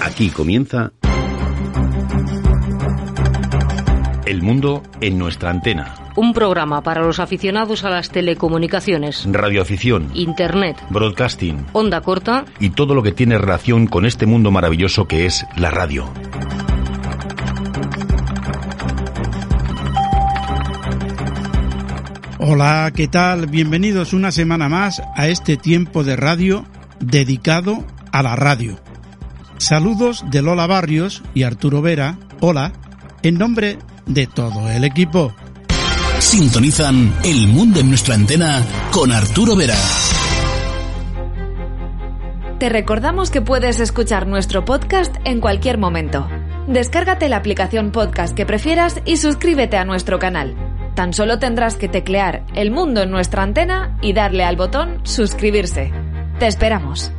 Aquí 0.00 0.30
comienza 0.30 0.92
El 4.24 4.42
mundo 4.42 4.82
en 5.00 5.18
nuestra 5.18 5.50
antena. 5.50 5.94
Un 6.16 6.32
programa 6.32 6.82
para 6.82 7.02
los 7.02 7.20
aficionados 7.20 7.84
a 7.84 7.90
las 7.90 8.10
telecomunicaciones, 8.10 9.26
Radioafición, 9.30 10.10
Internet, 10.14 10.76
broadcasting 10.88 11.66
onda 11.72 12.00
corta 12.00 12.46
y 12.58 12.70
todo 12.70 12.94
lo 12.94 13.02
que 13.02 13.12
tiene 13.12 13.36
relación 13.36 13.86
con 13.86 14.06
este 14.06 14.26
mundo 14.26 14.50
maravilloso 14.50 15.06
que 15.06 15.26
es 15.26 15.46
la 15.56 15.70
radio. 15.70 16.10
Hola, 22.38 22.90
¿qué 22.94 23.06
tal? 23.06 23.46
Bienvenidos 23.46 24.14
una 24.14 24.32
semana 24.32 24.68
más 24.68 25.02
a 25.14 25.28
este 25.28 25.56
tiempo 25.58 26.04
de 26.04 26.16
radio 26.16 26.64
dedicado 27.00 27.84
a 28.12 28.22
la 28.22 28.34
radio. 28.34 28.78
Saludos 29.60 30.24
de 30.30 30.40
Lola 30.40 30.66
Barrios 30.66 31.22
y 31.34 31.42
Arturo 31.42 31.82
Vera, 31.82 32.16
hola, 32.40 32.72
en 33.22 33.36
nombre 33.36 33.76
de 34.06 34.26
todo 34.26 34.70
el 34.70 34.84
equipo. 34.84 35.34
Sintonizan 36.18 37.12
El 37.24 37.46
Mundo 37.46 37.78
en 37.80 37.90
nuestra 37.90 38.14
antena 38.14 38.64
con 38.90 39.12
Arturo 39.12 39.54
Vera. 39.54 39.76
Te 42.58 42.70
recordamos 42.70 43.30
que 43.30 43.42
puedes 43.42 43.80
escuchar 43.80 44.26
nuestro 44.26 44.64
podcast 44.64 45.14
en 45.24 45.42
cualquier 45.42 45.76
momento. 45.76 46.26
Descárgate 46.66 47.28
la 47.28 47.36
aplicación 47.36 47.92
podcast 47.92 48.34
que 48.34 48.46
prefieras 48.46 49.02
y 49.04 49.18
suscríbete 49.18 49.76
a 49.76 49.84
nuestro 49.84 50.18
canal. 50.18 50.56
Tan 50.94 51.12
solo 51.12 51.38
tendrás 51.38 51.76
que 51.76 51.90
teclear 51.90 52.46
El 52.54 52.70
Mundo 52.70 53.02
en 53.02 53.10
nuestra 53.10 53.42
antena 53.42 53.98
y 54.00 54.14
darle 54.14 54.42
al 54.42 54.56
botón 54.56 55.00
suscribirse. 55.02 55.92
Te 56.38 56.46
esperamos. 56.46 57.12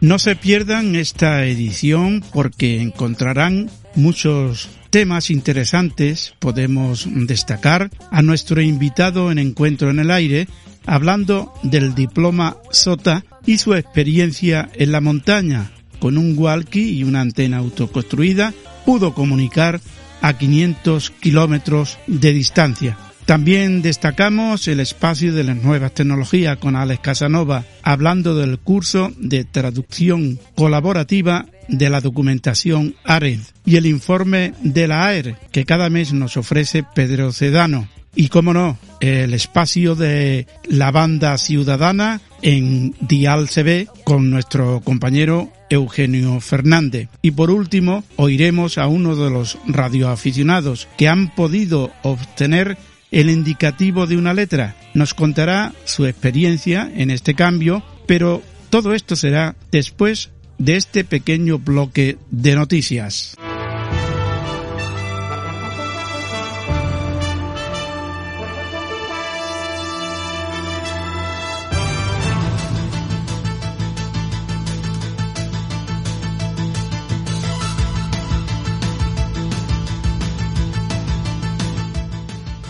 No 0.00 0.18
se 0.18 0.34
pierdan 0.34 0.96
esta 0.96 1.44
edición 1.44 2.24
porque 2.32 2.80
encontrarán 2.80 3.70
muchos 3.94 4.70
temas 4.88 5.30
interesantes. 5.30 6.32
Podemos 6.38 7.06
destacar 7.06 7.90
a 8.10 8.22
nuestro 8.22 8.62
invitado 8.62 9.30
en 9.30 9.38
Encuentro 9.38 9.90
en 9.90 9.98
el 9.98 10.10
Aire 10.10 10.48
hablando 10.86 11.52
del 11.62 11.94
diploma 11.94 12.56
SOTA 12.70 13.26
y 13.44 13.58
su 13.58 13.74
experiencia 13.74 14.70
en 14.72 14.92
la 14.92 15.02
montaña. 15.02 15.70
Con 15.98 16.16
un 16.16 16.34
walkie 16.36 16.92
y 16.92 17.04
una 17.04 17.20
antena 17.20 17.58
autoconstruida 17.58 18.54
pudo 18.86 19.12
comunicar 19.12 19.82
a 20.22 20.38
500 20.38 21.10
kilómetros 21.10 21.98
de 22.06 22.32
distancia. 22.32 22.96
También 23.30 23.80
destacamos 23.80 24.66
el 24.66 24.80
espacio 24.80 25.32
de 25.32 25.44
las 25.44 25.54
nuevas 25.54 25.94
tecnologías 25.94 26.56
con 26.56 26.74
Alex 26.74 27.00
Casanova, 27.00 27.64
hablando 27.84 28.34
del 28.34 28.58
curso 28.58 29.12
de 29.18 29.44
traducción 29.44 30.40
colaborativa 30.56 31.46
de 31.68 31.90
la 31.90 32.00
documentación 32.00 32.96
ARED 33.04 33.38
y 33.64 33.76
el 33.76 33.86
informe 33.86 34.52
de 34.64 34.88
la 34.88 35.06
AER 35.06 35.36
que 35.52 35.64
cada 35.64 35.88
mes 35.90 36.12
nos 36.12 36.36
ofrece 36.36 36.84
Pedro 36.92 37.32
Cedano. 37.32 37.86
Y 38.16 38.30
cómo 38.30 38.52
no, 38.52 38.76
el 38.98 39.32
espacio 39.32 39.94
de 39.94 40.48
la 40.64 40.90
banda 40.90 41.38
ciudadana 41.38 42.20
en 42.42 42.96
Dial 43.00 43.48
CB 43.48 43.86
con 44.02 44.30
nuestro 44.30 44.80
compañero 44.80 45.52
Eugenio 45.70 46.40
Fernández. 46.40 47.08
Y 47.22 47.30
por 47.30 47.52
último, 47.52 48.02
oiremos 48.16 48.76
a 48.76 48.88
uno 48.88 49.14
de 49.14 49.30
los 49.30 49.56
radioaficionados 49.68 50.88
que 50.98 51.06
han 51.06 51.32
podido 51.32 51.92
obtener 52.02 52.76
el 53.10 53.30
indicativo 53.30 54.06
de 54.06 54.16
una 54.16 54.34
letra. 54.34 54.76
Nos 54.94 55.14
contará 55.14 55.72
su 55.84 56.06
experiencia 56.06 56.90
en 56.94 57.10
este 57.10 57.34
cambio, 57.34 57.82
pero 58.06 58.42
todo 58.70 58.94
esto 58.94 59.16
será 59.16 59.56
después 59.70 60.30
de 60.58 60.76
este 60.76 61.04
pequeño 61.04 61.58
bloque 61.58 62.18
de 62.30 62.54
noticias. 62.54 63.36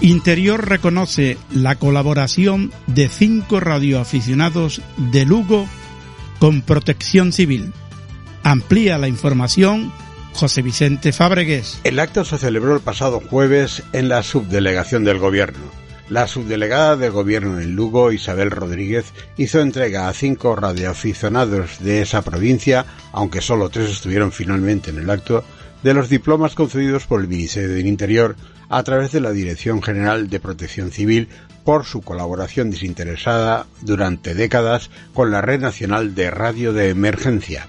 Interior 0.03 0.67
reconoce 0.67 1.37
la 1.53 1.75
colaboración 1.77 2.73
de 2.87 3.09
cinco 3.09 3.61
radioaficionados 3.61 4.81
de 4.97 5.27
Lugo 5.27 5.67
con 6.39 6.63
protección 6.63 7.35
civil. 7.35 7.75
Amplía 8.43 8.97
la 8.97 9.09
información 9.09 9.93
José 10.33 10.63
Vicente 10.63 11.13
Fábregues. 11.13 11.81
El 11.85 11.99
acto 11.99 12.25
se 12.25 12.39
celebró 12.39 12.75
el 12.75 12.81
pasado 12.81 13.21
jueves 13.21 13.83
en 13.93 14.09
la 14.09 14.23
subdelegación 14.23 15.05
del 15.05 15.19
gobierno. 15.19 15.81
La 16.09 16.27
subdelegada 16.27 16.97
del 16.97 17.13
gobierno 17.13 17.61
en 17.61 17.77
Lugo, 17.77 18.11
Isabel 18.11 18.51
Rodríguez, 18.51 19.13
hizo 19.37 19.61
entrega 19.61 20.09
a 20.09 20.15
cinco 20.15 20.57
radioaficionados 20.57 21.79
de 21.81 22.01
esa 22.01 22.23
provincia, 22.23 22.87
aunque 23.13 23.43
solo 23.43 23.69
tres 23.69 23.91
estuvieron 23.91 24.33
finalmente 24.33 24.91
en 24.91 24.99
el 24.99 25.11
acto, 25.11 25.45
de 25.83 25.95
los 25.95 26.09
diplomas 26.09 26.55
concedidos 26.55 27.07
por 27.07 27.21
el 27.21 27.29
Ministerio 27.29 27.71
del 27.71 27.87
Interior 27.87 28.37
a 28.69 28.83
través 28.83 29.13
de 29.13 29.21
la 29.21 29.33
Dirección 29.33 29.83
General 29.83 30.29
de 30.29 30.41
Protección 30.41 30.91
Civil 30.91 31.29
por 31.65 31.85
su 31.85 32.03
colaboración 32.03 32.71
desinteresada 32.71 33.67
durante 33.83 34.35
décadas 34.35 34.91
con 35.15 35.31
la 35.31 35.41
Red 35.41 35.61
Nacional 35.61 36.15
de 36.15 36.31
Radio 36.31 36.73
de 36.73 36.91
Emergencia. 36.91 37.67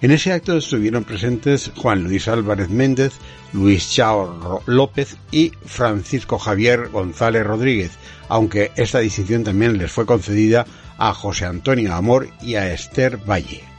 En 0.00 0.10
ese 0.10 0.32
acto 0.32 0.56
estuvieron 0.56 1.04
presentes 1.04 1.72
Juan 1.76 2.04
Luis 2.04 2.28
Álvarez 2.28 2.70
Méndez, 2.70 3.12
Luis 3.52 3.90
Chao 3.90 4.62
López 4.66 5.16
y 5.30 5.52
Francisco 5.64 6.38
Javier 6.38 6.88
González 6.88 7.44
Rodríguez, 7.44 7.92
aunque 8.28 8.70
esta 8.76 9.00
distinción 9.00 9.44
también 9.44 9.78
les 9.78 9.90
fue 9.90 10.06
concedida 10.06 10.66
a 10.98 11.12
José 11.14 11.46
Antonio 11.46 11.94
Amor 11.94 12.28
y 12.42 12.54
a 12.54 12.72
Esther 12.72 13.18
Valle. 13.28 13.71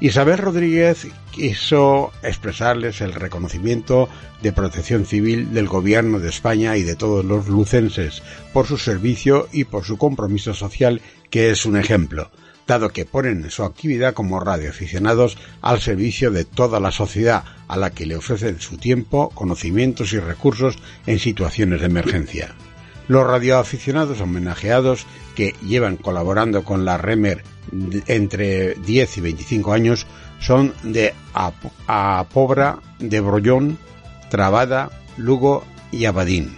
Isabel 0.00 0.38
Rodríguez 0.38 1.08
quiso 1.30 2.10
expresarles 2.22 3.02
el 3.02 3.12
reconocimiento 3.12 4.08
de 4.40 4.50
protección 4.50 5.04
civil 5.04 5.52
del 5.52 5.68
Gobierno 5.68 6.18
de 6.18 6.30
España 6.30 6.78
y 6.78 6.84
de 6.84 6.96
todos 6.96 7.22
los 7.22 7.48
lucenses 7.48 8.22
por 8.54 8.66
su 8.66 8.78
servicio 8.78 9.46
y 9.52 9.64
por 9.64 9.84
su 9.84 9.98
compromiso 9.98 10.54
social, 10.54 11.02
que 11.28 11.50
es 11.50 11.66
un 11.66 11.76
ejemplo, 11.76 12.30
dado 12.66 12.88
que 12.88 13.04
ponen 13.04 13.50
su 13.50 13.62
actividad 13.62 14.14
como 14.14 14.40
radioaficionados 14.40 15.36
al 15.60 15.82
servicio 15.82 16.30
de 16.30 16.46
toda 16.46 16.80
la 16.80 16.92
sociedad, 16.92 17.44
a 17.68 17.76
la 17.76 17.90
que 17.90 18.06
le 18.06 18.16
ofrecen 18.16 18.58
su 18.58 18.78
tiempo, 18.78 19.28
conocimientos 19.34 20.14
y 20.14 20.18
recursos 20.18 20.78
en 21.06 21.18
situaciones 21.18 21.80
de 21.80 21.86
emergencia. 21.86 22.54
Los 23.10 23.26
radioaficionados 23.26 24.20
homenajeados 24.20 25.04
que 25.34 25.56
llevan 25.66 25.96
colaborando 25.96 26.62
con 26.62 26.84
la 26.84 26.96
REMER 26.96 27.42
entre 28.06 28.74
10 28.74 29.18
y 29.18 29.20
25 29.20 29.72
años 29.72 30.06
son 30.38 30.72
de 30.84 31.12
Apobra, 31.88 32.78
de 33.00 33.18
Brollón, 33.18 33.78
Trabada, 34.30 34.90
Lugo 35.16 35.64
y 35.90 36.04
Abadín. 36.04 36.52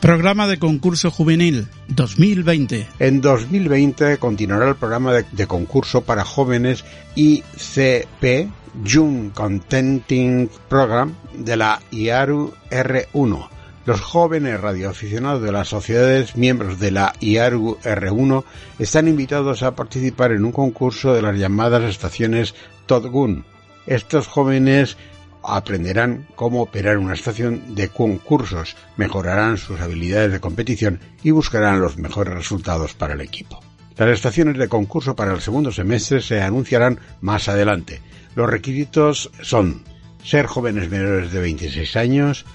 Programa 0.00 0.48
de 0.48 0.58
concurso 0.58 1.10
juvenil 1.10 1.68
2020. 1.88 2.88
En 2.98 3.20
2020 3.20 4.16
continuará 4.16 4.70
el 4.70 4.76
programa 4.76 5.12
de, 5.12 5.26
de 5.30 5.46
concurso 5.46 6.04
para 6.04 6.24
jóvenes 6.24 6.86
ICP 7.16 8.48
Young 8.82 9.32
Contenting 9.32 10.48
Program 10.70 11.12
de 11.34 11.54
la 11.58 11.82
IARU 11.90 12.54
R1 12.70 13.51
los 13.84 14.00
jóvenes 14.00 14.60
radioaficionados 14.60 15.42
de 15.42 15.52
las 15.52 15.68
sociedades 15.68 16.36
miembros 16.36 16.78
de 16.78 16.90
la 16.92 17.12
IARU 17.20 17.78
R1 17.82 18.44
están 18.78 19.08
invitados 19.08 19.62
a 19.62 19.74
participar 19.74 20.32
en 20.32 20.44
un 20.44 20.52
concurso 20.52 21.14
de 21.14 21.22
las 21.22 21.36
llamadas 21.36 21.82
estaciones 21.84 22.54
Todgun, 22.86 23.44
Estos 23.86 24.28
jóvenes 24.28 24.96
aprenderán 25.42 26.28
cómo 26.36 26.62
operar 26.62 26.98
una 26.98 27.14
estación 27.14 27.74
de 27.74 27.88
concursos, 27.88 28.76
mejorarán 28.96 29.58
sus 29.58 29.80
habilidades 29.80 30.32
de 30.32 30.40
competición 30.40 31.00
y 31.22 31.32
buscarán 31.32 31.80
los 31.80 31.98
mejores 31.98 32.34
resultados 32.34 32.94
para 32.94 33.14
el 33.14 33.20
equipo. 33.20 33.60
Las 33.96 34.10
estaciones 34.10 34.56
de 34.56 34.68
concurso 34.68 35.16
para 35.16 35.32
el 35.34 35.40
segundo 35.40 35.72
semestre 35.72 36.22
se 36.22 36.40
anunciarán 36.40 37.00
más 37.20 37.48
adelante. 37.48 38.00
Los 38.34 38.48
requisitos 38.48 39.30
son 39.42 39.82
ser 40.24 40.46
jóvenes 40.46 40.88
menores 40.88 41.32
de 41.32 41.40
26 41.40 41.96
años, 41.96 42.46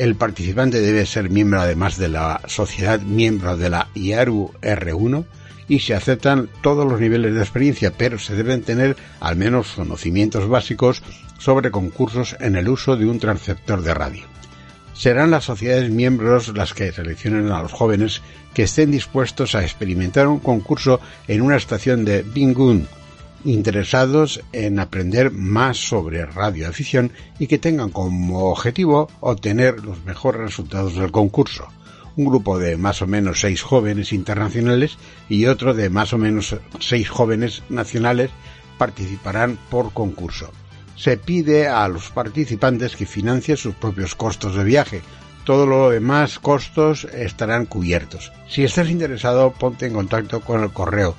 el 0.00 0.14
participante 0.14 0.80
debe 0.80 1.04
ser 1.04 1.28
miembro 1.28 1.60
además 1.60 1.98
de 1.98 2.08
la 2.08 2.40
sociedad 2.46 3.00
miembro 3.02 3.58
de 3.58 3.68
la 3.68 3.88
IARU 3.94 4.50
R1 4.62 5.26
y 5.68 5.80
se 5.80 5.94
aceptan 5.94 6.48
todos 6.62 6.90
los 6.90 6.98
niveles 6.98 7.34
de 7.34 7.42
experiencia, 7.42 7.92
pero 7.94 8.18
se 8.18 8.34
deben 8.34 8.62
tener 8.62 8.96
al 9.20 9.36
menos 9.36 9.72
conocimientos 9.72 10.48
básicos 10.48 11.02
sobre 11.38 11.70
concursos 11.70 12.34
en 12.40 12.56
el 12.56 12.70
uso 12.70 12.96
de 12.96 13.04
un 13.04 13.18
transceptor 13.18 13.82
de 13.82 13.92
radio. 13.92 14.24
Serán 14.94 15.30
las 15.30 15.44
sociedades 15.44 15.90
miembros 15.90 16.48
las 16.56 16.72
que 16.72 16.92
seleccionen 16.92 17.52
a 17.52 17.60
los 17.60 17.72
jóvenes 17.72 18.22
que 18.54 18.62
estén 18.62 18.90
dispuestos 18.90 19.54
a 19.54 19.62
experimentar 19.62 20.28
un 20.28 20.40
concurso 20.40 20.98
en 21.28 21.42
una 21.42 21.56
estación 21.56 22.06
de 22.06 22.22
Bingun, 22.22 22.88
interesados 23.44 24.42
en 24.52 24.78
aprender 24.78 25.30
más 25.30 25.76
sobre 25.76 26.26
radioafición 26.26 27.12
y 27.38 27.46
que 27.46 27.58
tengan 27.58 27.90
como 27.90 28.50
objetivo 28.50 29.08
obtener 29.20 29.80
los 29.84 30.04
mejores 30.04 30.40
resultados 30.40 30.94
del 30.94 31.10
concurso. 31.10 31.68
Un 32.16 32.26
grupo 32.26 32.58
de 32.58 32.76
más 32.76 33.02
o 33.02 33.06
menos 33.06 33.40
seis 33.40 33.62
jóvenes 33.62 34.12
internacionales 34.12 34.98
y 35.28 35.46
otro 35.46 35.74
de 35.74 35.90
más 35.90 36.12
o 36.12 36.18
menos 36.18 36.56
seis 36.80 37.08
jóvenes 37.08 37.62
nacionales 37.68 38.30
participarán 38.78 39.58
por 39.70 39.92
concurso 39.92 40.50
se 41.00 41.16
pide 41.16 41.66
a 41.66 41.88
los 41.88 42.10
participantes 42.10 42.94
que 42.94 43.06
financien 43.06 43.56
sus 43.56 43.74
propios 43.74 44.14
costos 44.14 44.54
de 44.54 44.64
viaje. 44.64 45.00
Todo 45.44 45.64
lo 45.64 45.88
demás 45.88 46.38
costos 46.38 47.04
estarán 47.04 47.64
cubiertos. 47.64 48.30
Si 48.48 48.64
estás 48.64 48.90
interesado, 48.90 49.52
ponte 49.52 49.86
en 49.86 49.94
contacto 49.94 50.40
con 50.42 50.62
el 50.62 50.72
correo 50.72 51.16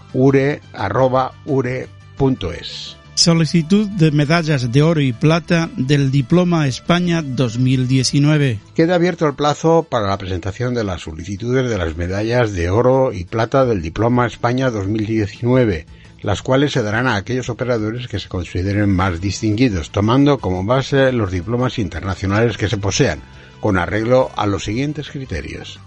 Solicitud 3.16 3.90
de 3.90 4.12
medallas 4.12 4.72
de 4.72 4.84
oro 4.84 5.02
y 5.02 5.12
plata 5.12 5.72
del 5.76 6.12
Diploma 6.12 6.68
España 6.68 7.24
2019. 7.24 8.60
Queda 8.76 8.94
abierto 8.94 9.26
el 9.26 9.34
plazo 9.34 9.88
para 9.90 10.08
la 10.08 10.20
presentación 10.20 10.76
de 10.76 10.84
las 10.84 11.02
solicitudes 11.02 11.68
de 11.68 11.80
las 11.80 11.98
medallas 11.98 12.54
de 12.54 12.70
oro 12.70 13.12
y 13.12 13.26
plata 13.26 13.66
del 13.66 13.82
Diploma 13.82 14.28
España 14.28 14.70
2019 14.70 15.88
las 16.22 16.44
cuales 16.44 16.74
se 16.74 16.84
darán 16.84 17.08
a 17.08 17.16
aquellos 17.16 17.50
operadores 17.50 18.08
que 18.08 18.20
se 18.20 18.30
consideren 18.30 18.96
más 18.96 19.20
distinguidos, 19.20 19.90
tomando 19.90 20.38
como 20.38 20.64
base 20.64 21.12
los 21.12 21.32
diplomas 21.32 21.80
internacionales 21.80 22.56
que 22.56 22.70
se 22.70 22.78
posean, 22.78 23.20
con 23.60 23.80
arreglo 23.80 24.30
a 24.36 24.46
los 24.46 24.66
siguientes 24.66 25.10
criterios. 25.10 25.80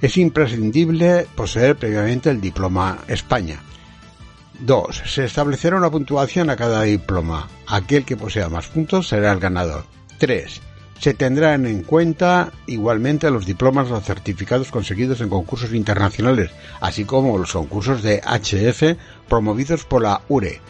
Es 0.00 0.16
imprescindible 0.16 1.28
poseer 1.36 1.76
previamente 1.76 2.30
el 2.30 2.40
diploma 2.40 2.98
España. 3.06 3.60
2. 4.60 5.02
Se 5.06 5.24
establecerá 5.24 5.76
una 5.76 5.90
puntuación 5.90 6.50
a 6.50 6.56
cada 6.56 6.82
diploma. 6.82 7.48
Aquel 7.66 8.04
que 8.04 8.16
posea 8.16 8.48
más 8.48 8.68
puntos 8.68 9.08
será 9.08 9.32
el 9.32 9.40
ganador. 9.40 9.84
3 10.18 10.62
se 11.02 11.14
tendrán 11.14 11.66
en 11.66 11.82
cuenta 11.82 12.52
igualmente 12.68 13.28
los 13.28 13.44
diplomas 13.44 13.90
o 13.90 14.00
certificados 14.00 14.70
conseguidos 14.70 15.20
en 15.20 15.30
concursos 15.30 15.74
internacionales, 15.74 16.52
así 16.80 17.04
como 17.04 17.38
los 17.38 17.54
concursos 17.54 18.04
de 18.04 18.20
HF 18.20 18.96
promovidos 19.28 19.84
por 19.84 20.02
la 20.02 20.20
URE, 20.28 20.60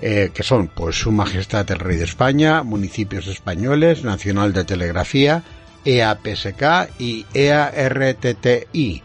eh, 0.00 0.32
que 0.34 0.42
son 0.42 0.66
pues 0.66 0.96
Su 0.96 1.12
Majestad 1.12 1.70
el 1.70 1.78
Rey 1.78 1.96
de 1.96 2.06
España, 2.06 2.64
municipios 2.64 3.28
españoles, 3.28 4.02
Nacional 4.02 4.52
de 4.52 4.64
Telegrafía, 4.64 5.44
EAPSK 5.84 6.98
y 6.98 7.24
EARTTI. 7.32 9.04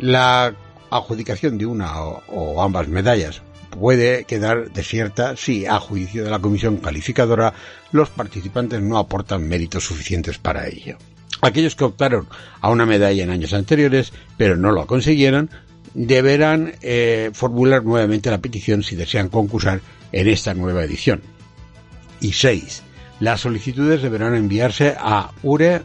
La 0.00 0.56
adjudicación 0.96 1.58
de 1.58 1.66
una 1.66 2.00
o 2.00 2.62
ambas 2.62 2.88
medallas 2.88 3.42
puede 3.74 4.24
quedar 4.24 4.70
desierta 4.72 5.36
si, 5.36 5.66
a 5.66 5.78
juicio 5.78 6.24
de 6.24 6.30
la 6.30 6.38
comisión 6.38 6.78
calificadora, 6.78 7.54
los 7.92 8.10
participantes 8.10 8.80
no 8.80 8.98
aportan 8.98 9.48
méritos 9.48 9.84
suficientes 9.84 10.38
para 10.38 10.66
ello. 10.68 10.96
Aquellos 11.40 11.74
que 11.74 11.84
optaron 11.84 12.26
a 12.60 12.70
una 12.70 12.86
medalla 12.86 13.22
en 13.22 13.30
años 13.30 13.52
anteriores, 13.52 14.12
pero 14.36 14.56
no 14.56 14.72
lo 14.72 14.86
consiguieron, 14.86 15.50
deberán 15.92 16.74
eh, 16.80 17.30
formular 17.32 17.84
nuevamente 17.84 18.30
la 18.30 18.38
petición 18.38 18.82
si 18.82 18.96
desean 18.96 19.28
concursar 19.28 19.80
en 20.12 20.28
esta 20.28 20.54
nueva 20.54 20.84
edición. 20.84 21.20
Y 22.20 22.32
6. 22.32 22.82
Las 23.20 23.40
solicitudes 23.40 24.02
deberán 24.02 24.34
enviarse 24.34 24.96
a 24.98 25.32
URE, 25.42 25.82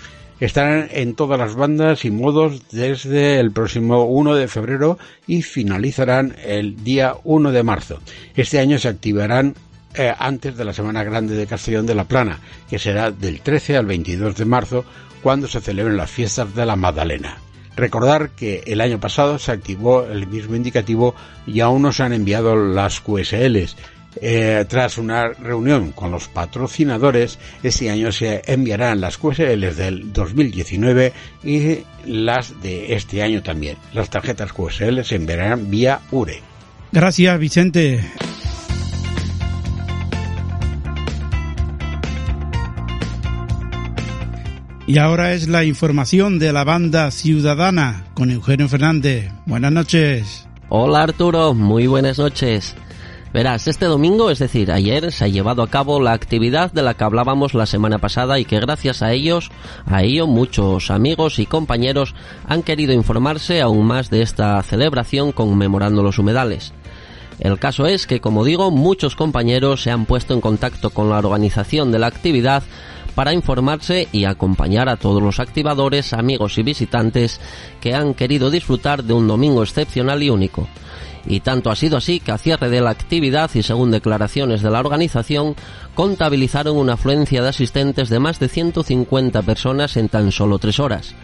Estarán 0.41 0.89
en 0.93 1.15
todas 1.15 1.39
las 1.39 1.57
bandas 1.57 2.05
y 2.05 2.13
modos 2.13 2.69
desde 2.71 3.41
el 3.41 3.51
próximo 3.51 4.05
1 4.05 4.37
de 4.37 4.47
febrero 4.47 4.99
y 5.27 5.43
finalizarán 5.43 6.37
el 6.45 6.85
día 6.85 7.15
1 7.25 7.51
de 7.51 7.63
marzo. 7.65 7.99
Este 8.37 8.61
año 8.61 8.79
se 8.79 8.89
activarán 8.89 9.57
eh, 9.95 10.15
antes 10.17 10.57
de 10.57 10.65
la 10.65 10.73
Semana 10.73 11.03
Grande 11.03 11.35
de 11.35 11.47
Castellón 11.49 11.87
de 11.87 11.97
la 11.97 12.05
Plana, 12.05 12.39
que 12.71 12.79
será 12.79 13.11
del 13.11 13.41
13 13.41 13.79
al 13.79 13.87
22 13.87 14.37
de 14.37 14.45
marzo, 14.45 14.85
cuando 15.23 15.49
se 15.49 15.61
celebren 15.61 15.97
las 15.97 16.11
fiestas 16.11 16.55
de 16.55 16.65
la 16.65 16.77
Magdalena. 16.77 17.48
Recordar 17.79 18.31
que 18.31 18.65
el 18.67 18.81
año 18.81 18.99
pasado 18.99 19.39
se 19.39 19.53
activó 19.53 20.05
el 20.05 20.27
mismo 20.27 20.57
indicativo 20.57 21.15
y 21.47 21.61
aún 21.61 21.83
no 21.83 21.93
se 21.93 22.03
han 22.03 22.13
enviado 22.13 22.57
las 22.57 23.01
QSLs. 23.01 23.77
Eh, 24.21 24.65
tras 24.69 24.99
una 24.99 25.29
reunión 25.29 25.93
con 25.93 26.11
los 26.11 26.27
patrocinadores, 26.27 27.39
este 27.63 27.89
año 27.89 28.11
se 28.11 28.43
enviarán 28.47 29.01
las 29.01 29.17
QSLs 29.17 29.77
del 29.77 30.13
2019 30.13 31.13
y 31.45 31.79
las 32.05 32.61
de 32.61 32.97
este 32.97 33.23
año 33.23 33.45
también. 33.45 33.77
Las 33.95 34.11
tarjetas 34.11 34.53
QSL 34.53 35.03
se 35.05 35.15
enviarán 35.15 35.71
vía 35.71 36.01
URE. 36.11 36.43
Gracias, 36.91 37.39
Vicente. 37.39 38.05
Y 44.89 44.97
ahora 44.97 45.35
es 45.35 45.49
la 45.49 45.65
información 45.65 46.39
de 46.39 46.51
la 46.51 46.65
banda 46.65 47.11
Ciudadana 47.11 48.07
con 48.15 48.31
Eugenio 48.31 48.71
Fernández. 48.71 49.31
Buenas 49.45 49.71
noches. 49.71 50.49
Hola 50.71 51.03
Arturo, 51.03 51.53
muy 51.53 51.87
buenas 51.87 52.17
noches. 52.17 52.75
Verás, 53.35 53.69
este 53.69 53.85
domingo, 53.85 54.31
es 54.31 54.39
decir, 54.39 54.73
ayer, 54.73 55.13
se 55.13 55.27
ha 55.27 55.29
llevado 55.29 55.63
a 55.63 55.69
cabo 55.69 56.01
la 56.01 56.15
actividad 56.15 56.73
de 56.73 56.81
la 56.81 56.95
que 56.95 57.05
hablábamos 57.05 57.53
la 57.53 57.67
semana 57.67 57.99
pasada 57.99 58.39
y 58.39 58.47
que 58.47 58.61
gracias 58.61 59.03
a 59.03 59.13
ellos, 59.13 59.51
a 59.85 60.05
ello, 60.05 60.27
muchos 60.27 60.91
amigos 60.91 61.39
y 61.39 61.45
compañeros 61.45 62.15
han 62.47 62.63
querido 62.63 62.95
informarse 62.95 63.61
aún 63.61 63.87
más 63.87 64.09
de 64.09 64.23
esta 64.23 64.63
celebración 64.63 65.33
conmemorando 65.33 66.03
los 66.03 66.19
humedales. 66.19 66.73
El 67.41 67.59
caso 67.59 67.87
es 67.87 68.07
que, 68.07 68.21
como 68.21 68.43
digo, 68.43 68.71
muchos 68.71 69.17
compañeros 69.17 69.83
se 69.83 69.91
han 69.91 70.07
puesto 70.07 70.33
en 70.33 70.41
contacto 70.41 70.89
con 70.89 71.11
la 71.11 71.19
organización 71.19 71.93
de 71.93 71.99
la 71.99 72.07
actividad 72.07 72.63
para 73.19 73.33
informarse 73.33 74.07
y 74.13 74.27
acompañar 74.27 74.89
a 74.89 74.95
todos 74.95 75.21
los 75.21 75.41
activadores, 75.41 76.13
amigos 76.13 76.57
y 76.57 76.63
visitantes 76.63 77.41
que 77.81 77.93
han 77.93 78.15
querido 78.15 78.49
disfrutar 78.49 79.03
de 79.03 79.13
un 79.13 79.27
domingo 79.27 79.65
excepcional 79.65 80.23
y 80.23 80.31
único. 80.31 80.69
Y 81.27 81.41
tanto 81.41 81.73
ha 81.73 81.75
sido 81.75 81.97
así 81.97 82.21
que 82.21 82.31
a 82.31 82.39
cierre 82.39 82.71
de 82.71 82.81
la 82.81 82.91
actividad 82.91 83.51
y 83.55 83.65
según 83.65 83.91
declaraciones 83.91 84.63
de 84.63 84.71
la 84.71 84.79
organización, 84.79 85.57
contabilizaron 85.97 86.77
una 86.77 86.93
afluencia 86.93 87.43
de 87.43 87.49
asistentes 87.49 88.09
de 88.09 88.21
más 88.21 88.39
de 88.39 88.49
150 88.49 89.43
personas 89.43 89.97
en 89.97 90.09
tan 90.09 90.31
solo 90.31 90.61
tres 90.61 90.79
horas. 90.79 91.17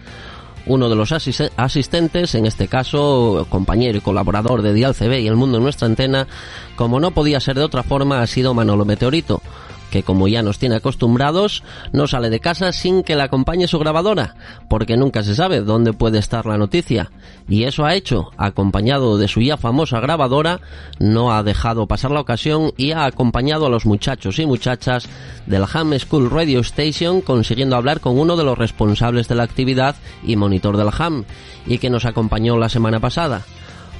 Uno 0.66 0.88
de 0.88 0.96
los 0.96 1.12
asistentes, 1.12 2.34
en 2.34 2.46
este 2.46 2.66
caso 2.66 3.46
compañero 3.48 3.98
y 3.98 4.00
colaborador 4.00 4.62
de 4.62 4.74
Dial 4.74 4.96
CB 4.96 5.20
y 5.20 5.28
El 5.28 5.36
Mundo 5.36 5.58
en 5.58 5.62
Nuestra 5.62 5.86
Antena, 5.86 6.26
como 6.74 6.98
no 6.98 7.12
podía 7.12 7.38
ser 7.38 7.54
de 7.54 7.62
otra 7.62 7.84
forma, 7.84 8.20
ha 8.20 8.26
sido 8.26 8.52
Manolo 8.52 8.84
Meteorito 8.84 9.42
que 9.94 10.02
como 10.02 10.26
ya 10.26 10.42
nos 10.42 10.58
tiene 10.58 10.74
acostumbrados, 10.74 11.62
no 11.92 12.08
sale 12.08 12.28
de 12.28 12.40
casa 12.40 12.72
sin 12.72 13.04
que 13.04 13.14
le 13.14 13.22
acompañe 13.22 13.68
su 13.68 13.78
grabadora, 13.78 14.34
porque 14.68 14.96
nunca 14.96 15.22
se 15.22 15.36
sabe 15.36 15.60
dónde 15.60 15.92
puede 15.92 16.18
estar 16.18 16.46
la 16.46 16.58
noticia. 16.58 17.12
Y 17.48 17.62
eso 17.62 17.84
ha 17.84 17.94
hecho, 17.94 18.32
acompañado 18.36 19.18
de 19.18 19.28
su 19.28 19.40
ya 19.40 19.56
famosa 19.56 20.00
grabadora, 20.00 20.58
no 20.98 21.32
ha 21.32 21.44
dejado 21.44 21.86
pasar 21.86 22.10
la 22.10 22.18
ocasión 22.18 22.72
y 22.76 22.90
ha 22.90 23.04
acompañado 23.04 23.66
a 23.66 23.70
los 23.70 23.86
muchachos 23.86 24.40
y 24.40 24.46
muchachas 24.46 25.08
del 25.46 25.64
Ham 25.72 25.96
School 26.00 26.28
Radio 26.28 26.58
Station 26.58 27.20
consiguiendo 27.20 27.76
hablar 27.76 28.00
con 28.00 28.18
uno 28.18 28.34
de 28.34 28.42
los 28.42 28.58
responsables 28.58 29.28
de 29.28 29.36
la 29.36 29.44
actividad 29.44 29.94
y 30.24 30.34
monitor 30.34 30.76
del 30.76 30.90
Ham, 30.98 31.24
y 31.68 31.78
que 31.78 31.88
nos 31.88 32.04
acompañó 32.04 32.58
la 32.58 32.68
semana 32.68 32.98
pasada. 32.98 33.44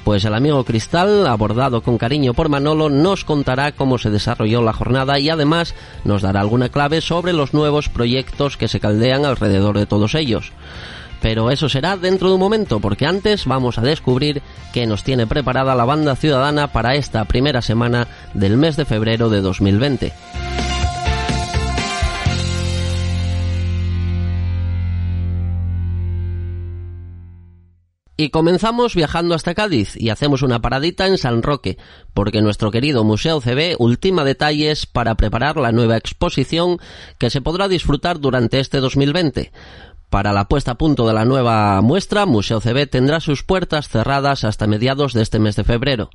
Pues 0.05 0.23
el 0.23 0.35
amigo 0.35 0.63
Cristal, 0.63 1.25
abordado 1.25 1.81
con 1.81 1.97
cariño 1.97 2.35
por 2.35 2.47
Manolo, 2.47 2.91
nos 2.91 3.25
contará 3.25 3.71
cómo 3.71 3.97
se 3.97 4.11
desarrolló 4.11 4.61
la 4.61 4.71
jornada 4.71 5.17
y 5.17 5.31
además 5.31 5.73
nos 6.03 6.21
dará 6.21 6.41
alguna 6.41 6.69
clave 6.69 7.01
sobre 7.01 7.33
los 7.33 7.55
nuevos 7.55 7.89
proyectos 7.89 8.55
que 8.55 8.67
se 8.67 8.79
caldean 8.79 9.25
alrededor 9.25 9.79
de 9.79 9.87
todos 9.87 10.13
ellos. 10.13 10.51
Pero 11.23 11.49
eso 11.49 11.69
será 11.69 11.97
dentro 11.97 12.27
de 12.27 12.35
un 12.35 12.39
momento, 12.39 12.79
porque 12.79 13.07
antes 13.07 13.45
vamos 13.45 13.79
a 13.79 13.81
descubrir 13.81 14.43
qué 14.73 14.85
nos 14.85 15.03
tiene 15.03 15.25
preparada 15.25 15.73
la 15.73 15.85
banda 15.85 16.15
ciudadana 16.15 16.67
para 16.67 16.93
esta 16.93 17.25
primera 17.25 17.63
semana 17.63 18.07
del 18.35 18.57
mes 18.57 18.75
de 18.75 18.85
febrero 18.85 19.29
de 19.29 19.41
2020. 19.41 20.13
Y 28.17 28.29
comenzamos 28.29 28.95
viajando 28.95 29.35
hasta 29.35 29.53
Cádiz 29.53 29.97
y 29.97 30.09
hacemos 30.09 30.41
una 30.41 30.61
paradita 30.61 31.05
en 31.05 31.17
San 31.17 31.43
Roque, 31.43 31.77
porque 32.13 32.41
nuestro 32.41 32.71
querido 32.71 33.03
Museo 33.03 33.41
CB 33.41 33.75
ultima 33.77 34.23
detalles 34.23 34.85
para 34.85 35.15
preparar 35.15 35.57
la 35.57 35.73
nueva 35.73 35.97
exposición 35.97 36.77
que 37.17 37.29
se 37.29 37.41
podrá 37.41 37.67
disfrutar 37.67 38.21
durante 38.21 38.61
este 38.61 38.79
2020. 38.79 39.51
Para 40.09 40.33
la 40.33 40.47
puesta 40.47 40.71
a 40.71 40.77
punto 40.77 41.07
de 41.07 41.13
la 41.13 41.25
nueva 41.25 41.81
muestra, 41.81 42.25
Museo 42.25 42.61
CB 42.61 42.87
tendrá 42.87 43.19
sus 43.19 43.43
puertas 43.43 43.89
cerradas 43.89 44.43
hasta 44.43 44.67
mediados 44.67 45.13
de 45.13 45.21
este 45.21 45.39
mes 45.39 45.55
de 45.55 45.63
febrero. 45.63 46.09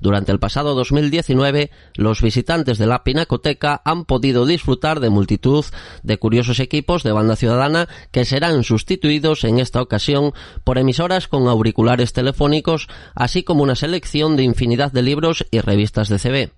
Durante 0.00 0.32
el 0.32 0.38
pasado 0.38 0.74
2019, 0.74 1.70
los 1.94 2.20
visitantes 2.20 2.76
de 2.76 2.86
la 2.86 3.02
Pinacoteca 3.02 3.80
han 3.84 4.04
podido 4.04 4.46
disfrutar 4.46 5.00
de 5.00 5.10
multitud 5.10 5.64
de 6.02 6.18
curiosos 6.18 6.60
equipos 6.60 7.02
de 7.02 7.12
banda 7.12 7.36
ciudadana 7.36 7.88
que 8.10 8.24
serán 8.24 8.64
sustituidos 8.64 9.44
en 9.44 9.58
esta 9.58 9.80
ocasión 9.80 10.32
por 10.64 10.78
emisoras 10.78 11.28
con 11.28 11.48
auriculares 11.48 12.12
telefónicos, 12.12 12.88
así 13.14 13.42
como 13.42 13.62
una 13.62 13.74
selección 13.74 14.36
de 14.36 14.42
infinidad 14.42 14.92
de 14.92 15.02
libros 15.02 15.46
y 15.50 15.60
revistas 15.60 16.08
de 16.08 16.18
CB. 16.18 16.52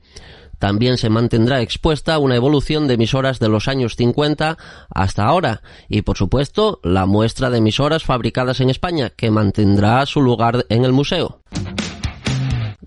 También 0.59 0.99
se 0.99 1.11
mantendrá 1.11 1.61
expuesta 1.61 2.19
una 2.19 2.37
evolución 2.37 2.89
de 2.89 2.95
emisoras 2.95 3.39
de 3.39 3.49
los 3.49 3.69
años 3.69 3.97
50 3.97 4.59
hasta 4.93 5.25
ahora 5.25 5.63
y, 5.89 6.03
por 6.03 6.17
supuesto, 6.17 6.81
la 6.83 7.07
muestra 7.07 7.51
de 7.51 7.59
emisoras 7.59 8.05
fabricadas 8.05 8.61
en 8.61 8.71
España, 8.71 9.11
que 9.11 9.31
mantendrá 9.31 10.05
su 10.07 10.21
lugar 10.21 10.67
en 10.69 10.85
el 10.85 10.93
museo. 10.93 11.41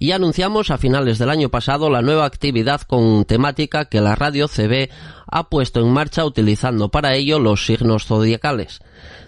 Y 0.02 0.14
anunciamos 0.14 0.72
a 0.72 0.80
finales 0.80 1.20
del 1.20 1.30
año 1.30 1.50
pasado 1.50 1.92
la 1.92 2.02
nueva 2.02 2.26
actividad 2.26 2.82
con 2.82 3.24
temática 3.24 3.86
que 3.86 4.02
la 4.02 4.16
radio 4.16 4.48
CB 4.48 4.90
ha 5.28 5.48
puesto 5.48 5.80
en 5.80 5.94
marcha 5.94 6.26
utilizando 6.26 6.90
para 6.90 7.14
ello 7.14 7.38
los 7.38 7.68
signos 7.68 8.08
zodiacales. 8.08 8.80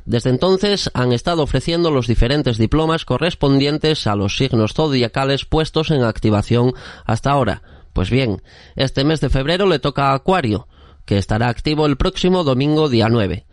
Desde 0.05 0.31
entonces 0.31 0.89
han 0.95 1.13
estado 1.13 1.43
ofreciendo 1.43 1.91
los 1.91 2.07
diferentes 2.07 2.57
diplomas 2.57 3.05
correspondientes 3.05 4.07
a 4.07 4.15
los 4.15 4.35
signos 4.35 4.73
zodiacales 4.73 5.45
puestos 5.45 5.91
en 5.91 6.03
activación 6.03 6.73
hasta 7.05 7.29
ahora, 7.29 7.61
pues 7.93 8.09
bien, 8.09 8.41
este 8.75 9.03
mes 9.03 9.21
de 9.21 9.29
febrero 9.29 9.67
le 9.67 9.77
toca 9.79 10.09
a 10.09 10.15
Acuario, 10.15 10.67
que 11.05 11.17
estará 11.17 11.49
activo 11.49 11.85
el 11.85 11.97
próximo 11.97 12.43
domingo 12.43 12.89
día 12.89 13.09
9. 13.09 13.45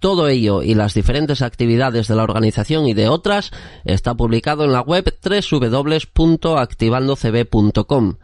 Todo 0.00 0.28
ello 0.28 0.62
y 0.62 0.74
las 0.74 0.94
diferentes 0.94 1.42
actividades 1.42 2.08
de 2.08 2.16
la 2.16 2.22
organización 2.24 2.86
y 2.86 2.94
de 2.94 3.08
otras 3.08 3.50
está 3.84 4.14
publicado 4.14 4.64
en 4.64 4.72
la 4.72 4.80
web 4.80 5.14
www.activandocb.com. 5.22 8.14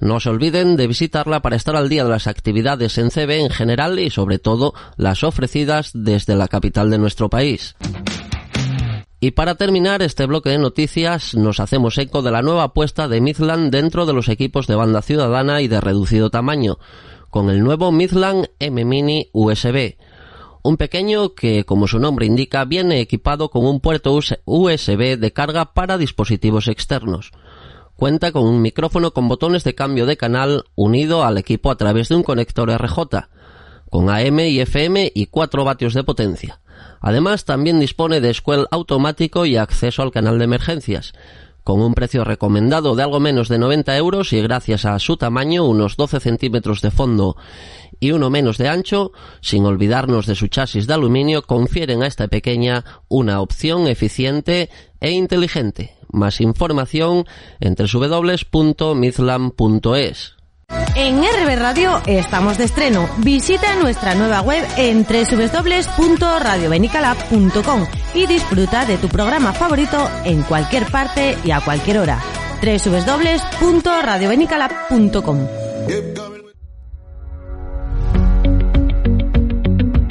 No 0.00 0.20
se 0.20 0.30
olviden 0.30 0.76
de 0.76 0.86
visitarla 0.86 1.42
para 1.42 1.56
estar 1.56 1.76
al 1.76 1.88
día 1.88 2.04
de 2.04 2.10
las 2.10 2.26
actividades 2.26 2.98
en 2.98 3.10
CB 3.10 3.40
en 3.40 3.50
general 3.50 3.98
y 3.98 4.10
sobre 4.10 4.38
todo 4.38 4.74
las 4.96 5.24
ofrecidas 5.24 5.90
desde 5.94 6.36
la 6.36 6.48
capital 6.48 6.90
de 6.90 6.98
nuestro 6.98 7.28
país. 7.28 7.74
Y 9.26 9.32
para 9.32 9.56
terminar 9.56 10.02
este 10.02 10.24
bloque 10.24 10.50
de 10.50 10.58
noticias, 10.58 11.34
nos 11.34 11.58
hacemos 11.58 11.98
eco 11.98 12.22
de 12.22 12.30
la 12.30 12.42
nueva 12.42 12.62
apuesta 12.62 13.08
de 13.08 13.20
Midland 13.20 13.72
dentro 13.72 14.06
de 14.06 14.12
los 14.12 14.28
equipos 14.28 14.68
de 14.68 14.76
banda 14.76 15.02
ciudadana 15.02 15.62
y 15.62 15.66
de 15.66 15.80
reducido 15.80 16.30
tamaño, 16.30 16.78
con 17.28 17.50
el 17.50 17.64
nuevo 17.64 17.90
Midland 17.90 18.50
M 18.60 18.84
Mini 18.84 19.28
USB. 19.32 19.96
Un 20.62 20.76
pequeño 20.76 21.34
que, 21.34 21.64
como 21.64 21.88
su 21.88 21.98
nombre 21.98 22.24
indica, 22.24 22.64
viene 22.66 23.00
equipado 23.00 23.50
con 23.50 23.66
un 23.66 23.80
puerto 23.80 24.16
USB 24.44 25.18
de 25.18 25.32
carga 25.32 25.74
para 25.74 25.98
dispositivos 25.98 26.68
externos. 26.68 27.32
Cuenta 27.96 28.30
con 28.30 28.44
un 28.44 28.62
micrófono 28.62 29.10
con 29.10 29.26
botones 29.26 29.64
de 29.64 29.74
cambio 29.74 30.06
de 30.06 30.16
canal 30.16 30.66
unido 30.76 31.24
al 31.24 31.36
equipo 31.36 31.72
a 31.72 31.76
través 31.76 32.10
de 32.10 32.14
un 32.14 32.22
conector 32.22 32.70
RJ, 32.70 33.26
con 33.90 34.08
AM 34.08 34.38
y 34.38 34.60
FM 34.60 35.10
y 35.12 35.26
4 35.26 35.64
vatios 35.64 35.94
de 35.94 36.04
potencia. 36.04 36.60
Además, 37.00 37.44
también 37.44 37.80
dispone 37.80 38.20
de 38.20 38.30
escuel 38.30 38.66
automático 38.70 39.46
y 39.46 39.56
acceso 39.56 40.02
al 40.02 40.12
canal 40.12 40.38
de 40.38 40.44
emergencias, 40.44 41.12
con 41.64 41.80
un 41.80 41.94
precio 41.94 42.24
recomendado 42.24 42.94
de 42.94 43.02
algo 43.02 43.18
menos 43.18 43.48
de 43.48 43.58
90 43.58 43.96
euros 43.96 44.32
y 44.32 44.40
gracias 44.40 44.84
a 44.84 44.98
su 44.98 45.16
tamaño, 45.16 45.64
unos 45.64 45.96
12 45.96 46.20
centímetros 46.20 46.80
de 46.80 46.90
fondo 46.90 47.36
y 47.98 48.12
uno 48.12 48.30
menos 48.30 48.58
de 48.58 48.68
ancho, 48.68 49.10
sin 49.40 49.64
olvidarnos 49.64 50.26
de 50.26 50.34
su 50.34 50.48
chasis 50.48 50.86
de 50.86 50.92
aluminio, 50.94 51.42
confieren 51.42 52.02
a 52.02 52.06
esta 52.06 52.28
pequeña 52.28 52.84
una 53.08 53.40
opción 53.40 53.88
eficiente 53.88 54.70
e 55.00 55.10
inteligente. 55.10 55.96
Más 56.08 56.40
información 56.40 57.24
entre 57.58 57.88
www.midland.es. 57.92 60.36
En 60.96 61.22
RB 61.22 61.56
Radio 61.58 62.00
estamos 62.06 62.56
de 62.56 62.64
estreno. 62.64 63.06
Visita 63.18 63.74
nuestra 63.76 64.14
nueva 64.14 64.40
web 64.40 64.66
en 64.78 65.04
www.radiobenicalab.com 65.04 67.86
y 68.14 68.26
disfruta 68.26 68.86
de 68.86 68.96
tu 68.96 69.08
programa 69.08 69.52
favorito 69.52 70.08
en 70.24 70.42
cualquier 70.42 70.86
parte 70.86 71.36
y 71.44 71.50
a 71.50 71.60
cualquier 71.60 71.98
hora. 71.98 72.18
www.radiobenicalab.com 72.62 75.46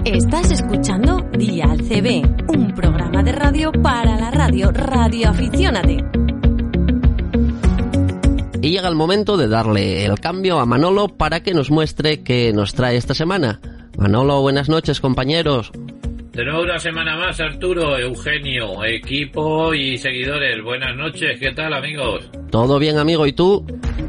Estás 0.05 0.51
escuchando 0.51 1.17
Dial 1.37 1.81
CB, 1.81 2.21
un 2.55 2.73
programa 2.75 3.23
de 3.23 3.31
radio 3.31 3.71
para 3.71 4.15
la 4.17 4.29
radio. 4.29 4.69
Radio 4.71 5.31
Aficiónate. 5.31 5.97
Y 8.65 8.71
llega 8.71 8.89
el 8.89 8.95
momento 8.95 9.37
de 9.37 9.47
darle 9.47 10.05
el 10.05 10.19
cambio 10.19 10.59
a 10.59 10.65
Manolo 10.65 11.07
para 11.07 11.43
que 11.43 11.53
nos 11.53 11.69
muestre 11.69 12.23
qué 12.23 12.51
nos 12.51 12.73
trae 12.73 12.97
esta 12.97 13.13
semana. 13.13 13.59
Manolo, 13.95 14.41
buenas 14.41 14.69
noches 14.69 14.99
compañeros. 14.99 15.71
De 16.31 16.43
nuevo 16.43 16.63
una 16.63 16.79
semana 16.79 17.15
más, 17.15 17.39
Arturo, 17.39 17.95
Eugenio, 17.95 18.83
equipo 18.83 19.71
y 19.75 19.99
seguidores. 19.99 20.63
Buenas 20.63 20.97
noches, 20.97 21.39
¿qué 21.39 21.51
tal 21.51 21.75
amigos? 21.75 22.27
Todo 22.49 22.79
bien 22.79 22.97
amigo, 22.97 23.27
¿y 23.27 23.33
tú? 23.33 23.63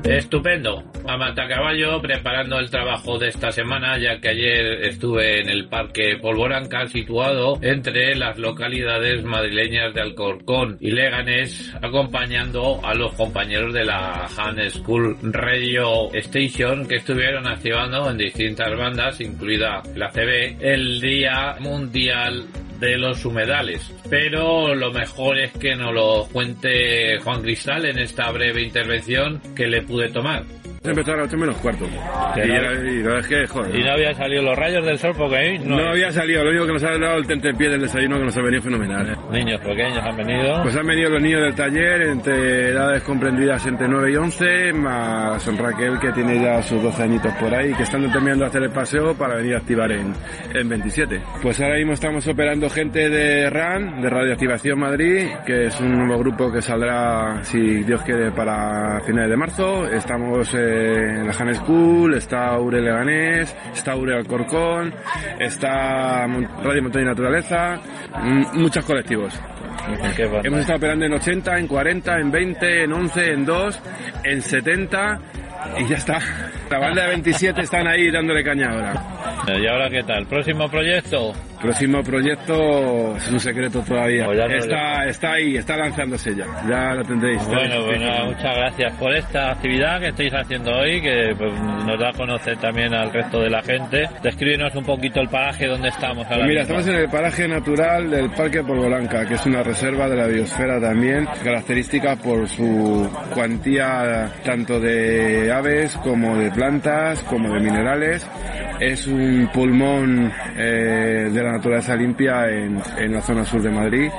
Estupendo. 0.05 0.83
A 1.09 1.17
mata 1.17 1.47
caballo 1.47 2.03
preparando 2.03 2.59
el 2.59 2.69
trabajo 2.69 3.17
de 3.17 3.29
esta 3.29 3.53
semana, 3.53 3.97
ya 3.97 4.19
que 4.19 4.31
ayer 4.31 4.85
estuve 4.87 5.41
en 5.41 5.49
el 5.49 5.69
Parque 5.69 6.17
Polvoranca, 6.21 6.87
situado 6.89 7.59
entre 7.63 8.17
las 8.17 8.37
localidades 8.39 9.23
madrileñas 9.23 9.95
de 9.95 10.01
Alcorcón 10.01 10.77
y 10.81 10.91
Leganés, 10.91 11.73
acompañando 11.81 12.81
a 12.85 12.93
los 12.95 13.15
compañeros 13.15 13.73
de 13.73 13.85
la 13.85 14.27
Han 14.37 14.69
School 14.69 15.17
Radio 15.23 16.13
Station 16.13 16.87
que 16.89 16.97
estuvieron 16.97 17.47
activando 17.47 18.11
en 18.11 18.19
distintas 18.19 18.77
bandas, 18.77 19.21
incluida 19.21 19.83
la 19.95 20.11
CB, 20.11 20.57
el 20.61 21.01
Día 21.01 21.55
Mundial 21.61 22.47
de 22.81 22.99
los 22.99 23.25
humedales. 23.25 23.95
Pero 24.11 24.75
lo 24.75 24.93
mejor 24.93 25.39
es 25.39 25.53
que 25.53 25.77
nos 25.77 25.95
lo 25.95 26.27
cuente 26.33 27.19
Juan 27.21 27.43
Cristal 27.43 27.87
en 27.87 27.99
esta 27.99 28.31
breve 28.33 28.63
intervención 28.63 29.41
que 29.55 29.69
le 29.69 29.83
pude 29.83 30.09
tomar. 30.09 30.43
Empezó 30.87 31.12
a 31.12 31.16
las 31.16 31.26
8 31.28 31.37
menos 31.38 31.57
cuarto. 31.57 31.85
Y, 31.87 31.90
no- 32.49 32.55
la- 32.62 32.73
y 32.90 32.97
la 33.02 33.09
verdad 33.09 33.19
es 33.21 33.26
que, 33.26 33.47
joder. 33.47 33.75
Y 33.76 33.85
no 33.85 33.93
había 33.93 34.14
salido 34.14 34.43
los 34.43 34.57
rayos 34.57 34.85
del 34.87 34.99
sol 34.99 35.12
porque 35.16 35.37
ahí 35.37 35.59
No, 35.59 35.78
había 35.88 36.11
salido, 36.12 36.45
lo 36.45 36.50
único 36.50 36.66
que 36.66 36.73
nos 36.75 36.83
ha 36.85 36.99
dado 36.99 37.16
el 37.19 37.26
tentepié 37.26 37.69
del 37.71 37.81
desayuno 37.81 38.19
que 38.19 38.25
nos 38.25 38.37
ha 38.37 38.43
venido 38.43 38.62
fenomenal. 38.62 39.16
Niños 39.31 39.61
pequeños 39.61 39.99
han 40.05 40.16
venido. 40.16 40.62
Pues 40.62 40.76
han 40.76 40.87
venido 40.87 41.11
los 41.11 41.23
niños 41.23 41.43
del 41.43 41.55
taller 41.55 42.02
entre 42.02 42.69
edades 42.71 43.02
comprendidas 43.02 43.66
entre 43.66 43.88
9 43.88 44.12
y 44.12 44.16
11, 44.16 44.73
más 44.73 45.47
Raquel 45.57 45.99
que 45.99 46.12
tiene 46.12 46.40
ya 46.43 46.62
sus 46.62 46.83
12 46.83 47.02
añitos 47.02 47.33
por 47.35 47.55
ahí, 47.55 47.73
que 47.75 47.83
están 47.83 48.02
terminando 48.12 48.45
de 48.45 48.49
hacer 48.50 48.62
el 48.62 48.71
paseo 48.71 49.14
para 49.14 49.37
venir 49.37 49.55
a 49.55 49.59
activar 49.59 49.90
en, 49.93 50.12
en 50.55 50.69
27. 50.69 51.21
Pues 51.43 51.61
ahora 51.61 51.76
mismo 51.76 51.93
estamos 51.93 52.26
operando 52.28 52.69
gente 52.71 53.09
de 53.09 53.49
RAN, 53.50 54.00
de 54.02 54.11
Radioactivación 54.11 54.78
Madrid, 54.78 55.26
que 55.47 55.66
es 55.66 55.81
un 55.81 55.93
nuevo 56.07 56.19
grupo 56.23 56.52
que 56.52 56.61
saldrá, 56.62 57.43
si 57.43 57.83
Dios 57.85 58.02
quiere, 58.02 58.31
para 58.33 59.00
finales 59.00 59.31
de 59.31 59.37
marzo. 59.37 59.87
Estamos 59.87 60.52
eh, 60.55 60.75
la 61.25 61.33
Han 61.38 61.54
School, 61.54 62.14
está 62.14 62.59
Ure 62.59 62.80
Leganés, 62.80 63.54
está 63.75 63.97
Ure 63.97 64.16
Alcorcón, 64.16 64.95
está 65.38 66.26
Radio 66.26 66.83
Montaña 66.83 67.04
y 67.04 67.09
Naturaleza, 67.09 67.80
muchos 68.54 68.85
colectivos. 68.85 69.38
Hemos 70.42 70.61
estado 70.61 70.78
operando 70.78 71.04
en 71.04 71.12
80, 71.12 71.59
en 71.59 71.66
40, 71.66 72.18
en 72.18 72.30
20, 72.30 72.85
en 72.85 72.92
11, 72.92 73.33
en 73.33 73.45
2, 73.45 73.83
en 74.25 74.42
70 74.42 75.18
y 75.78 75.87
ya 75.87 75.97
está. 75.97 76.18
La 76.71 76.78
banda 76.78 77.02
de 77.02 77.09
27 77.09 77.61
están 77.61 77.87
ahí 77.87 78.11
dándole 78.11 78.42
caña 78.42 78.71
ahora. 78.71 78.95
¿Y 79.59 79.66
ahora 79.66 79.88
qué 79.88 80.02
tal? 80.02 80.26
¿Próximo 80.26 80.68
proyecto? 80.68 81.33
Próximo 81.61 82.03
proyecto 82.03 83.17
es 83.17 83.31
un 83.31 83.41
secreto 83.41 83.81
todavía. 83.81 84.27
Pues 84.27 84.39
no 84.39 84.47
Está, 84.57 85.05
está 85.07 85.33
ahí, 85.33 85.57
está 85.57 85.77
lanzándose 85.77 86.35
ya. 86.35 86.45
Ya 86.69 86.95
lo 86.95 87.03
tendréis. 87.05 87.45
Bueno, 87.47 87.85
pues 87.87 88.01
nada, 88.01 88.25
muchas 88.25 88.57
gracias 88.57 88.93
por 88.99 89.15
esta 89.15 89.51
actividad 89.53 90.01
que 90.01 90.09
estáis 90.09 90.33
haciendo 90.35 90.71
hoy, 90.73 91.01
que 91.01 91.35
pues, 91.37 91.53
nos 91.61 91.99
da 91.99 92.11
a 92.11 92.13
conocer 92.13 92.57
también 92.59 92.93
al 92.95 93.13
resto 93.13 93.41
de 93.41 93.51
la 93.51 93.63
gente. 93.63 94.09
Descríbenos 94.23 94.75
un 94.75 94.85
poquito 94.85 95.21
el 95.21 95.29
paraje 95.29 95.67
donde 95.67 95.89
estamos 95.89 96.25
ahora 96.27 96.37
Pues 96.39 96.49
mira, 96.49 96.61
mismo. 96.63 96.79
estamos 96.79 96.89
en 96.89 97.03
el 97.05 97.11
paraje 97.11 97.49
natural 97.49 98.11
del 98.11 98.31
Parque 98.31 98.63
Polvolanca, 98.63 99.27
que 99.27 99.35
es 99.35 99.47
una 99.47 99.63
reserva 99.63 100.09
de 100.09 100.17
la 100.17 100.27
biosfera 100.27 100.81
también, 100.81 101.27
característica 101.43 102.17
por 102.17 102.49
su 102.49 103.09
cuantía 103.35 104.31
tanto 104.45 104.79
de 104.81 105.51
aves 105.53 105.97
como 105.99 106.37
de 106.37 106.51
plantas, 106.51 107.23
como 107.25 107.53
de 107.55 107.61
minerales. 107.61 108.27
Es 108.81 109.07
un 109.07 109.49
pulmón 109.55 110.31
eh, 110.57 111.31
de 111.33 111.43
la 111.47 111.53
naturaleza 111.53 111.97
limpia 111.97 112.49
en, 112.49 112.83
en 112.99 113.12
la 113.12 113.23
zona 113.23 113.45
sur 113.45 113.62
de 113.62 113.71
Madrid 113.71 114.11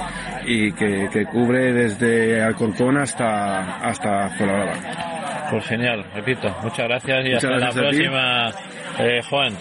y 0.46 0.72
que, 0.72 1.10
que 1.12 1.26
cubre 1.26 1.74
desde 1.74 2.42
Alcorcón 2.42 2.98
hasta, 2.98 3.78
hasta 3.78 4.30
Fuenlabrada. 4.30 5.48
Pues 5.52 5.66
genial, 5.66 6.06
repito, 6.14 6.54
muchas 6.62 6.88
gracias 6.88 7.26
y 7.26 7.30
Muchas 7.30 7.44
hasta 7.44 7.58
gracias 7.58 7.76
la 7.76 7.82
próxima, 7.82 8.50
eh, 9.00 9.22
Juan. 9.30 9.58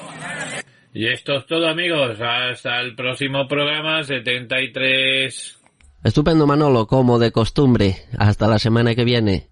Y 0.93 1.07
esto 1.07 1.37
es 1.37 1.47
todo 1.47 1.69
amigos, 1.69 2.19
hasta 2.21 2.81
el 2.81 2.95
próximo 2.95 3.47
programa 3.47 4.03
73. 4.03 5.59
Estupendo 6.03 6.47
Manolo, 6.47 6.87
como 6.87 7.19
de 7.19 7.33
costumbre. 7.33 7.97
Hasta 8.17 8.49
la 8.49 8.59
semana 8.59 8.95
que 8.95 9.05
viene. 9.05 9.49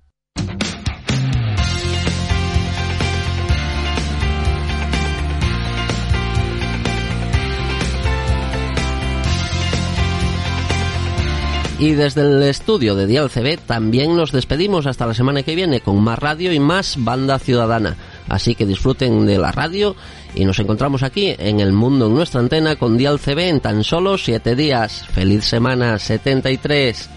Y 11.78 11.93
desde 11.93 12.21
el 12.21 12.43
estudio 12.45 12.95
de 12.95 13.07
Dial 13.07 13.31
CB 13.31 13.59
también 13.66 14.16
nos 14.16 14.31
despedimos 14.31 14.87
hasta 14.87 15.07
la 15.07 15.14
semana 15.14 15.43
que 15.43 15.57
viene 15.57 15.81
con 15.81 16.00
más 16.02 16.19
radio 16.19 16.52
y 16.52 16.61
más 16.61 16.97
banda 16.99 17.38
ciudadana. 17.38 17.97
Así 18.28 18.54
que 18.54 18.64
disfruten 18.64 19.26
de 19.26 19.38
la 19.38 19.50
radio 19.50 19.97
y 20.35 20.45
nos 20.45 20.59
encontramos 20.61 21.02
aquí 21.02 21.35
en 21.37 21.61
el 21.61 21.73
mundo 21.73 22.07
en 22.07 22.14
nuestra 22.14 22.40
antena 22.40 22.76
con 22.76 22.97
Dial 22.97 23.19
CB 23.19 23.38
en 23.49 23.61
tan 23.61 23.83
solo 23.83 24.19
7 24.19 24.54
días. 24.54 25.04
Feliz 25.12 25.45
semana 25.45 25.99
73. 25.99 27.11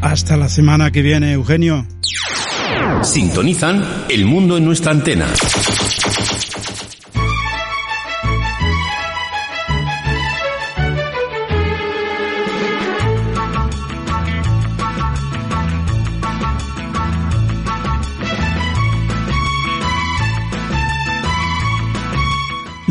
Hasta 0.00 0.36
la 0.36 0.48
semana 0.48 0.90
que 0.90 1.02
viene, 1.02 1.32
Eugenio. 1.32 1.86
Sintonizan 3.02 4.04
El 4.08 4.24
Mundo 4.24 4.56
en 4.56 4.64
nuestra 4.64 4.92
antena. 4.92 5.26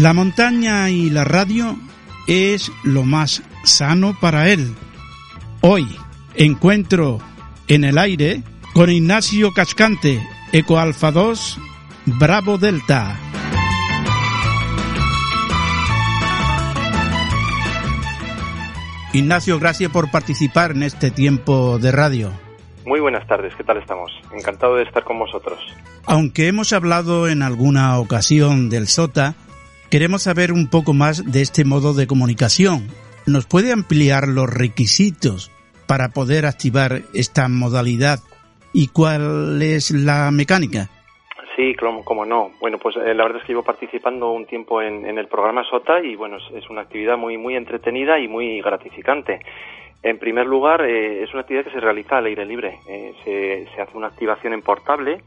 La 0.02 0.14
montaña 0.14 0.90
y 0.90 1.12
la 1.12 1.24
radio 1.24 1.78
es 2.28 2.72
lo 2.84 3.04
más 3.04 3.44
sano 3.64 4.18
para 4.20 4.50
él. 4.50 4.74
Hoy 5.62 5.88
encuentro 6.34 7.20
en 7.68 7.84
el 7.84 8.00
aire 8.00 8.42
con 8.74 8.90
Ignacio 8.90 9.52
Cascante, 9.52 10.26
Eco 10.52 10.80
Alfa 10.80 11.12
2, 11.12 11.60
Bravo 12.06 12.58
Delta. 12.58 13.18
Ignacio, 19.14 19.60
gracias 19.60 19.92
por 19.92 20.10
participar 20.10 20.72
en 20.72 20.84
este 20.84 21.12
tiempo 21.12 21.80
de 21.80 21.92
radio. 21.92 22.32
Muy 22.86 23.02
buenas 23.02 23.28
tardes, 23.28 23.54
¿qué 23.56 23.64
tal 23.64 23.78
estamos? 23.78 24.12
Encantado 24.34 24.76
de 24.76 24.84
estar 24.84 25.04
con 25.04 25.20
vosotros. 25.20 25.60
Aunque 26.06 26.48
hemos 26.48 26.72
hablado 26.72 27.28
en 27.28 27.44
alguna 27.44 28.00
ocasión 28.00 28.70
del 28.70 28.88
SOTA, 28.88 29.36
queremos 29.90 30.24
saber 30.24 30.54
un 30.54 30.68
poco 30.68 30.94
más 30.94 31.30
de 31.30 31.42
este 31.42 31.66
modo 31.66 31.94
de 31.94 32.08
comunicación. 32.08 32.88
¿Nos 33.26 33.46
puede 33.46 33.74
ampliar 33.74 34.30
los 34.30 34.50
requisitos 34.50 35.52
para 35.88 36.10
poder 36.10 36.46
activar 36.46 37.04
esta 37.14 37.50
modalidad 37.50 38.22
y 38.74 38.88
cuál 38.88 39.62
es 39.62 39.92
la 39.92 40.32
mecánica? 40.32 40.90
Sí, 41.56 41.76
como, 41.76 42.26
no. 42.26 42.52
Bueno, 42.60 42.78
pues 42.78 42.96
eh, 42.96 43.14
la 43.14 43.24
verdad 43.24 43.40
es 43.40 43.44
que 43.44 43.54
llevo 43.54 43.64
participando 43.64 44.32
un 44.32 44.46
tiempo 44.46 44.82
en, 44.82 45.06
el 45.18 45.28
programa 45.28 45.64
SOTA 45.64 46.02
y 46.02 46.16
bueno, 46.16 46.38
es, 46.38 46.70
una 46.70 46.82
actividad 46.82 47.18
muy, 47.18 47.38
muy 47.38 47.56
entretenida 47.56 48.18
y 48.20 48.28
muy 48.28 48.62
gratificante. 48.62 49.40
En 50.02 50.18
primer 50.18 50.48
lugar, 50.48 50.82
eh, 50.82 51.24
es 51.24 51.32
una 51.34 51.42
actividad 51.42 51.66
que 51.66 51.72
se 51.72 51.80
realiza 51.80 52.18
al 52.18 52.26
aire 52.26 52.46
libre. 52.46 52.80
Eh, 52.88 53.14
se, 53.24 53.76
se 53.76 53.82
hace 53.82 53.98
una 53.98 54.08
activación 54.08 54.54
en 54.54 54.62
portable 54.62 55.22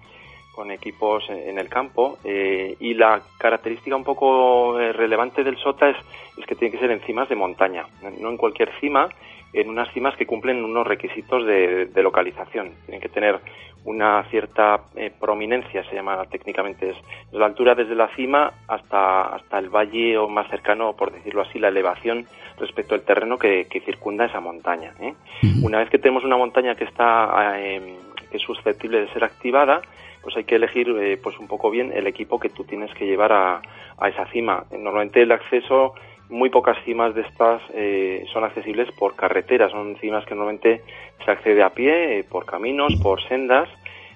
con 0.52 0.70
equipos 0.70 1.24
en, 1.30 1.58
el 1.58 1.68
campo 1.68 2.16
y 2.24 2.94
la 2.94 3.20
característica 3.38 3.96
un 3.96 4.04
poco 4.04 4.78
relevante 4.78 5.42
del 5.42 5.58
SOTA 5.58 5.90
es, 5.90 5.96
es 6.38 6.46
que 6.46 6.54
tiene 6.54 6.70
que 6.70 6.78
ser 6.78 6.92
en 6.92 7.00
cimas 7.00 7.28
de 7.28 7.34
montaña, 7.34 7.84
no 8.20 8.30
en 8.30 8.36
cualquier 8.36 8.70
cima, 8.78 9.08
en 9.54 9.70
unas 9.70 9.90
cimas 9.92 10.16
que 10.16 10.26
cumplen 10.26 10.62
unos 10.64 10.86
requisitos 10.86 11.46
de, 11.46 11.86
de 11.86 12.02
localización. 12.02 12.72
Tienen 12.84 13.00
que 13.00 13.08
tener 13.08 13.38
una 13.84 14.24
cierta 14.24 14.80
eh, 14.96 15.12
prominencia, 15.18 15.84
se 15.84 15.94
llama 15.94 16.24
técnicamente, 16.30 16.90
es, 16.90 16.96
la 17.32 17.46
altura 17.46 17.74
desde 17.74 17.94
la 17.94 18.08
cima 18.08 18.52
hasta, 18.66 19.34
hasta 19.34 19.58
el 19.58 19.68
valle 19.68 20.16
o 20.16 20.28
más 20.28 20.48
cercano, 20.48 20.94
por 20.96 21.12
decirlo 21.12 21.42
así, 21.42 21.58
la 21.58 21.68
elevación 21.68 22.26
respecto 22.58 22.94
al 22.94 23.02
terreno 23.02 23.38
que, 23.38 23.66
que 23.66 23.80
circunda 23.80 24.24
esa 24.24 24.40
montaña. 24.40 24.94
¿eh? 25.00 25.14
Una 25.62 25.78
vez 25.78 25.90
que 25.90 25.98
tenemos 25.98 26.24
una 26.24 26.36
montaña 26.36 26.74
que 26.74 26.84
está 26.84 27.54
eh, 27.58 27.98
que 28.30 28.38
es 28.38 28.42
susceptible 28.42 29.00
de 29.02 29.12
ser 29.12 29.22
activada, 29.22 29.82
pues 30.22 30.34
hay 30.36 30.44
que 30.44 30.56
elegir 30.56 30.88
eh, 30.88 31.18
pues 31.22 31.38
un 31.38 31.46
poco 31.46 31.70
bien 31.70 31.92
el 31.92 32.06
equipo 32.06 32.40
que 32.40 32.48
tú 32.48 32.64
tienes 32.64 32.92
que 32.94 33.06
llevar 33.06 33.32
a, 33.32 33.60
a 33.98 34.08
esa 34.08 34.24
cima. 34.26 34.64
Normalmente 34.72 35.20
el 35.20 35.30
acceso 35.30 35.94
muy 36.28 36.50
pocas 36.50 36.76
cimas 36.84 37.14
de 37.14 37.22
estas 37.22 37.62
eh, 37.74 38.24
son 38.32 38.44
accesibles 38.44 38.90
por 38.92 39.14
carreteras, 39.16 39.70
son 39.70 39.96
cimas 40.00 40.24
que 40.24 40.34
normalmente 40.34 40.82
se 41.24 41.30
accede 41.30 41.62
a 41.62 41.70
pie, 41.70 42.18
eh, 42.18 42.24
por 42.24 42.46
caminos, 42.46 42.94
por 42.96 43.22
sendas, 43.28 43.68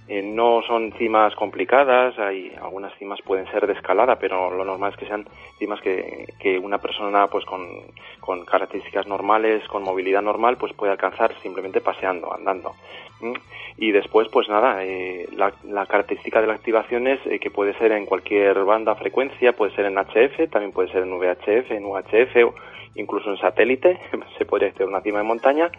eh, 0.09 0.23
no 0.23 0.63
son 0.63 0.93
cimas 0.93 1.35
complicadas, 1.35 2.19
hay 2.19 2.51
algunas 2.63 2.97
cimas 2.99 3.21
pueden 3.21 3.47
ser 3.51 3.67
de 3.67 3.75
escalada, 3.75 4.19
pero 4.19 4.51
lo 4.51 4.65
normal 4.65 4.93
es 4.93 4.99
que 4.99 5.07
sean 5.07 5.29
cimas 5.59 5.83
que, 5.83 6.33
que 6.39 6.59
una 6.59 6.79
persona 6.79 7.27
pues 7.27 7.45
con, 7.45 8.45
características 8.47 9.07
normales, 9.07 9.67
con 9.69 9.83
movilidad 9.83 10.23
normal, 10.23 10.57
pues 10.57 10.73
puede 10.73 10.93
alcanzar 10.93 11.35
simplemente 11.43 11.83
paseando, 11.83 12.33
andando. 12.33 12.75
¿Mm? 13.21 13.35
Y 13.77 13.93
después, 13.93 14.29
pues 14.29 14.49
nada, 14.49 14.83
eh, 14.83 15.29
la, 15.37 15.53
la, 15.65 15.85
característica 15.85 16.41
de 16.41 16.47
la 16.47 16.55
activación 16.55 17.07
es 17.07 17.21
eh, 17.27 17.39
que 17.39 17.51
puede 17.51 17.75
ser 17.75 17.93
en 17.93 18.07
cualquier 18.07 18.65
banda 18.65 18.95
frecuencia, 18.95 19.53
puede 19.53 19.75
ser 19.75 19.85
en 19.87 19.99
HF, 19.99 20.51
también 20.51 20.73
puede 20.73 20.91
ser 20.91 21.03
en 21.03 21.13
VHF, 21.13 21.71
en 21.71 21.85
UHF 21.85 22.37
o 22.47 22.55
incluso 22.95 23.31
en 23.31 23.37
satélite, 23.39 24.01
se 24.39 24.47
podría 24.47 24.71
hacer 24.71 24.87
una 24.87 25.03
cima 25.03 25.19
de 25.19 25.25
montaña, 25.25 25.71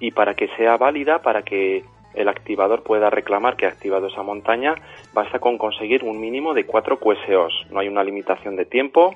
y 0.00 0.10
para 0.10 0.34
que 0.34 0.48
sea 0.56 0.76
válida, 0.76 1.22
para 1.22 1.42
que 1.42 1.84
el 2.18 2.28
activador 2.28 2.82
pueda 2.82 3.10
reclamar 3.10 3.56
que 3.56 3.66
ha 3.66 3.70
activado 3.70 4.08
esa 4.08 4.22
montaña, 4.22 4.74
basta 5.14 5.38
con 5.38 5.56
conseguir 5.56 6.04
un 6.04 6.20
mínimo 6.20 6.52
de 6.52 6.64
cuatro 6.64 6.98
QSOs. 6.98 7.68
No 7.70 7.80
hay 7.80 7.88
una 7.88 8.02
limitación 8.02 8.56
de 8.56 8.64
tiempo, 8.64 9.14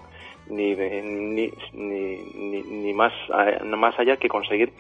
ni, 0.48 0.74
ni, 0.74 1.50
ni, 1.72 2.62
ni, 2.62 2.92
más, 2.92 3.12
más 3.64 3.98
allá 3.98 4.16
que 4.16 4.28
conseguir 4.28 4.72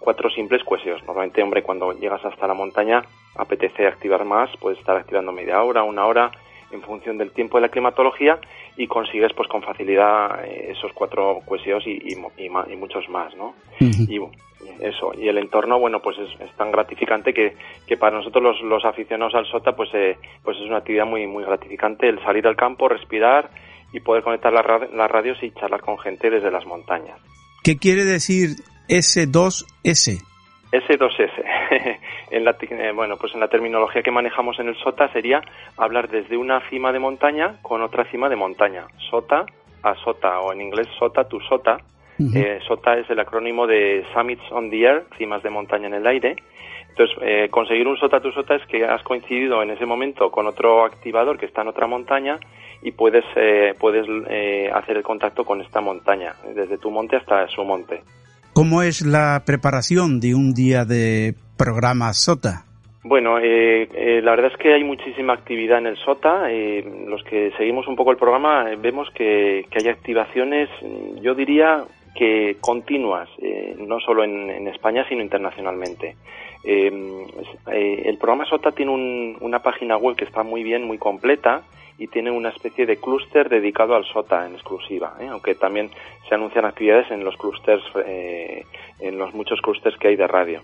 cuatro 0.00 0.30
simples 0.30 0.62
cueseos. 0.64 1.02
Normalmente, 1.04 1.42
hombre, 1.42 1.62
cuando 1.62 1.92
llegas 1.92 2.24
hasta 2.24 2.46
la 2.46 2.54
montaña 2.54 3.02
apetece 3.36 3.86
activar 3.86 4.24
más, 4.24 4.50
puedes 4.60 4.78
estar 4.78 4.96
activando 4.96 5.32
media 5.32 5.62
hora, 5.62 5.82
una 5.82 6.06
hora, 6.06 6.30
en 6.70 6.82
función 6.82 7.18
del 7.18 7.30
tiempo 7.30 7.58
de 7.58 7.62
la 7.62 7.68
climatología 7.68 8.38
y 8.76 8.86
consigues 8.86 9.32
pues 9.32 9.48
con 9.48 9.62
facilidad 9.62 10.44
eh, 10.44 10.72
esos 10.72 10.92
cuatro 10.92 11.40
cueseos 11.44 11.86
y, 11.86 11.92
y, 11.92 12.16
y, 12.44 12.76
muchos 12.76 13.08
más, 13.08 13.34
¿no? 13.36 13.54
Eso, 14.80 15.12
y 15.16 15.28
el 15.28 15.38
entorno, 15.38 15.78
bueno, 15.78 16.00
pues 16.00 16.16
es, 16.18 16.50
tan 16.56 16.70
gratificante 16.70 17.32
que, 17.32 17.56
que, 17.86 17.96
para 17.96 18.16
nosotros 18.16 18.42
los, 18.42 18.60
los 18.62 18.84
aficionados 18.84 19.34
al 19.34 19.46
SOTA, 19.46 19.72
pues, 19.76 19.90
eh, 19.94 20.16
pues 20.42 20.56
es 20.58 20.64
una 20.64 20.78
actividad 20.78 21.06
muy, 21.06 21.26
muy 21.26 21.44
gratificante 21.44 22.08
el 22.08 22.22
salir 22.22 22.46
al 22.46 22.56
campo, 22.56 22.88
respirar 22.88 23.50
y 23.92 24.00
poder 24.00 24.22
conectar 24.22 24.52
las, 24.52 24.64
las 24.92 25.10
radios 25.10 25.42
y 25.42 25.50
charlar 25.52 25.80
con 25.80 25.98
gente 25.98 26.30
desde 26.30 26.50
las 26.50 26.66
montañas. 26.66 27.18
¿Qué 27.62 27.78
quiere 27.78 28.04
decir 28.04 28.50
S2S? 28.88 30.22
S2S. 30.72 31.30
en 32.30 32.44
la, 32.44 32.56
eh, 32.60 32.92
bueno, 32.94 33.16
pues 33.16 33.32
en 33.34 33.40
la 33.40 33.48
terminología 33.48 34.02
que 34.02 34.10
manejamos 34.10 34.58
en 34.58 34.68
el 34.68 34.76
SOTA 34.76 35.12
sería 35.12 35.40
hablar 35.76 36.08
desde 36.08 36.36
una 36.36 36.60
cima 36.68 36.92
de 36.92 36.98
montaña 36.98 37.56
con 37.62 37.82
otra 37.82 38.04
cima 38.10 38.28
de 38.28 38.36
montaña. 38.36 38.86
SOTA 39.10 39.46
a 39.82 39.94
SOTA, 39.94 40.40
o 40.40 40.52
en 40.52 40.62
inglés 40.62 40.88
SOTA 40.98 41.24
to 41.28 41.38
SOTA. 41.48 41.78
Eh, 42.18 42.60
SOTA 42.66 42.98
es 42.98 43.10
el 43.10 43.18
acrónimo 43.18 43.66
de 43.66 44.04
Summits 44.14 44.44
on 44.50 44.70
the 44.70 44.82
Air, 44.82 45.04
cimas 45.18 45.42
de 45.42 45.50
montaña 45.50 45.88
en 45.88 45.94
el 45.94 46.06
aire. 46.06 46.36
Entonces, 46.90 47.16
eh, 47.22 47.48
conseguir 47.50 47.88
un 47.88 47.96
SOTA 47.96 48.20
to 48.20 48.32
SOTA 48.32 48.56
es 48.56 48.66
que 48.66 48.84
has 48.84 49.02
coincidido 49.02 49.62
en 49.62 49.70
ese 49.70 49.84
momento 49.84 50.30
con 50.30 50.46
otro 50.46 50.84
activador 50.84 51.38
que 51.38 51.46
está 51.46 51.62
en 51.62 51.68
otra 51.68 51.86
montaña 51.86 52.38
y 52.82 52.92
puedes, 52.92 53.24
puedes 53.80 54.06
hacer 54.72 54.96
el 54.96 55.02
contacto 55.02 55.44
con 55.44 55.60
esta 55.60 55.80
montaña, 55.80 56.34
desde 56.54 56.78
tu 56.78 56.90
monte 56.90 57.16
hasta 57.16 57.48
su 57.48 57.64
monte. 57.64 58.02
¿Cómo 58.52 58.82
es 58.82 59.04
la 59.04 59.42
preparación 59.44 60.20
de 60.20 60.34
un 60.36 60.54
día 60.54 60.84
de 60.84 61.34
programa 61.56 62.12
SOTA? 62.12 62.64
Bueno, 63.02 63.38
eh, 63.38 63.86
eh, 63.92 64.22
la 64.22 64.30
verdad 64.30 64.50
es 64.52 64.56
que 64.56 64.72
hay 64.72 64.82
muchísima 64.82 65.34
actividad 65.34 65.78
en 65.78 65.88
el 65.88 65.96
SOTA. 65.98 66.50
Eh, 66.50 66.82
los 67.06 67.22
que 67.24 67.50
seguimos 67.58 67.86
un 67.86 67.96
poco 67.96 68.12
el 68.12 68.16
programa 68.16 68.64
vemos 68.78 69.10
que, 69.10 69.66
hay 69.70 69.88
activaciones, 69.88 70.70
yo 71.20 71.34
diría 71.34 71.84
que 72.14 72.56
continuas, 72.60 73.28
no 73.78 73.98
solo 74.00 74.22
en, 74.22 74.68
España, 74.68 75.04
sino 75.08 75.22
internacionalmente. 75.22 76.16
el 76.64 78.16
programa 78.18 78.44
SOTA 78.46 78.72
tiene 78.72 79.36
una 79.40 79.60
página 79.60 79.96
web 79.96 80.16
que 80.16 80.24
está 80.24 80.42
muy 80.42 80.62
bien, 80.62 80.86
muy 80.86 80.98
completa, 80.98 81.64
y 81.98 82.08
tiene 82.08 82.30
una 82.30 82.48
especie 82.48 82.86
de 82.86 82.96
clúster 82.96 83.48
dedicado 83.48 83.94
al 83.94 84.04
SOTA 84.04 84.46
en 84.46 84.54
exclusiva, 84.54 85.16
¿eh? 85.20 85.28
aunque 85.28 85.54
también 85.54 85.90
se 86.28 86.34
anuncian 86.34 86.64
actividades 86.64 87.10
en 87.10 87.24
los 87.24 87.36
clústeres, 87.36 87.84
eh, 88.04 88.64
en 89.00 89.18
los 89.18 89.32
muchos 89.34 89.60
clústeres 89.60 89.98
que 89.98 90.08
hay 90.08 90.16
de 90.16 90.26
radio. 90.26 90.60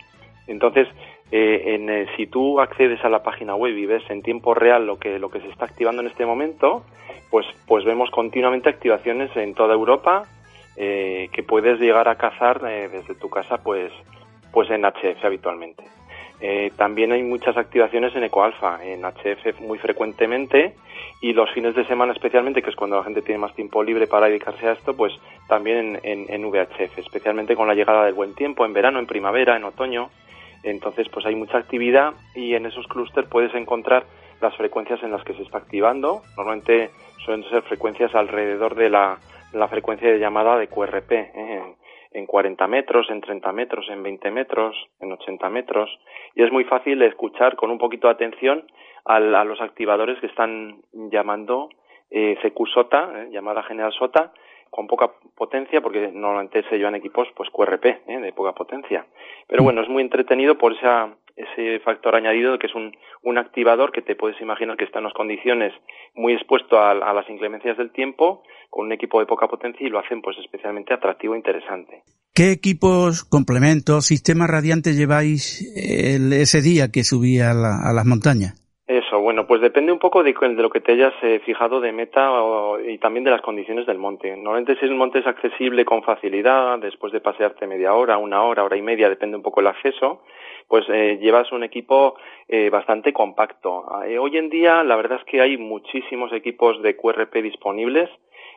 Entonces, 0.49 0.89
eh, 1.31 1.75
en, 1.75 2.09
si 2.17 2.27
tú 2.27 2.59
accedes 2.61 3.05
a 3.05 3.09
la 3.09 3.23
página 3.23 3.55
web 3.55 3.77
y 3.77 3.87
ves 3.87 4.03
en 4.11 4.23
tiempo 4.23 4.55
real 4.55 4.87
lo 4.87 4.99
que, 4.99 5.21
lo 5.21 5.31
que 5.31 5.41
se 5.41 5.49
está 5.49 5.67
activando 5.67 6.03
en 6.03 6.09
este 6.09 6.27
momento, 6.27 6.85
pues, 7.31 7.47
pues 7.69 7.85
vemos 7.85 8.11
continuamente 8.11 8.69
activaciones 8.69 9.35
en 9.37 9.55
toda 9.55 9.75
Europa 9.75 10.25
que 10.81 11.45
puedes 11.47 11.79
llegar 11.79 12.09
a 12.09 12.14
cazar 12.14 12.61
desde 12.62 13.14
tu 13.14 13.29
casa 13.29 13.59
pues, 13.59 13.93
pues 14.53 14.71
en 14.71 14.83
HF 14.83 15.25
habitualmente. 15.25 15.85
también 16.77 17.12
hay 17.12 17.23
muchas 17.23 17.57
activaciones 17.57 18.16
en 18.16 18.25
EcoAlfa, 18.25 18.83
en 18.83 19.03
HF 19.03 19.61
muy 19.61 19.79
frecuentemente 19.79 20.75
y 21.21 21.35
los 21.35 21.51
fines 21.51 21.75
de 21.75 21.85
semana 21.85 22.12
especialmente, 22.12 22.62
que 22.62 22.71
es 22.71 22.77
cuando 22.77 22.97
la 22.97 23.05
gente 23.05 23.21
tiene 23.21 23.38
más 23.38 23.55
tiempo 23.55 23.83
libre 23.83 24.07
para 24.07 24.27
dedicarse 24.27 24.66
a 24.66 24.73
esto, 24.73 24.97
pues 24.97 25.12
también 25.49 26.01
en, 26.03 26.45
VHF, 26.45 26.99
especialmente 26.99 27.55
con 27.55 27.69
la 27.69 27.75
llegada 27.75 28.07
del 28.07 28.14
buen 28.14 28.35
tiempo, 28.35 28.64
en 28.64 28.73
verano, 28.73 28.99
en 28.99 29.07
primavera, 29.07 29.57
en 29.57 29.64
otoño. 29.64 30.09
Entonces, 30.62 31.09
pues 31.11 31.27
hay 31.27 31.35
mucha 31.35 31.59
actividad 31.59 32.14
y 32.35 32.55
en 32.55 32.64
esos 32.64 32.87
clústeres 32.87 33.29
puedes 33.29 33.55
encontrar 33.55 34.05
las 34.40 34.57
frecuencias 34.57 35.03
en 35.03 35.11
las 35.11 35.23
que 35.23 35.35
se 35.35 35.43
está 35.43 35.59
activando. 35.59 36.23
Normalmente 36.38 36.90
suelen 37.23 37.49
ser 37.51 37.62
frecuencias 37.62 38.14
alrededor 38.14 38.75
de 38.75 38.88
la, 38.88 39.19
frecuencia 39.69 40.11
de 40.11 40.19
llamada 40.19 40.59
de 40.59 40.69
QRP, 40.69 41.13
¿eh? 41.13 41.31
en, 41.35 41.77
en 42.13 42.27
40 42.27 42.67
metros, 42.67 43.09
en 43.11 43.21
30 43.21 43.53
metros, 43.53 43.89
en 43.89 44.03
20 44.03 44.31
metros, 44.31 44.77
en 45.01 45.13
80 45.13 45.49
metros. 45.51 45.91
Y 46.35 46.43
es 46.43 46.53
muy 46.53 46.65
fácil 46.65 47.03
escuchar 47.03 47.57
con 47.57 47.71
un 47.71 47.79
poquito 47.79 48.09
de 48.09 48.15
atención 48.15 48.65
a 49.05 49.19
los 49.19 49.61
activadores 49.61 50.19
que 50.21 50.27
están 50.27 50.83
llamando 50.93 51.69
eh, 52.11 52.37
CQ 52.43 52.67
SOTA, 52.69 53.13
eh, 53.15 53.29
llamada 53.31 53.63
general 53.63 53.93
SOTA, 53.93 54.33
con 54.69 54.87
poca 54.87 55.11
potencia, 55.37 55.81
porque 55.81 56.11
normalmente 56.13 56.63
se 56.69 56.77
llevan 56.77 56.95
equipos 56.95 57.29
pues 57.35 57.51
QRP, 57.51 57.87
eh, 57.87 58.19
de 58.21 58.33
poca 58.33 58.53
potencia. 58.53 59.07
Pero 59.49 59.65
bueno, 59.65 59.83
es 59.83 59.89
muy 59.89 60.03
entretenido 60.03 60.57
por 60.59 60.73
esa, 60.73 61.09
ese 61.37 61.81
factor 61.81 62.14
añadido 62.14 62.59
que 62.59 62.66
es 62.66 62.75
un, 62.75 62.97
un 63.23 63.38
activador 63.38 63.93
que 63.93 64.03
te 64.03 64.16
puedes 64.16 64.40
imaginar 64.40 64.77
que 64.77 64.85
está 64.85 64.99
en 64.99 65.07
unas 65.07 65.14
condiciones 65.14 65.73
muy 66.14 66.33
expuesto 66.33 66.79
a, 66.79 66.90
a, 66.93 67.12
las 67.12 67.29
inclemencias 67.29 67.77
del 67.77 67.90
tiempo, 67.93 68.43
con 68.69 68.87
un 68.87 68.93
equipo 68.93 69.21
de 69.21 69.27
poca 69.27 69.49
potencia 69.49 69.87
y 69.87 69.90
lo 69.90 69.99
hacen 69.99 70.23
pues 70.23 70.37
especialmente 70.38 70.95
atractivo 70.95 71.35
e 71.35 71.38
interesante. 71.38 72.03
¿Qué 72.35 72.53
equipos, 72.53 73.25
complementos, 73.25 74.07
sistemas 74.07 74.51
radiantes 74.51 74.97
lleváis 74.97 75.62
el, 75.77 76.33
ese 76.33 76.61
día 76.62 76.90
que 76.93 77.05
subí 77.05 77.40
a, 77.40 77.51
a 77.51 77.93
las 77.93 78.07
montañas? 78.07 78.61
Eso, 78.90 79.21
bueno, 79.21 79.47
pues 79.47 79.61
depende 79.61 79.93
un 79.93 80.01
poco 80.01 80.25
de, 80.25 80.33
de 80.33 80.62
lo 80.62 80.69
que 80.69 80.81
te 80.81 80.90
hayas 80.90 81.14
eh, 81.23 81.40
fijado 81.47 81.81
de 81.81 81.93
meta 81.93 82.29
y 82.88 82.99
también 82.99 83.23
de 83.23 83.31
las 83.31 83.40
condiciones 83.40 83.87
del 83.87 83.99
monte. 83.99 84.31
Normalmente 84.37 84.75
si 84.81 84.85
el 84.85 84.97
monte 84.97 85.21
es 85.21 85.29
accesible 85.29 85.85
con 85.85 86.03
facilidad, 86.03 86.77
después 86.81 87.12
de 87.12 87.21
pasearte 87.21 87.69
media 87.69 87.95
hora, 87.95 88.19
una 88.19 88.43
hora, 88.43 88.64
hora 88.64 88.77
y 88.77 88.83
media, 88.83 89.09
depende 89.09 89.37
un 89.37 89.45
poco 89.45 89.61
el 89.61 89.69
acceso, 89.69 90.25
pues 90.70 90.87
eh, 90.88 91.18
llevas 91.20 91.50
un 91.50 91.64
equipo 91.64 92.14
eh, 92.46 92.70
bastante 92.70 93.12
compacto. 93.12 93.85
hoy 94.20 94.37
en 94.37 94.48
día 94.48 94.85
la 94.85 94.94
verdad 94.94 95.18
es 95.18 95.24
que 95.24 95.40
hay 95.40 95.59
muchísimos 95.59 96.33
equipos 96.33 96.80
de 96.80 96.96
QRP 96.96 97.42
disponibles 97.42 98.09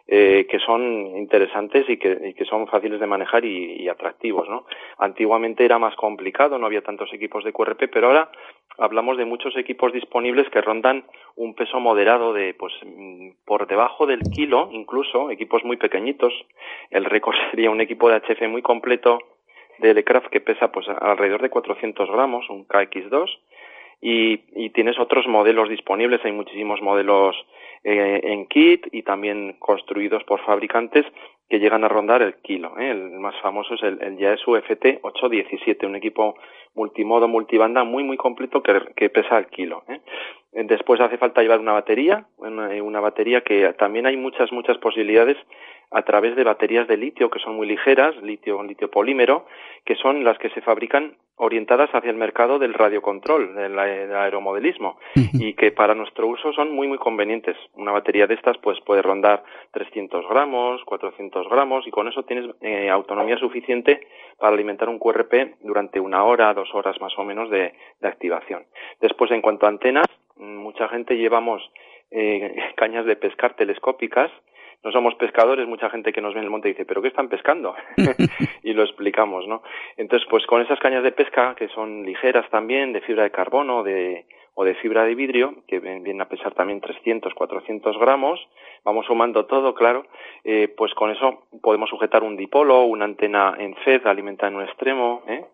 eh, 0.05 0.47
que 0.49 0.59
son 0.59 1.15
interesantes 1.17 1.89
y 1.89 1.95
que, 1.95 2.35
que, 2.35 2.43
son 2.43 2.67
fáciles 2.67 2.99
de 2.99 3.07
manejar 3.07 3.45
y, 3.45 3.87
atractivos, 3.87 4.49
¿no? 4.49 4.65
Antiguamente 4.97 5.63
era 5.63 5.79
más 5.79 5.95
complicado, 5.95 6.59
no 6.59 6.65
había 6.65 6.81
tantos 6.81 7.13
equipos 7.13 7.45
de 7.45 7.53
QRP, 7.53 7.89
pero 7.89 8.07
ahora 8.07 8.29
hablamos 8.77 9.17
de 9.17 9.23
muchos 9.23 9.55
equipos 9.55 9.93
disponibles 9.93 10.49
que 10.49 10.59
rondan 10.59 11.05
un 11.37 11.55
peso 11.55 11.79
moderado 11.79 12.33
de, 12.33 12.53
pues, 12.53 12.73
mm, 12.85 13.29
por 13.45 13.65
debajo 13.65 14.05
del 14.05 14.19
kilo, 14.23 14.67
incluso, 14.73 15.31
equipos 15.31 15.63
muy 15.63 15.77
pequeñitos. 15.77 16.33
El 16.89 17.05
récord 17.05 17.35
sería 17.51 17.71
un 17.71 17.79
equipo 17.79 18.09
de 18.09 18.17
HF 18.17 18.49
muy 18.49 18.61
completo 18.61 19.19
de 19.79 19.91
Elecraft 19.91 20.27
que 20.27 20.41
pesa, 20.41 20.71
pues, 20.71 20.87
alrededor 20.87 21.41
de 21.41 21.49
400 21.49 22.09
gramos, 22.09 22.49
un 22.49 22.67
KX2, 22.67 23.29
y, 24.05 24.69
tienes 24.71 24.99
otros 24.99 25.27
modelos 25.27 25.69
disponibles, 25.69 26.19
hay 26.25 26.33
muchísimos 26.33 26.81
modelos 26.81 27.37
eh, 27.85 28.19
en 28.23 28.47
kit 28.47 28.85
y 28.91 29.03
también 29.03 29.55
construidos 29.59 30.25
por 30.25 30.41
fabricantes 30.41 31.05
que 31.49 31.59
llegan 31.59 31.85
a 31.85 31.87
rondar 31.87 32.21
el 32.21 32.35
kilo. 32.41 32.77
¿eh? 32.79 32.91
El 32.91 33.11
más 33.11 33.35
famoso 33.41 33.75
es 33.75 33.83
el, 33.83 34.17
Yaesu 34.17 34.57
FT 34.57 34.99
817, 35.03 35.85
un 35.85 35.95
equipo 35.95 36.35
multimodo, 36.75 37.29
multibanda 37.29 37.85
muy 37.85 38.03
muy 38.03 38.17
completo 38.17 38.61
que, 38.61 38.81
que 38.93 39.09
pesa 39.09 39.37
el 39.37 39.47
kilo. 39.47 39.83
¿eh? 39.87 40.01
Después 40.51 40.99
hace 40.99 41.17
falta 41.17 41.41
llevar 41.41 41.59
una 41.59 41.73
batería, 41.73 42.25
una, 42.37 42.67
una 42.83 42.99
batería 42.99 43.41
que 43.41 43.71
también 43.73 44.05
hay 44.05 44.17
muchas 44.17 44.51
muchas 44.51 44.77
posibilidades 44.79 45.37
a 45.91 46.01
través 46.03 46.35
de 46.35 46.43
baterías 46.43 46.87
de 46.87 46.97
litio 46.97 47.29
que 47.29 47.39
son 47.39 47.55
muy 47.55 47.67
ligeras, 47.67 48.15
litio, 48.23 48.61
litio 48.63 48.89
polímero, 48.89 49.45
que 49.85 49.95
son 49.95 50.23
las 50.23 50.37
que 50.37 50.49
se 50.49 50.61
fabrican 50.61 51.17
orientadas 51.35 51.89
hacia 51.93 52.11
el 52.11 52.15
mercado 52.15 52.59
del 52.59 52.73
radiocontrol, 52.73 53.55
del, 53.55 53.77
aeromodelismo, 53.77 54.97
y 55.33 55.53
que 55.55 55.71
para 55.71 55.95
nuestro 55.95 56.27
uso 56.27 56.53
son 56.53 56.71
muy, 56.71 56.87
muy 56.87 56.97
convenientes. 56.97 57.57
Una 57.73 57.91
batería 57.91 58.27
de 58.27 58.35
estas 58.35 58.57
pues 58.59 58.79
puede 58.81 59.01
rondar 59.01 59.43
300 59.71 60.27
gramos, 60.29 60.83
400 60.85 61.49
gramos, 61.49 61.87
y 61.87 61.91
con 61.91 62.07
eso 62.07 62.23
tienes 62.23 62.49
eh, 62.61 62.89
autonomía 62.89 63.37
suficiente 63.37 64.07
para 64.37 64.53
alimentar 64.53 64.89
un 64.89 64.99
QRP 64.99 65.61
durante 65.61 65.99
una 65.99 66.23
hora, 66.23 66.53
dos 66.53 66.73
horas 66.73 66.99
más 67.01 67.13
o 67.17 67.23
menos 67.23 67.49
de, 67.49 67.73
de 67.99 68.07
activación. 68.07 68.65
Después, 69.01 69.31
en 69.31 69.41
cuanto 69.41 69.65
a 69.65 69.69
antenas, 69.69 70.05
mucha 70.37 70.87
gente 70.87 71.17
llevamos 71.17 71.61
eh, 72.11 72.55
cañas 72.75 73.05
de 73.05 73.15
pescar 73.15 73.55
telescópicas, 73.55 74.31
no 74.83 74.91
somos 74.91 75.15
pescadores, 75.15 75.67
mucha 75.67 75.89
gente 75.89 76.11
que 76.11 76.21
nos 76.21 76.33
ve 76.33 76.39
en 76.39 76.45
el 76.45 76.49
monte 76.49 76.67
dice, 76.67 76.85
¿pero 76.85 77.01
qué 77.01 77.07
están 77.07 77.29
pescando? 77.29 77.75
y 78.63 78.73
lo 78.73 78.83
explicamos, 78.83 79.47
¿no? 79.47 79.63
Entonces, 79.97 80.27
pues 80.29 80.45
con 80.45 80.61
esas 80.61 80.79
cañas 80.79 81.03
de 81.03 81.11
pesca, 81.11 81.55
que 81.55 81.69
son 81.69 82.05
ligeras 82.05 82.49
también, 82.49 82.93
de 82.93 83.01
fibra 83.01 83.23
de 83.23 83.31
carbono 83.31 83.83
de, 83.83 84.25
o 84.55 84.63
de 84.63 84.75
fibra 84.75 85.03
de 85.03 85.15
vidrio, 85.15 85.55
que 85.67 85.79
vienen 85.79 86.21
a 86.21 86.29
pesar 86.29 86.53
también 86.53 86.79
300, 86.79 87.33
400 87.33 87.97
gramos, 87.97 88.39
vamos 88.83 89.05
sumando 89.05 89.45
todo, 89.45 89.73
claro, 89.73 90.05
eh, 90.43 90.73
pues 90.77 90.93
con 90.93 91.09
eso 91.09 91.47
podemos 91.61 91.89
sujetar 91.89 92.23
un 92.23 92.37
dipolo, 92.37 92.83
una 92.83 93.05
antena 93.05 93.55
en 93.57 93.75
FED 93.75 94.05
alimentada 94.05 94.51
en 94.51 94.57
un 94.57 94.63
extremo. 94.63 95.23
¿eh? 95.27 95.45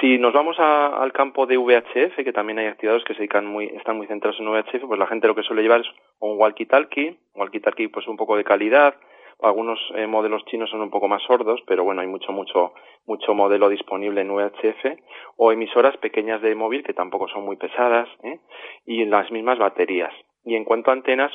Si 0.00 0.18
nos 0.18 0.32
vamos 0.32 0.58
al 0.58 1.12
campo 1.12 1.46
de 1.46 1.56
VHF, 1.56 2.16
que 2.16 2.32
también 2.32 2.58
hay 2.58 2.66
activados 2.66 3.04
que 3.04 3.14
se 3.14 3.20
dedican 3.20 3.46
muy, 3.46 3.66
están 3.66 3.96
muy 3.96 4.06
centrados 4.06 4.38
en 4.40 4.48
VHF, 4.48 4.86
pues 4.86 4.98
la 4.98 5.06
gente 5.06 5.26
lo 5.26 5.34
que 5.34 5.42
suele 5.42 5.62
llevar 5.62 5.80
es 5.80 5.88
un 6.20 6.38
walkie-talkie, 6.38 7.16
walkie-talkie 7.34 7.90
pues 7.90 8.06
un 8.08 8.16
poco 8.16 8.36
de 8.36 8.44
calidad, 8.44 8.94
algunos 9.42 9.78
eh, 9.94 10.06
modelos 10.06 10.44
chinos 10.46 10.70
son 10.70 10.80
un 10.80 10.90
poco 10.90 11.08
más 11.08 11.22
sordos, 11.22 11.60
pero 11.66 11.84
bueno, 11.84 12.00
hay 12.00 12.06
mucho, 12.06 12.32
mucho, 12.32 12.72
mucho 13.06 13.34
modelo 13.34 13.68
disponible 13.68 14.20
en 14.20 14.30
VHF 14.30 14.98
o 15.36 15.52
emisoras 15.52 15.96
pequeñas 15.98 16.40
de 16.42 16.54
móvil 16.54 16.82
que 16.82 16.94
tampoco 16.94 17.28
son 17.28 17.44
muy 17.44 17.56
pesadas 17.56 18.08
¿eh? 18.22 18.40
y 18.86 19.04
las 19.04 19.30
mismas 19.30 19.58
baterías. 19.58 20.12
Y 20.44 20.56
en 20.56 20.64
cuanto 20.64 20.90
a 20.90 20.94
antenas, 20.94 21.32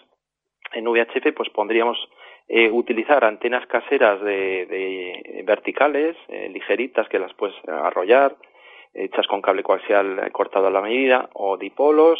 en 0.73 0.87
VHF 0.87 1.33
pues 1.35 1.49
pondríamos 1.49 1.97
eh, 2.47 2.71
utilizar 2.71 3.23
antenas 3.23 3.65
caseras 3.67 4.21
de, 4.21 4.65
de 4.65 5.43
verticales, 5.45 6.15
eh, 6.29 6.49
ligeritas 6.49 7.07
que 7.09 7.19
las 7.19 7.33
puedes 7.33 7.55
arrollar, 7.67 8.35
hechas 8.93 9.27
con 9.27 9.41
cable 9.41 9.61
coaxial 9.61 10.31
cortado 10.31 10.67
a 10.67 10.71
la 10.71 10.81
medida 10.81 11.29
o 11.33 11.57
dipolos 11.57 12.19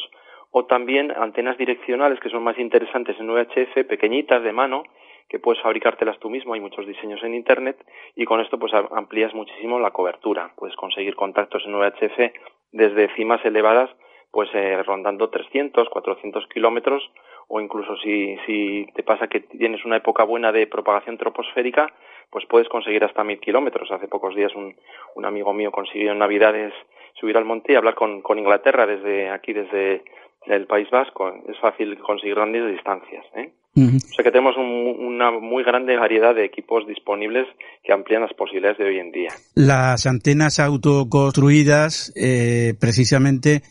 o 0.52 0.65
también 0.65 1.12
antenas 1.12 1.58
direccionales 1.58 2.20
que 2.20 2.30
son 2.30 2.44
más 2.44 2.58
interesantes 2.58 3.20
en 3.20 3.30
VHF, 3.30 3.88
pequeñitas 3.88 4.44
de 4.44 4.52
mano, 4.52 4.84
que 5.30 5.39
puedes 5.39 5.62
fabricártelas 5.62 6.20
tú 6.20 6.30
mismo, 6.30 6.54
hay 6.54 6.60
muchos 6.60 6.86
diseños 6.88 7.24
en 7.24 7.36
internet 7.36 7.78
y 8.15 8.26
con 8.26 8.42
esto 8.42 8.58
pues 8.58 8.74
amplías 8.74 9.34
muchísimo 9.34 9.80
la 9.80 9.92
cobertura, 9.92 10.52
puedes 10.58 10.76
conseguir 10.76 11.15
contactos 11.15 11.63
en 11.65 11.76
VHF 11.76 12.34
desde 12.72 13.13
cimas 13.15 13.44
elevadas 13.46 13.89
pues 14.32 14.50
eh, 14.54 14.82
rondando 14.84 15.30
300, 15.30 15.89
400 15.89 16.48
kilómetros 16.48 17.04
o 17.48 17.60
incluso 17.60 17.98
si, 17.98 18.38
si 18.46 18.88
te 18.94 19.04
pasa 19.04 19.28
que 19.28 19.39
tienes 19.39 19.84
una 19.86 19.98
época 19.98 20.24
buena 20.24 20.52
de 20.52 20.68
propagación 20.68 21.18
troposférica, 21.18 21.92
pues 22.30 22.46
puedes 22.46 22.70
conseguir 22.70 23.04
hasta 23.04 23.24
mil 23.24 23.39
kilómetros. 23.39 23.92
Hace 23.92 24.08
pocos 24.08 24.36
días 24.36 24.54
un, 24.56 24.76
un 25.15 25.26
amigo 25.26 25.52
mío 25.52 25.72
consiguió 25.72 26.12
en 26.12 26.20
Navidades 26.20 26.74
subir 27.15 27.38
al 27.38 27.46
monte 27.46 27.74
y 27.74 27.76
hablar 27.76 27.96
con, 27.96 28.22
con 28.22 28.38
Inglaterra 28.38 28.86
desde 28.86 29.32
aquí, 29.32 29.54
desde 29.54 30.04
el 30.46 30.68
País 30.68 30.89
Vasco. 30.92 31.34
Es 31.48 31.58
fácil 31.60 31.98
conseguir 32.00 32.36
grandes 32.36 32.70
distancias. 32.72 33.26
¿eh? 33.34 33.52
O 33.88 34.13
sea 34.13 34.24
que 34.24 34.32
tenemos 34.32 34.56
una 34.58 35.32
muy 35.32 35.63
grande 35.63 35.96
variedad 35.98 36.36
de 36.36 36.46
equipos 36.46 36.86
disponibles 36.88 37.48
que 37.84 37.94
amplían 37.94 38.22
las 38.22 38.34
posibilidades 38.34 38.78
de 38.78 38.86
hoy 38.86 39.00
en 39.00 39.12
día. 39.12 39.30
Las 39.56 40.06
antenas 40.06 40.60
autoconstruidas 40.60 42.13
eh, 42.15 42.74
precisamente 42.80 43.62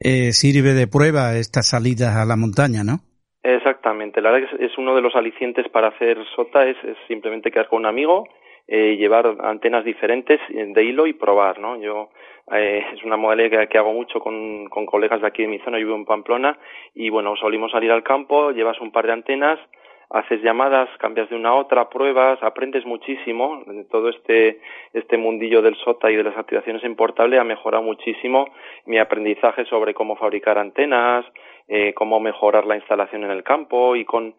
eh, 0.00 0.32
sirve 0.32 0.74
de 0.74 0.86
prueba 0.86 1.36
estas 1.36 1.70
salidas 1.70 2.16
a 2.16 2.24
la 2.24 2.36
montaña, 2.36 2.84
¿no? 2.84 3.00
Exactamente. 3.42 4.20
La 4.20 4.30
verdad 4.30 4.48
que 4.48 4.66
es, 4.66 4.78
uno 4.78 4.94
de 4.94 5.02
los 5.02 5.14
alicientes 5.14 5.68
para 5.68 5.88
hacer 5.88 6.18
SOTA 6.34 6.66
es, 6.66 6.76
simplemente 7.08 7.50
quedar 7.50 7.68
con 7.68 7.80
un 7.80 7.86
amigo, 7.86 8.28
eh, 8.66 8.96
llevar 8.96 9.36
antenas 9.40 9.84
diferentes 9.84 10.40
de 10.50 10.84
hilo 10.84 11.06
y 11.06 11.12
probar, 11.12 11.58
¿no? 11.60 11.80
Yo 11.80 12.10
eh, 12.52 12.84
es 12.94 13.02
una 13.04 13.16
modalidad 13.16 13.68
que, 13.68 13.78
hago 13.78 13.92
mucho 13.92 14.20
con, 14.20 14.66
con, 14.68 14.86
colegas 14.86 15.20
de 15.20 15.26
aquí 15.26 15.42
de 15.42 15.48
mi 15.48 15.58
zona, 15.60 15.78
yo 15.78 15.86
vivo 15.86 15.96
en 15.96 16.04
Pamplona, 16.04 16.58
y 16.94 17.10
bueno, 17.10 17.36
solimos 17.36 17.72
salir 17.72 17.90
al 17.90 18.02
campo, 18.02 18.52
llevas 18.52 18.80
un 18.80 18.92
par 18.92 19.06
de 19.06 19.12
antenas, 19.12 19.58
haces 20.10 20.40
llamadas, 20.42 20.88
cambias 20.98 21.28
de 21.28 21.36
una 21.36 21.50
a 21.50 21.54
otra, 21.54 21.88
pruebas, 21.88 22.42
aprendes 22.42 22.86
muchísimo. 22.86 23.64
Todo 23.90 24.08
este, 24.08 24.60
este 24.92 25.18
mundillo 25.18 25.62
del 25.62 25.76
SOTA 25.76 26.10
y 26.10 26.16
de 26.16 26.24
las 26.24 26.36
activaciones 26.36 26.84
en 26.84 26.96
portable 26.96 27.38
ha 27.38 27.44
mejorado 27.44 27.82
muchísimo 27.82 28.48
mi 28.86 28.98
aprendizaje 28.98 29.64
sobre 29.66 29.94
cómo 29.94 30.16
fabricar 30.16 30.58
antenas, 30.58 31.24
eh, 31.68 31.92
cómo 31.94 32.20
mejorar 32.20 32.64
la 32.64 32.76
instalación 32.76 33.24
en 33.24 33.30
el 33.30 33.42
campo 33.42 33.96
y 33.96 34.04
con 34.04 34.34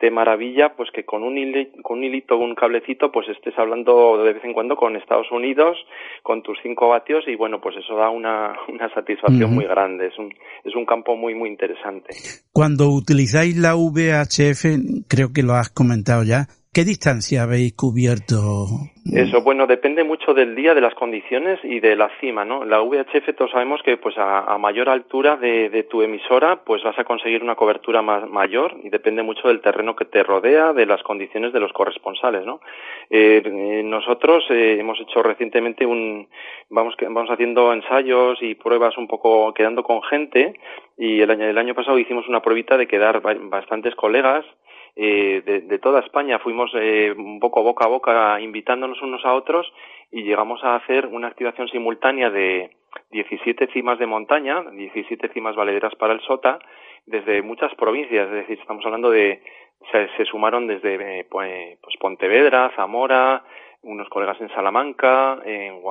de 0.00 0.10
maravilla 0.10 0.74
pues 0.76 0.90
que 0.92 1.04
con 1.04 1.22
un, 1.22 1.38
hilito, 1.38 1.82
con 1.82 1.98
un 1.98 2.04
hilito, 2.04 2.36
un 2.36 2.54
cablecito, 2.54 3.10
pues 3.10 3.28
estés 3.28 3.58
hablando 3.58 4.22
de 4.22 4.34
vez 4.34 4.44
en 4.44 4.52
cuando 4.52 4.76
con 4.76 4.96
Estados 4.96 5.30
Unidos, 5.30 5.76
con 6.22 6.42
tus 6.42 6.58
cinco 6.62 6.88
vatios 6.88 7.24
y 7.26 7.34
bueno, 7.34 7.60
pues 7.60 7.76
eso 7.76 7.96
da 7.96 8.10
una, 8.10 8.54
una 8.68 8.92
satisfacción 8.92 9.54
muy 9.54 9.64
grande. 9.64 10.08
Es 10.08 10.18
un, 10.18 10.32
es 10.64 10.74
un 10.74 10.84
campo 10.84 11.16
muy, 11.16 11.34
muy 11.34 11.48
interesante. 11.48 12.14
Cuando 12.52 12.88
utilizáis 12.90 13.56
la 13.56 13.74
VHF, 13.74 15.06
creo 15.08 15.32
que 15.32 15.42
lo 15.42 15.54
has 15.54 15.70
comentado 15.70 16.24
ya, 16.24 16.46
¿Qué 16.76 16.84
distancia 16.84 17.44
habéis 17.44 17.72
cubierto? 17.72 18.68
Eso, 19.10 19.40
bueno, 19.40 19.66
depende 19.66 20.04
mucho 20.04 20.34
del 20.34 20.54
día, 20.54 20.74
de 20.74 20.82
las 20.82 20.94
condiciones 20.94 21.58
y 21.64 21.80
de 21.80 21.96
la 21.96 22.10
cima, 22.20 22.44
¿no? 22.44 22.66
La 22.66 22.82
VHF 22.82 23.34
todos 23.34 23.50
sabemos 23.52 23.80
que 23.82 23.96
pues 23.96 24.14
a, 24.18 24.58
mayor 24.58 24.90
altura 24.90 25.36
de, 25.36 25.86
tu 25.88 26.02
emisora 26.02 26.64
pues 26.66 26.82
vas 26.84 26.98
a 26.98 27.04
conseguir 27.04 27.42
una 27.42 27.54
cobertura 27.54 28.02
más, 28.02 28.28
mayor 28.28 28.76
y 28.84 28.90
depende 28.90 29.22
mucho 29.22 29.48
del 29.48 29.62
terreno 29.62 29.96
que 29.96 30.04
te 30.04 30.22
rodea, 30.22 30.74
de 30.74 30.84
las 30.84 31.02
condiciones 31.02 31.54
de 31.54 31.60
los 31.60 31.72
corresponsales, 31.72 32.44
¿no? 32.44 32.60
Eh, 33.08 33.40
eh, 33.42 33.82
nosotros 33.82 34.44
eh, 34.50 34.76
hemos 34.78 35.00
hecho 35.00 35.22
recientemente 35.22 35.86
un, 35.86 36.28
vamos, 36.68 36.94
vamos 37.00 37.30
haciendo 37.30 37.72
ensayos 37.72 38.36
y 38.42 38.54
pruebas 38.54 38.98
un 38.98 39.08
poco 39.08 39.54
quedando 39.54 39.82
con 39.82 40.02
gente 40.02 40.52
y 40.98 41.22
el 41.22 41.30
año, 41.30 41.46
el 41.46 41.56
año 41.56 41.74
pasado 41.74 41.98
hicimos 41.98 42.28
una 42.28 42.42
pruebita 42.42 42.76
de 42.76 42.86
quedar 42.86 43.22
bastantes 43.22 43.94
colegas 43.94 44.44
eh, 44.98 45.42
de, 45.44 45.78
toda 45.78 46.00
España. 46.00 46.38
Fuimos 46.38 46.70
eh, 46.74 47.14
un 47.16 47.38
poco 47.38 47.62
boca 47.62 47.84
a 47.84 47.88
boca 47.88 48.40
invitándonos 48.40 49.02
unos 49.02 49.24
a 49.26 49.34
otros 49.34 49.70
y 50.10 50.22
llegamos 50.22 50.64
a 50.64 50.74
hacer 50.74 51.06
una 51.06 51.28
activación 51.28 51.68
simultánea 51.68 52.30
de 52.30 52.70
17 53.10 53.66
cimas 53.74 53.98
de 53.98 54.06
montaña, 54.06 54.64
17 54.72 55.28
cimas 55.34 55.54
valederas 55.54 55.94
para 55.96 56.14
el 56.14 56.20
SOTA, 56.20 56.58
desde 57.04 57.42
muchas 57.42 57.74
provincias. 57.74 58.26
Es 58.28 58.34
decir, 58.34 58.58
estamos 58.58 58.86
hablando 58.86 59.10
de, 59.10 59.42
se, 59.92 60.24
sumaron 60.24 60.66
desde 60.66 60.94
eh, 60.94 61.26
pues, 61.30 61.78
pues, 61.82 61.96
Pontevedra, 61.98 62.72
Zamora, 62.74 63.44
unos 63.82 64.08
colegas 64.08 64.40
en 64.40 64.48
Salamanca, 64.48 65.40
en 65.44 65.82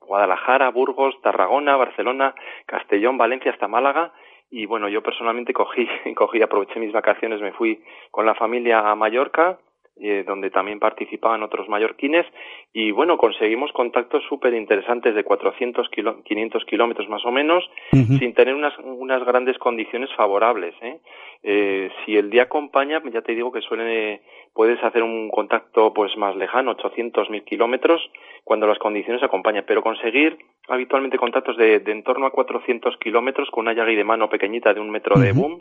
Guadalajara, 0.00 0.70
Burgos, 0.70 1.20
Tarragona, 1.20 1.76
Barcelona, 1.76 2.34
Castellón, 2.64 3.18
Valencia 3.18 3.52
hasta 3.52 3.68
Málaga 3.68 4.12
y 4.52 4.66
bueno, 4.66 4.88
yo 4.88 5.02
personalmente 5.02 5.54
cogí, 5.54 5.88
cogí, 6.14 6.42
aproveché 6.42 6.78
mis 6.78 6.92
vacaciones, 6.92 7.40
me 7.40 7.52
fui 7.52 7.82
con 8.10 8.26
la 8.26 8.34
familia 8.34 8.90
a 8.90 8.94
Mallorca, 8.94 9.58
eh, 10.00 10.24
donde 10.26 10.50
también 10.50 10.78
participaban 10.78 11.42
otros 11.42 11.68
mallorquines, 11.68 12.26
y 12.72 12.90
bueno, 12.90 13.16
conseguimos 13.16 13.72
contactos 13.72 14.22
súper 14.28 14.52
interesantes 14.54 15.14
de 15.14 15.24
400, 15.24 15.88
kilo, 15.88 16.22
500 16.22 16.64
kilómetros 16.66 17.08
más 17.08 17.24
o 17.24 17.30
menos, 17.30 17.64
sin 17.92 18.34
tener 18.34 18.54
unas, 18.54 18.76
unas 18.78 19.24
grandes 19.24 19.58
condiciones 19.58 20.10
favorables. 20.14 20.74
¿eh? 20.82 20.98
Eh, 21.42 21.90
si 22.04 22.16
el 22.16 22.30
día 22.30 22.44
acompaña, 22.44 23.02
ya 23.12 23.22
te 23.22 23.34
digo 23.34 23.52
que 23.52 23.60
suele, 23.60 24.22
puedes 24.54 24.82
hacer 24.82 25.02
un 25.02 25.30
contacto 25.30 25.92
pues 25.92 26.16
más 26.16 26.36
lejano, 26.36 26.72
800, 26.72 27.30
1000 27.30 27.44
kilómetros, 27.44 28.00
cuando 28.44 28.66
las 28.66 28.78
condiciones 28.78 29.22
acompañan, 29.22 29.64
pero 29.66 29.82
conseguir 29.82 30.38
habitualmente 30.68 31.18
contactos 31.18 31.56
de, 31.56 31.80
de 31.80 31.92
en 31.92 32.02
torno 32.02 32.26
a 32.26 32.30
400 32.30 32.96
kilómetros 32.98 33.48
con 33.50 33.62
una 33.62 33.74
llaga 33.74 33.92
de 33.92 34.04
mano 34.04 34.28
pequeñita 34.28 34.74
de 34.74 34.80
un 34.80 34.90
metro 34.90 35.18
de 35.18 35.32
boom 35.32 35.58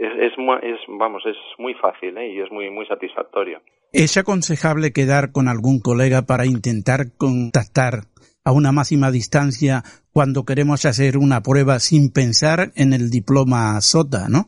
es, 0.00 0.12
es, 0.18 0.32
es, 0.62 0.80
vamos, 0.88 1.22
es 1.26 1.36
muy 1.58 1.74
fácil 1.74 2.16
¿eh? 2.16 2.32
y 2.32 2.40
es 2.40 2.50
muy, 2.50 2.70
muy 2.70 2.86
satisfactorio. 2.86 3.60
¿Es 3.92 4.16
aconsejable 4.16 4.92
quedar 4.92 5.30
con 5.30 5.46
algún 5.46 5.80
colega 5.80 6.22
para 6.22 6.46
intentar 6.46 7.12
contactar 7.18 8.04
a 8.42 8.52
una 8.52 8.72
máxima 8.72 9.10
distancia 9.10 9.82
cuando 10.12 10.44
queremos 10.44 10.86
hacer 10.86 11.18
una 11.18 11.42
prueba 11.42 11.78
sin 11.80 12.12
pensar 12.12 12.70
en 12.76 12.94
el 12.94 13.10
diploma 13.10 13.78
SOTA, 13.80 14.28
no? 14.30 14.46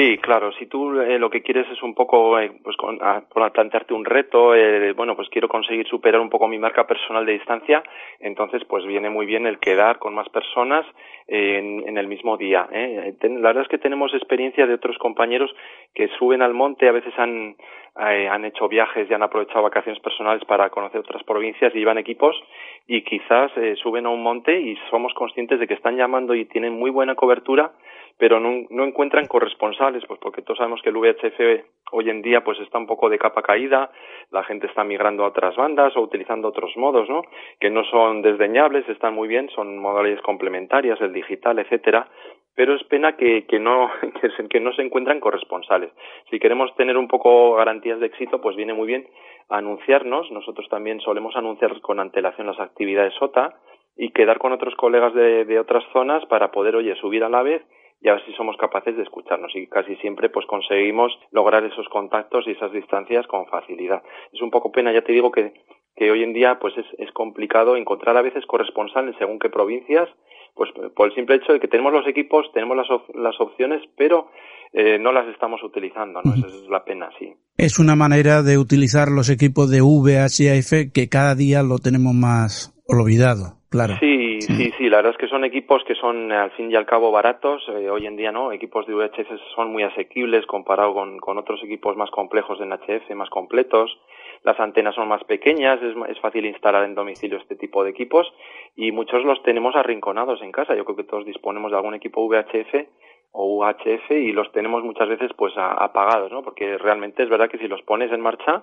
Sí, 0.00 0.16
claro. 0.16 0.50
Si 0.52 0.64
tú 0.64 0.98
eh, 0.98 1.18
lo 1.18 1.28
que 1.28 1.42
quieres 1.42 1.68
es 1.70 1.82
un 1.82 1.94
poco, 1.94 2.38
eh, 2.38 2.50
pues, 2.64 2.74
con, 2.78 2.98
plantearte 3.34 3.92
un 3.92 4.06
reto, 4.06 4.54
eh, 4.54 4.94
bueno, 4.94 5.14
pues 5.14 5.28
quiero 5.28 5.46
conseguir 5.46 5.86
superar 5.88 6.22
un 6.22 6.30
poco 6.30 6.48
mi 6.48 6.58
marca 6.58 6.86
personal 6.86 7.26
de 7.26 7.32
distancia, 7.32 7.82
entonces, 8.18 8.64
pues 8.64 8.86
viene 8.86 9.10
muy 9.10 9.26
bien 9.26 9.46
el 9.46 9.58
quedar 9.58 9.98
con 9.98 10.14
más 10.14 10.26
personas 10.30 10.86
en, 11.28 11.86
en 11.86 11.98
el 11.98 12.06
mismo 12.06 12.38
día. 12.38 12.66
La 12.70 13.48
verdad 13.48 13.64
es 13.64 13.68
que 13.68 13.76
tenemos 13.76 14.14
experiencia 14.14 14.66
de 14.66 14.72
otros 14.72 14.96
compañeros 14.96 15.54
que 15.94 16.08
suben 16.18 16.40
al 16.40 16.54
monte, 16.54 16.88
a 16.88 16.92
veces 16.92 17.12
han, 17.18 17.56
han 17.94 18.44
hecho 18.46 18.68
viajes 18.68 19.06
y 19.10 19.12
han 19.12 19.22
aprovechado 19.22 19.62
vacaciones 19.64 20.00
personales 20.00 20.42
para 20.46 20.70
conocer 20.70 21.00
otras 21.00 21.22
provincias 21.24 21.74
y 21.74 21.78
llevan 21.78 21.98
equipos 21.98 22.42
y 22.86 23.02
quizás 23.02 23.52
suben 23.82 24.06
a 24.06 24.08
un 24.08 24.22
monte 24.22 24.58
y 24.58 24.76
somos 24.90 25.12
conscientes 25.12 25.60
de 25.60 25.68
que 25.68 25.74
están 25.74 25.98
llamando 25.98 26.34
y 26.34 26.46
tienen 26.46 26.72
muy 26.72 26.90
buena 26.90 27.14
cobertura 27.14 27.72
pero 28.20 28.38
no, 28.38 28.66
no, 28.68 28.84
encuentran 28.84 29.26
corresponsales, 29.26 30.04
pues 30.06 30.20
porque 30.20 30.42
todos 30.42 30.58
sabemos 30.58 30.82
que 30.82 30.90
el 30.90 30.96
VHF 30.96 31.64
hoy 31.92 32.10
en 32.10 32.20
día 32.20 32.44
pues 32.44 32.60
está 32.60 32.76
un 32.76 32.86
poco 32.86 33.08
de 33.08 33.18
capa 33.18 33.40
caída, 33.40 33.90
la 34.30 34.44
gente 34.44 34.66
está 34.66 34.84
migrando 34.84 35.24
a 35.24 35.28
otras 35.28 35.56
bandas 35.56 35.96
o 35.96 36.02
utilizando 36.02 36.48
otros 36.48 36.76
modos, 36.76 37.08
¿no? 37.08 37.22
Que 37.58 37.70
no 37.70 37.82
son 37.84 38.20
desdeñables, 38.20 38.86
están 38.90 39.14
muy 39.14 39.26
bien, 39.26 39.48
son 39.54 39.78
modalidades 39.78 40.22
complementarias, 40.22 41.00
el 41.00 41.14
digital, 41.14 41.60
etcétera, 41.60 42.08
pero 42.54 42.74
es 42.74 42.84
pena 42.84 43.16
que, 43.16 43.46
que 43.46 43.58
no 43.58 43.90
que, 44.20 44.30
se, 44.32 44.48
que 44.48 44.60
no 44.60 44.74
se 44.74 44.82
encuentran 44.82 45.18
corresponsales. 45.18 45.90
Si 46.28 46.38
queremos 46.38 46.76
tener 46.76 46.98
un 46.98 47.08
poco 47.08 47.54
garantías 47.54 48.00
de 48.00 48.06
éxito, 48.06 48.42
pues 48.42 48.54
viene 48.54 48.74
muy 48.74 48.86
bien 48.86 49.08
anunciarnos. 49.48 50.30
Nosotros 50.30 50.68
también 50.68 51.00
solemos 51.00 51.34
anunciar 51.36 51.80
con 51.80 51.98
antelación 51.98 52.48
las 52.48 52.60
actividades 52.60 53.14
SOTA 53.14 53.54
y 53.96 54.10
quedar 54.10 54.38
con 54.38 54.52
otros 54.52 54.74
colegas 54.74 55.14
de, 55.14 55.46
de 55.46 55.58
otras 55.58 55.84
zonas 55.94 56.26
para 56.26 56.50
poder, 56.50 56.76
oye, 56.76 56.94
subir 56.96 57.24
a 57.24 57.30
la 57.30 57.42
vez 57.42 57.62
y 58.00 58.08
a 58.08 58.14
ver 58.14 58.24
si 58.24 58.32
somos 58.32 58.56
capaces 58.56 58.96
de 58.96 59.02
escucharnos 59.02 59.54
y 59.54 59.66
casi 59.66 59.96
siempre 59.96 60.30
pues 60.30 60.46
conseguimos 60.46 61.12
lograr 61.32 61.64
esos 61.64 61.88
contactos 61.88 62.46
y 62.46 62.52
esas 62.52 62.72
distancias 62.72 63.26
con 63.26 63.46
facilidad. 63.46 64.02
Es 64.32 64.40
un 64.40 64.50
poco 64.50 64.72
pena, 64.72 64.92
ya 64.92 65.02
te 65.02 65.12
digo 65.12 65.30
que, 65.30 65.52
que 65.96 66.10
hoy 66.10 66.22
en 66.22 66.32
día 66.32 66.58
pues 66.58 66.76
es, 66.78 66.86
es 66.98 67.12
complicado 67.12 67.76
encontrar 67.76 68.16
a 68.16 68.22
veces 68.22 68.46
corresponsales 68.46 69.14
según 69.18 69.38
qué 69.38 69.50
provincias 69.50 70.08
pues 70.54 70.70
por 70.94 71.08
el 71.08 71.14
simple 71.14 71.36
hecho 71.36 71.52
de 71.52 71.60
que 71.60 71.68
tenemos 71.68 71.92
los 71.92 72.06
equipos, 72.06 72.46
tenemos 72.52 72.76
las, 72.76 72.86
las 73.14 73.40
opciones, 73.40 73.82
pero 73.96 74.30
eh, 74.72 74.98
no 74.98 75.12
las 75.12 75.26
estamos 75.28 75.62
utilizando, 75.62 76.20
¿no? 76.22 76.34
Esa 76.34 76.46
es 76.46 76.68
la 76.68 76.84
pena, 76.84 77.08
sí. 77.18 77.32
Es 77.56 77.78
una 77.78 77.96
manera 77.96 78.42
de 78.42 78.58
utilizar 78.58 79.08
los 79.08 79.30
equipos 79.30 79.70
de 79.70 79.80
VHF 79.80 80.92
que 80.92 81.08
cada 81.08 81.34
día 81.34 81.62
lo 81.62 81.78
tenemos 81.78 82.14
más 82.14 82.74
olvidado, 82.86 83.58
claro. 83.70 83.94
Sí, 84.00 84.20
sí, 84.40 84.72
sí, 84.76 84.88
la 84.88 84.98
verdad 84.98 85.12
es 85.12 85.18
que 85.18 85.28
son 85.28 85.44
equipos 85.44 85.82
que 85.84 85.94
son 85.94 86.30
al 86.32 86.50
fin 86.52 86.70
y 86.70 86.76
al 86.76 86.86
cabo 86.86 87.10
baratos, 87.10 87.62
eh, 87.68 87.90
hoy 87.90 88.06
en 88.06 88.16
día 88.16 88.32
no, 88.32 88.52
equipos 88.52 88.86
de 88.86 88.94
VHF 88.94 89.28
son 89.54 89.72
muy 89.72 89.82
asequibles 89.82 90.46
comparado 90.46 90.94
con, 90.94 91.18
con 91.18 91.38
otros 91.38 91.62
equipos 91.62 91.96
más 91.96 92.10
complejos 92.10 92.58
de 92.58 92.66
NHF, 92.66 93.10
más 93.14 93.30
completos, 93.30 93.98
las 94.42 94.58
antenas 94.58 94.94
son 94.94 95.08
más 95.08 95.22
pequeñas, 95.24 95.80
es, 95.82 96.18
fácil 96.20 96.46
instalar 96.46 96.84
en 96.84 96.94
domicilio 96.94 97.38
este 97.38 97.56
tipo 97.56 97.84
de 97.84 97.90
equipos 97.90 98.32
y 98.74 98.90
muchos 98.90 99.22
los 99.24 99.42
tenemos 99.42 99.76
arrinconados 99.76 100.40
en 100.40 100.52
casa. 100.52 100.74
Yo 100.74 100.84
creo 100.84 100.96
que 100.96 101.04
todos 101.04 101.26
disponemos 101.26 101.70
de 101.70 101.76
algún 101.76 101.94
equipo 101.94 102.26
VHF 102.26 102.86
o 103.32 103.58
UHF 103.58 104.10
y 104.10 104.32
los 104.32 104.50
tenemos 104.52 104.82
muchas 104.82 105.08
veces 105.08 105.30
pues 105.36 105.52
apagados, 105.56 106.32
¿no? 106.32 106.42
Porque 106.42 106.78
realmente 106.78 107.22
es 107.22 107.28
verdad 107.28 107.50
que 107.50 107.58
si 107.58 107.68
los 107.68 107.82
pones 107.82 108.10
en 108.12 108.20
marcha, 108.20 108.62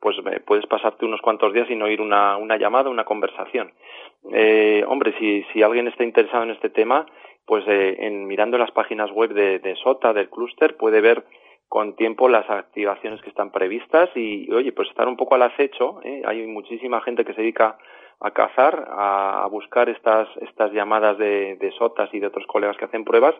pues 0.00 0.16
eh, 0.18 0.40
puedes 0.40 0.66
pasarte 0.66 1.04
unos 1.04 1.20
cuantos 1.20 1.52
días 1.52 1.68
sin 1.68 1.82
oír 1.82 2.00
una, 2.00 2.36
una 2.36 2.56
llamada, 2.56 2.88
una 2.88 3.04
conversación. 3.04 3.72
Eh, 4.32 4.84
hombre, 4.86 5.14
si, 5.18 5.44
si 5.52 5.62
alguien 5.62 5.88
está 5.88 6.04
interesado 6.04 6.42
en 6.44 6.50
este 6.50 6.70
tema, 6.70 7.06
pues 7.46 7.64
eh, 7.66 7.96
en 8.00 8.26
mirando 8.26 8.58
las 8.58 8.70
páginas 8.72 9.10
web 9.10 9.32
de, 9.32 9.58
de 9.58 9.76
SOTA, 9.76 10.12
del 10.12 10.28
clúster, 10.28 10.76
puede 10.76 11.00
ver 11.00 11.24
con 11.68 11.96
tiempo 11.96 12.28
las 12.28 12.48
activaciones 12.48 13.20
que 13.20 13.28
están 13.28 13.50
previstas 13.50 14.08
y, 14.14 14.50
oye, 14.52 14.72
pues 14.72 14.88
estar 14.88 15.06
un 15.06 15.16
poco 15.16 15.34
al 15.34 15.42
acecho. 15.42 16.00
¿eh? 16.02 16.22
Hay 16.24 16.46
muchísima 16.46 17.00
gente 17.02 17.24
que 17.24 17.34
se 17.34 17.42
dedica 17.42 17.78
a 18.20 18.30
cazar, 18.32 18.88
a, 18.90 19.46
buscar 19.50 19.88
estas, 19.88 20.28
estas 20.40 20.72
llamadas 20.72 21.18
de, 21.18 21.56
de, 21.56 21.70
SOTAS 21.72 22.12
y 22.12 22.18
de 22.18 22.26
otros 22.26 22.46
colegas 22.46 22.76
que 22.76 22.86
hacen 22.86 23.04
pruebas. 23.04 23.34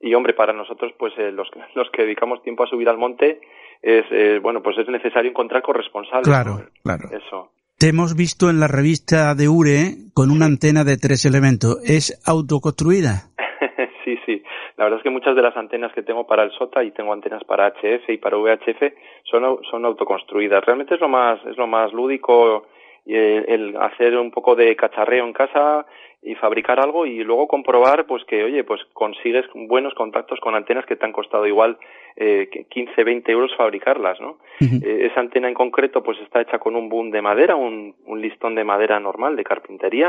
Y 0.00 0.14
hombre, 0.14 0.32
para 0.32 0.52
nosotros, 0.52 0.92
pues 0.98 1.12
eh, 1.18 1.32
los, 1.32 1.48
los 1.74 1.90
que 1.90 2.02
dedicamos 2.02 2.42
tiempo 2.42 2.62
a 2.62 2.68
subir 2.68 2.88
al 2.88 2.98
monte, 2.98 3.40
es, 3.82 4.04
eh, 4.10 4.38
bueno, 4.40 4.62
pues 4.62 4.78
es 4.78 4.88
necesario 4.88 5.30
encontrar 5.30 5.62
corresponsables. 5.62 6.28
Claro, 6.28 6.60
claro. 6.82 7.08
Eso. 7.12 7.50
Te 7.82 7.88
hemos 7.88 8.14
visto 8.14 8.48
en 8.48 8.60
la 8.60 8.68
revista 8.68 9.34
de 9.34 9.48
URE 9.48 10.14
con 10.14 10.30
una 10.30 10.46
antena 10.46 10.84
de 10.84 10.98
tres 10.98 11.26
elementos. 11.26 11.82
¿Es 11.82 12.14
autoconstruida? 12.24 13.26
sí, 14.04 14.16
sí. 14.24 14.40
La 14.76 14.84
verdad 14.84 15.00
es 15.00 15.02
que 15.02 15.10
muchas 15.10 15.34
de 15.34 15.42
las 15.42 15.56
antenas 15.56 15.92
que 15.92 16.04
tengo 16.04 16.24
para 16.24 16.44
el 16.44 16.52
SOTA 16.52 16.84
y 16.84 16.92
tengo 16.92 17.12
antenas 17.12 17.42
para 17.42 17.66
HF 17.74 18.08
y 18.08 18.18
para 18.18 18.36
VHF 18.36 18.82
son, 19.24 19.58
son 19.68 19.84
autoconstruidas. 19.84 20.64
Realmente 20.64 20.94
es 20.94 21.00
lo 21.00 21.08
más, 21.08 21.44
es 21.44 21.56
lo 21.56 21.66
más 21.66 21.92
lúdico 21.92 22.68
y 23.04 23.16
el, 23.16 23.76
hacer 23.76 24.16
un 24.16 24.30
poco 24.30 24.54
de 24.54 24.76
cacharreo 24.76 25.24
en 25.24 25.32
casa 25.32 25.84
y 26.22 26.36
fabricar 26.36 26.78
algo 26.78 27.04
y 27.04 27.24
luego 27.24 27.48
comprobar 27.48 28.06
pues 28.06 28.24
que 28.26 28.44
oye 28.44 28.62
pues 28.62 28.80
consigues 28.92 29.44
buenos 29.54 29.92
contactos 29.94 30.38
con 30.38 30.54
antenas 30.54 30.86
que 30.86 30.94
te 30.94 31.04
han 31.04 31.10
costado 31.10 31.48
igual 31.48 31.78
eh, 32.16 32.66
15 32.68 33.04
20 33.04 33.32
euros 33.32 33.50
fabricarlas 33.56 34.20
no 34.20 34.38
eh, 34.60 35.08
esa 35.10 35.20
antena 35.20 35.48
en 35.48 35.54
concreto 35.54 36.02
pues 36.02 36.18
está 36.20 36.40
hecha 36.40 36.58
con 36.58 36.76
un 36.76 36.88
boom 36.88 37.10
de 37.10 37.22
madera 37.22 37.56
un, 37.56 37.94
un 38.06 38.20
listón 38.20 38.54
de 38.54 38.64
madera 38.64 39.00
normal 39.00 39.36
de 39.36 39.44
carpintería 39.44 40.06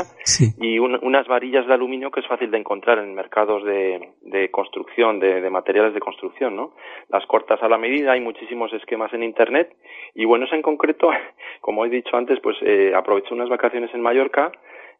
y 0.60 0.78
unas 0.78 1.26
varillas 1.26 1.66
de 1.66 1.74
aluminio 1.74 2.10
que 2.10 2.20
es 2.20 2.26
fácil 2.26 2.50
de 2.50 2.58
encontrar 2.58 2.98
en 2.98 3.14
mercados 3.14 3.64
de, 3.64 4.10
de 4.22 4.50
construcción 4.50 5.18
de, 5.18 5.40
de, 5.40 5.50
materiales 5.50 5.94
de 5.94 6.00
construcción 6.00 6.56
no 6.56 6.74
las 7.08 7.24
cortas 7.26 7.62
a 7.62 7.68
la 7.68 7.78
medida 7.78 8.12
hay 8.12 8.20
muchísimos 8.20 8.72
esquemas 8.72 9.12
en 9.14 9.22
internet 9.22 9.74
y 10.14 10.24
bueno 10.24 10.46
esa 10.46 10.56
en 10.56 10.62
concreto 10.62 11.10
como 11.60 11.84
he 11.84 11.88
dicho 11.88 12.16
antes 12.16 12.38
pues 12.40 12.56
eh, 12.62 12.92
aproveché 12.94 13.34
unas 13.34 13.48
vacaciones 13.48 13.92
en 13.94 14.02
Mallorca 14.02 14.52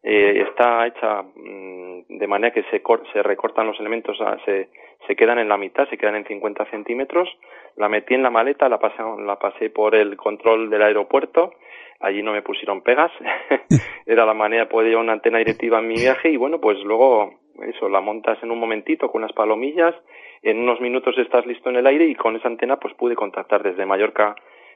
eh, 0.07 0.45
está 0.47 0.85
hecha 0.85 1.23
mm, 1.23 2.19
de 2.19 2.27
manera 2.27 2.53
que 2.53 2.61
se, 2.69 2.83
se 3.11 3.23
recortan 3.23 3.65
los 3.65 3.79
elementos, 3.79 4.15
se, 4.45 4.69
se 5.07 5.15
quedan 5.15 5.39
en 5.39 5.49
la 5.49 5.57
mitad, 5.57 5.89
se 5.89 5.97
quedan 5.97 6.15
en 6.15 6.25
50 6.25 6.65
centímetros. 6.69 7.27
La 7.75 7.89
metí 7.89 8.13
en 8.13 8.21
la 8.21 8.29
maleta, 8.29 8.69
la 8.69 8.77
pasé, 8.77 9.01
la 9.25 9.39
pasé 9.39 9.71
por 9.71 9.95
el 9.95 10.15
control 10.15 10.69
del 10.69 10.83
aeropuerto. 10.83 11.55
Allí 11.99 12.21
no 12.21 12.33
me 12.33 12.43
pusieron 12.43 12.81
pegas. 12.81 13.11
Era 14.05 14.27
la 14.27 14.35
manera 14.35 14.65
de 14.65 14.83
llevar 14.83 15.03
una 15.03 15.13
antena 15.13 15.39
directiva 15.39 15.79
en 15.79 15.87
mi 15.87 15.95
viaje 15.95 16.29
y 16.29 16.37
bueno, 16.37 16.61
pues 16.61 16.77
luego 16.83 17.39
eso, 17.63 17.89
la 17.89 17.99
montas 17.99 18.37
en 18.43 18.51
un 18.51 18.59
momentito 18.59 19.09
con 19.09 19.23
unas 19.23 19.33
palomillas. 19.33 19.95
En 20.43 20.59
unos 20.59 20.79
minutos 20.81 21.17
estás 21.17 21.47
listo 21.47 21.71
en 21.71 21.77
el 21.77 21.87
aire 21.87 22.05
y 22.05 22.13
con 22.13 22.35
esa 22.35 22.47
antena 22.47 22.77
pues 22.77 22.93
pude 22.93 23.15
contactar 23.15 23.63
desde 23.63 23.87
Mallorca 23.87 24.35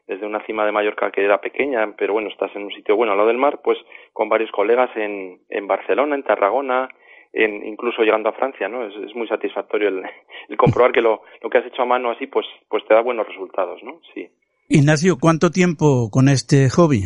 desde 0.10 0.26
una 0.26 0.44
cima 0.44 0.66
de 0.66 0.72
Mallorca 0.72 1.12
que 1.12 1.24
era 1.24 1.40
pequeña, 1.40 1.94
pero 1.96 2.14
bueno, 2.14 2.30
estás 2.30 2.50
en 2.56 2.64
un 2.64 2.72
sitio 2.72 2.96
bueno 2.96 3.12
al 3.12 3.20
lado 3.20 3.28
del 3.28 3.38
mar, 3.38 3.62
pues 3.64 3.78
con 4.12 4.28
varios 4.28 4.52
colegas 4.52 4.90
en, 4.96 5.40
en 5.50 5.68
Barcelona, 5.68 6.16
en 6.16 6.24
Tarragona, 6.24 6.90
en, 7.32 7.64
incluso 7.64 8.02
llegando 8.02 8.28
a 8.28 8.34
Francia, 8.34 8.68
¿no? 8.68 8.88
Es, 8.88 8.96
es 9.08 9.16
muy 9.16 9.28
satisfactorio 9.28 9.90
el, 9.90 10.04
el, 10.50 10.58
comprobar 10.58 10.92
que 10.92 11.02
lo, 11.02 11.22
lo 11.44 11.50
que 11.50 11.60
has 11.60 11.66
hecho 11.68 11.84
a 11.84 11.86
mano 11.86 12.10
así, 12.10 12.26
pues, 12.26 12.48
pues 12.68 12.84
te 12.88 12.96
da 12.96 13.02
buenos 13.02 13.28
resultados, 13.28 13.84
¿no? 13.84 14.02
Sí. 14.16 14.28
Ignacio, 14.68 15.18
¿cuánto 15.22 15.52
tiempo 15.52 16.10
con 16.12 16.28
este 16.28 16.70
hobby? 16.72 17.04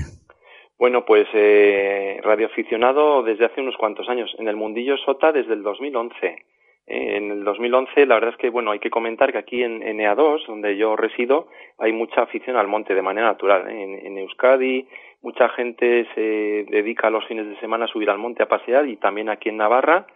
Bueno, 0.79 1.03
pues 1.05 1.27
eh, 1.33 2.19
radioaficionado 2.23 3.21
desde 3.23 3.45
hace 3.45 3.59
unos 3.59 3.75
cuantos 3.77 4.07
años. 4.07 4.33
En 4.39 4.47
el 4.47 4.55
mundillo 4.55 4.95
SOTA 4.97 5.33
desde 5.33 5.53
el 5.53 5.63
2011. 5.63 6.45
En 6.85 7.31
el 7.31 7.43
2011, 7.45 8.05
la 8.05 8.15
verdad 8.15 8.31
es 8.31 8.37
que, 8.37 8.49
bueno, 8.49 8.71
hay 8.71 8.79
que 8.79 8.89
comentar 8.89 9.31
que 9.31 9.37
aquí 9.37 9.63
en, 9.63 9.81
en 9.83 9.99
EA2, 9.99 10.47
donde 10.47 10.75
yo 10.75 10.95
resido, 10.97 11.47
hay 11.79 11.93
mucha 11.93 12.21
afición 12.21 12.57
al 12.57 12.67
monte 12.67 12.93
de 12.93 13.01
manera 13.01 13.27
natural. 13.27 13.69
¿eh? 13.69 13.83
En, 13.83 14.05
en, 14.05 14.17
Euskadi, 14.17 14.85
mucha 15.21 15.47
gente 15.49 16.05
se 16.13 16.65
dedica 16.69 17.09
los 17.09 17.25
fines 17.25 17.47
de 17.47 17.57
semana 17.59 17.85
a 17.85 17.87
subir 17.87 18.09
al 18.09 18.17
monte 18.17 18.43
a 18.43 18.49
pasear 18.49 18.87
y 18.87 18.97
también 18.97 19.29
aquí 19.29 19.49
en 19.49 19.57
Navarra. 19.57 20.07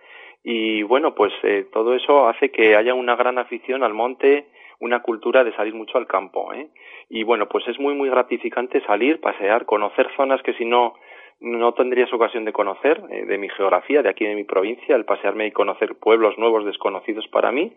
Y 0.44 0.84
bueno, 0.84 1.16
pues 1.16 1.34
eh, 1.44 1.68
todo 1.72 1.96
eso 1.96 2.28
hace 2.28 2.52
que 2.52 2.76
haya 2.76 2.94
una 2.94 3.16
gran 3.16 3.38
afición 3.38 3.84
al 3.84 3.94
monte, 3.94 4.48
una 4.80 5.02
cultura 5.02 5.46
de 5.46 5.56
salir 5.56 5.74
mucho 5.74 5.98
al 5.98 6.08
campo. 6.08 6.54
¿eh? 6.54 6.68
Y 7.10 7.24
bueno, 7.24 7.48
pues 7.48 7.66
es 7.68 7.80
muy, 7.80 7.94
muy 7.96 8.10
gratificante 8.10 8.82
salir, 8.86 9.22
pasear, 9.22 9.66
conocer 9.66 10.10
zonas 10.18 10.42
que 10.44 10.54
si 10.54 10.66
no 10.66 10.96
no 11.40 11.74
tendrías 11.74 12.12
ocasión 12.12 12.46
de 12.46 12.54
conocer 12.54 13.02
eh, 13.12 13.26
de 13.26 13.38
mi 13.38 13.48
geografía, 13.50 14.02
de 14.02 14.10
aquí 14.10 14.26
de 14.26 14.36
mi 14.36 14.44
provincia, 14.44 14.96
el 14.96 15.06
pasearme 15.06 15.46
y 15.46 15.52
conocer 15.52 15.96
pueblos 15.96 16.38
nuevos 16.38 16.66
desconocidos 16.66 17.28
para 17.28 17.52
mí 17.52 17.74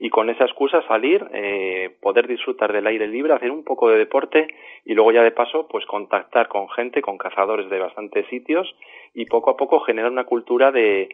y 0.00 0.10
con 0.10 0.30
esa 0.30 0.44
excusa 0.44 0.82
salir, 0.88 1.24
eh, 1.32 1.96
poder 2.00 2.26
disfrutar 2.26 2.72
del 2.72 2.86
aire 2.86 3.06
libre, 3.06 3.32
hacer 3.32 3.52
un 3.52 3.62
poco 3.62 3.88
de 3.88 3.98
deporte 3.98 4.48
y 4.84 4.94
luego 4.94 5.12
ya 5.12 5.22
de 5.22 5.30
paso 5.30 5.68
pues 5.68 5.86
contactar 5.86 6.48
con 6.48 6.68
gente, 6.70 7.02
con 7.02 7.16
cazadores 7.16 7.70
de 7.70 7.78
bastantes 7.78 8.26
sitios 8.28 8.74
y 9.14 9.26
poco 9.26 9.50
a 9.50 9.56
poco 9.56 9.80
generar 9.80 10.10
una 10.10 10.24
cultura 10.24 10.72
de 10.72 11.08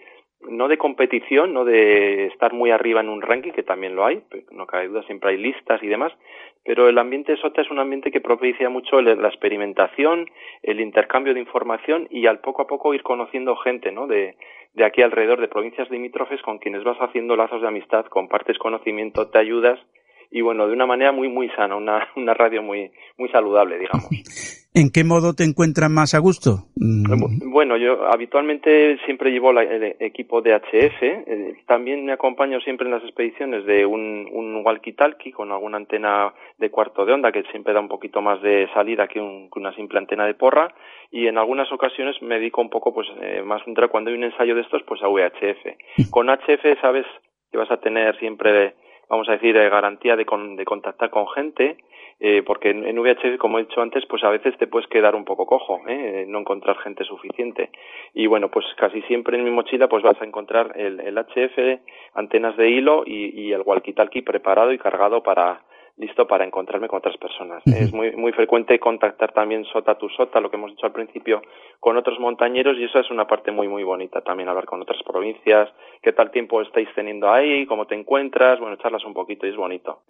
no 0.48 0.68
de 0.68 0.78
competición, 0.78 1.52
no 1.52 1.64
de 1.64 2.26
estar 2.26 2.52
muy 2.52 2.70
arriba 2.70 3.00
en 3.00 3.08
un 3.08 3.22
ranking, 3.22 3.52
que 3.52 3.62
también 3.62 3.94
lo 3.94 4.04
hay, 4.04 4.22
no 4.50 4.66
cabe 4.66 4.88
duda, 4.88 5.02
siempre 5.02 5.30
hay 5.30 5.36
listas 5.36 5.82
y 5.82 5.86
demás, 5.86 6.12
pero 6.64 6.88
el 6.88 6.98
ambiente 6.98 7.36
SOTA 7.36 7.62
es 7.62 7.70
un 7.70 7.78
ambiente 7.78 8.10
que 8.10 8.20
propicia 8.20 8.68
mucho 8.68 9.00
la 9.00 9.28
experimentación, 9.28 10.30
el 10.62 10.80
intercambio 10.80 11.34
de 11.34 11.40
información 11.40 12.06
y 12.10 12.26
al 12.26 12.40
poco 12.40 12.62
a 12.62 12.66
poco 12.66 12.94
ir 12.94 13.02
conociendo 13.02 13.56
gente, 13.56 13.92
¿no? 13.92 14.06
De, 14.06 14.36
de 14.74 14.84
aquí 14.84 15.02
alrededor, 15.02 15.40
de 15.40 15.48
provincias 15.48 15.90
limítrofes 15.90 16.40
con 16.42 16.58
quienes 16.58 16.84
vas 16.84 16.98
haciendo 16.98 17.36
lazos 17.36 17.62
de 17.62 17.68
amistad, 17.68 18.06
compartes 18.06 18.58
conocimiento, 18.58 19.28
te 19.28 19.38
ayudas 19.38 19.78
y 20.30 20.40
bueno, 20.42 20.66
de 20.68 20.74
una 20.74 20.86
manera 20.86 21.12
muy, 21.12 21.28
muy 21.28 21.48
sana, 21.50 21.76
una, 21.76 22.08
una 22.16 22.34
radio 22.34 22.62
muy, 22.62 22.90
muy 23.18 23.28
saludable, 23.30 23.78
digamos. 23.78 24.08
¿En 24.72 24.90
qué 24.92 25.02
modo 25.02 25.34
te 25.34 25.42
encuentras 25.42 25.90
más 25.90 26.14
a 26.14 26.20
gusto? 26.20 26.68
Mm. 26.76 27.50
Bueno, 27.50 27.76
yo 27.76 28.06
habitualmente 28.06 28.98
siempre 29.04 29.32
llevo 29.32 29.52
la, 29.52 29.62
el 29.62 29.96
equipo 29.98 30.42
de 30.42 30.54
HF. 30.54 31.02
Eh, 31.02 31.54
también 31.66 32.04
me 32.04 32.12
acompaño 32.12 32.60
siempre 32.60 32.86
en 32.86 32.92
las 32.92 33.02
expediciones 33.02 33.66
de 33.66 33.84
un, 33.84 34.28
un 34.32 34.62
walkie-talkie 34.64 35.32
con 35.32 35.50
alguna 35.50 35.76
antena 35.76 36.32
de 36.58 36.70
cuarto 36.70 37.04
de 37.04 37.12
onda 37.14 37.32
que 37.32 37.42
siempre 37.50 37.74
da 37.74 37.80
un 37.80 37.88
poquito 37.88 38.22
más 38.22 38.40
de 38.42 38.68
salida 38.72 39.08
que, 39.08 39.18
un, 39.18 39.50
que 39.50 39.58
una 39.58 39.74
simple 39.74 39.98
antena 39.98 40.24
de 40.24 40.34
porra. 40.34 40.72
Y 41.10 41.26
en 41.26 41.38
algunas 41.38 41.70
ocasiones 41.72 42.14
me 42.22 42.36
dedico 42.36 42.60
un 42.60 42.70
poco, 42.70 42.94
pues, 42.94 43.08
eh, 43.22 43.42
más 43.44 43.62
cuando 43.90 44.10
hay 44.10 44.16
un 44.16 44.24
ensayo 44.24 44.54
de 44.54 44.60
estos, 44.60 44.84
pues 44.84 45.02
a 45.02 45.08
VHF. 45.08 46.10
Con 46.10 46.28
HF 46.28 46.80
sabes 46.80 47.06
que 47.50 47.58
vas 47.58 47.70
a 47.72 47.80
tener 47.80 48.16
siempre 48.20 48.76
vamos 49.10 49.28
a 49.28 49.32
decir, 49.32 49.56
eh, 49.56 49.68
garantía 49.68 50.16
de, 50.16 50.24
con, 50.24 50.56
de 50.56 50.64
contactar 50.64 51.10
con 51.10 51.28
gente, 51.28 51.76
eh, 52.20 52.42
porque 52.46 52.70
en, 52.70 52.86
en, 52.86 52.98
VHF, 52.98 53.38
como 53.38 53.58
he 53.58 53.64
dicho 53.64 53.82
antes, 53.82 54.06
pues 54.06 54.22
a 54.22 54.30
veces 54.30 54.56
te 54.56 54.68
puedes 54.68 54.88
quedar 54.88 55.16
un 55.16 55.24
poco 55.24 55.46
cojo, 55.46 55.80
¿eh? 55.88 56.24
no 56.28 56.38
encontrar 56.38 56.78
gente 56.78 57.04
suficiente. 57.04 57.70
Y 58.14 58.26
bueno, 58.26 58.50
pues 58.50 58.64
casi 58.76 59.02
siempre 59.02 59.36
en 59.36 59.44
mi 59.44 59.50
mochila 59.50 59.88
pues 59.88 60.02
vas 60.04 60.20
a 60.22 60.24
encontrar 60.24 60.72
el, 60.76 61.00
el 61.00 61.18
HF, 61.18 61.80
antenas 62.14 62.56
de 62.56 62.70
hilo 62.70 63.02
y, 63.04 63.40
y 63.40 63.52
el 63.52 63.62
walkie-talkie 63.62 64.24
preparado 64.24 64.72
y 64.72 64.78
cargado 64.78 65.22
para 65.22 65.62
listo 66.00 66.26
para 66.26 66.44
encontrarme 66.44 66.88
con 66.88 66.98
otras 66.98 67.16
personas. 67.18 67.62
Es 67.66 67.92
muy, 67.92 68.16
muy 68.16 68.32
frecuente 68.32 68.78
contactar 68.78 69.32
también 69.32 69.64
sota 69.66 69.96
tu 69.98 70.08
sota, 70.08 70.40
lo 70.40 70.50
que 70.50 70.56
hemos 70.56 70.70
dicho 70.70 70.86
al 70.86 70.92
principio, 70.92 71.42
con 71.78 71.96
otros 71.96 72.18
montañeros 72.18 72.76
y 72.78 72.84
eso 72.84 72.98
es 72.98 73.10
una 73.10 73.26
parte 73.26 73.52
muy, 73.52 73.68
muy 73.68 73.84
bonita 73.84 74.22
también, 74.22 74.48
hablar 74.48 74.64
con 74.64 74.80
otras 74.80 74.98
provincias, 75.06 75.68
qué 76.02 76.12
tal 76.12 76.30
tiempo 76.30 76.62
estáis 76.62 76.88
teniendo 76.94 77.30
ahí, 77.30 77.66
cómo 77.66 77.86
te 77.86 77.94
encuentras, 77.94 78.58
bueno, 78.58 78.76
charlas 78.76 79.04
un 79.04 79.12
poquito 79.12 79.46
y 79.46 79.50
es 79.50 79.56
bonito. 79.56 80.00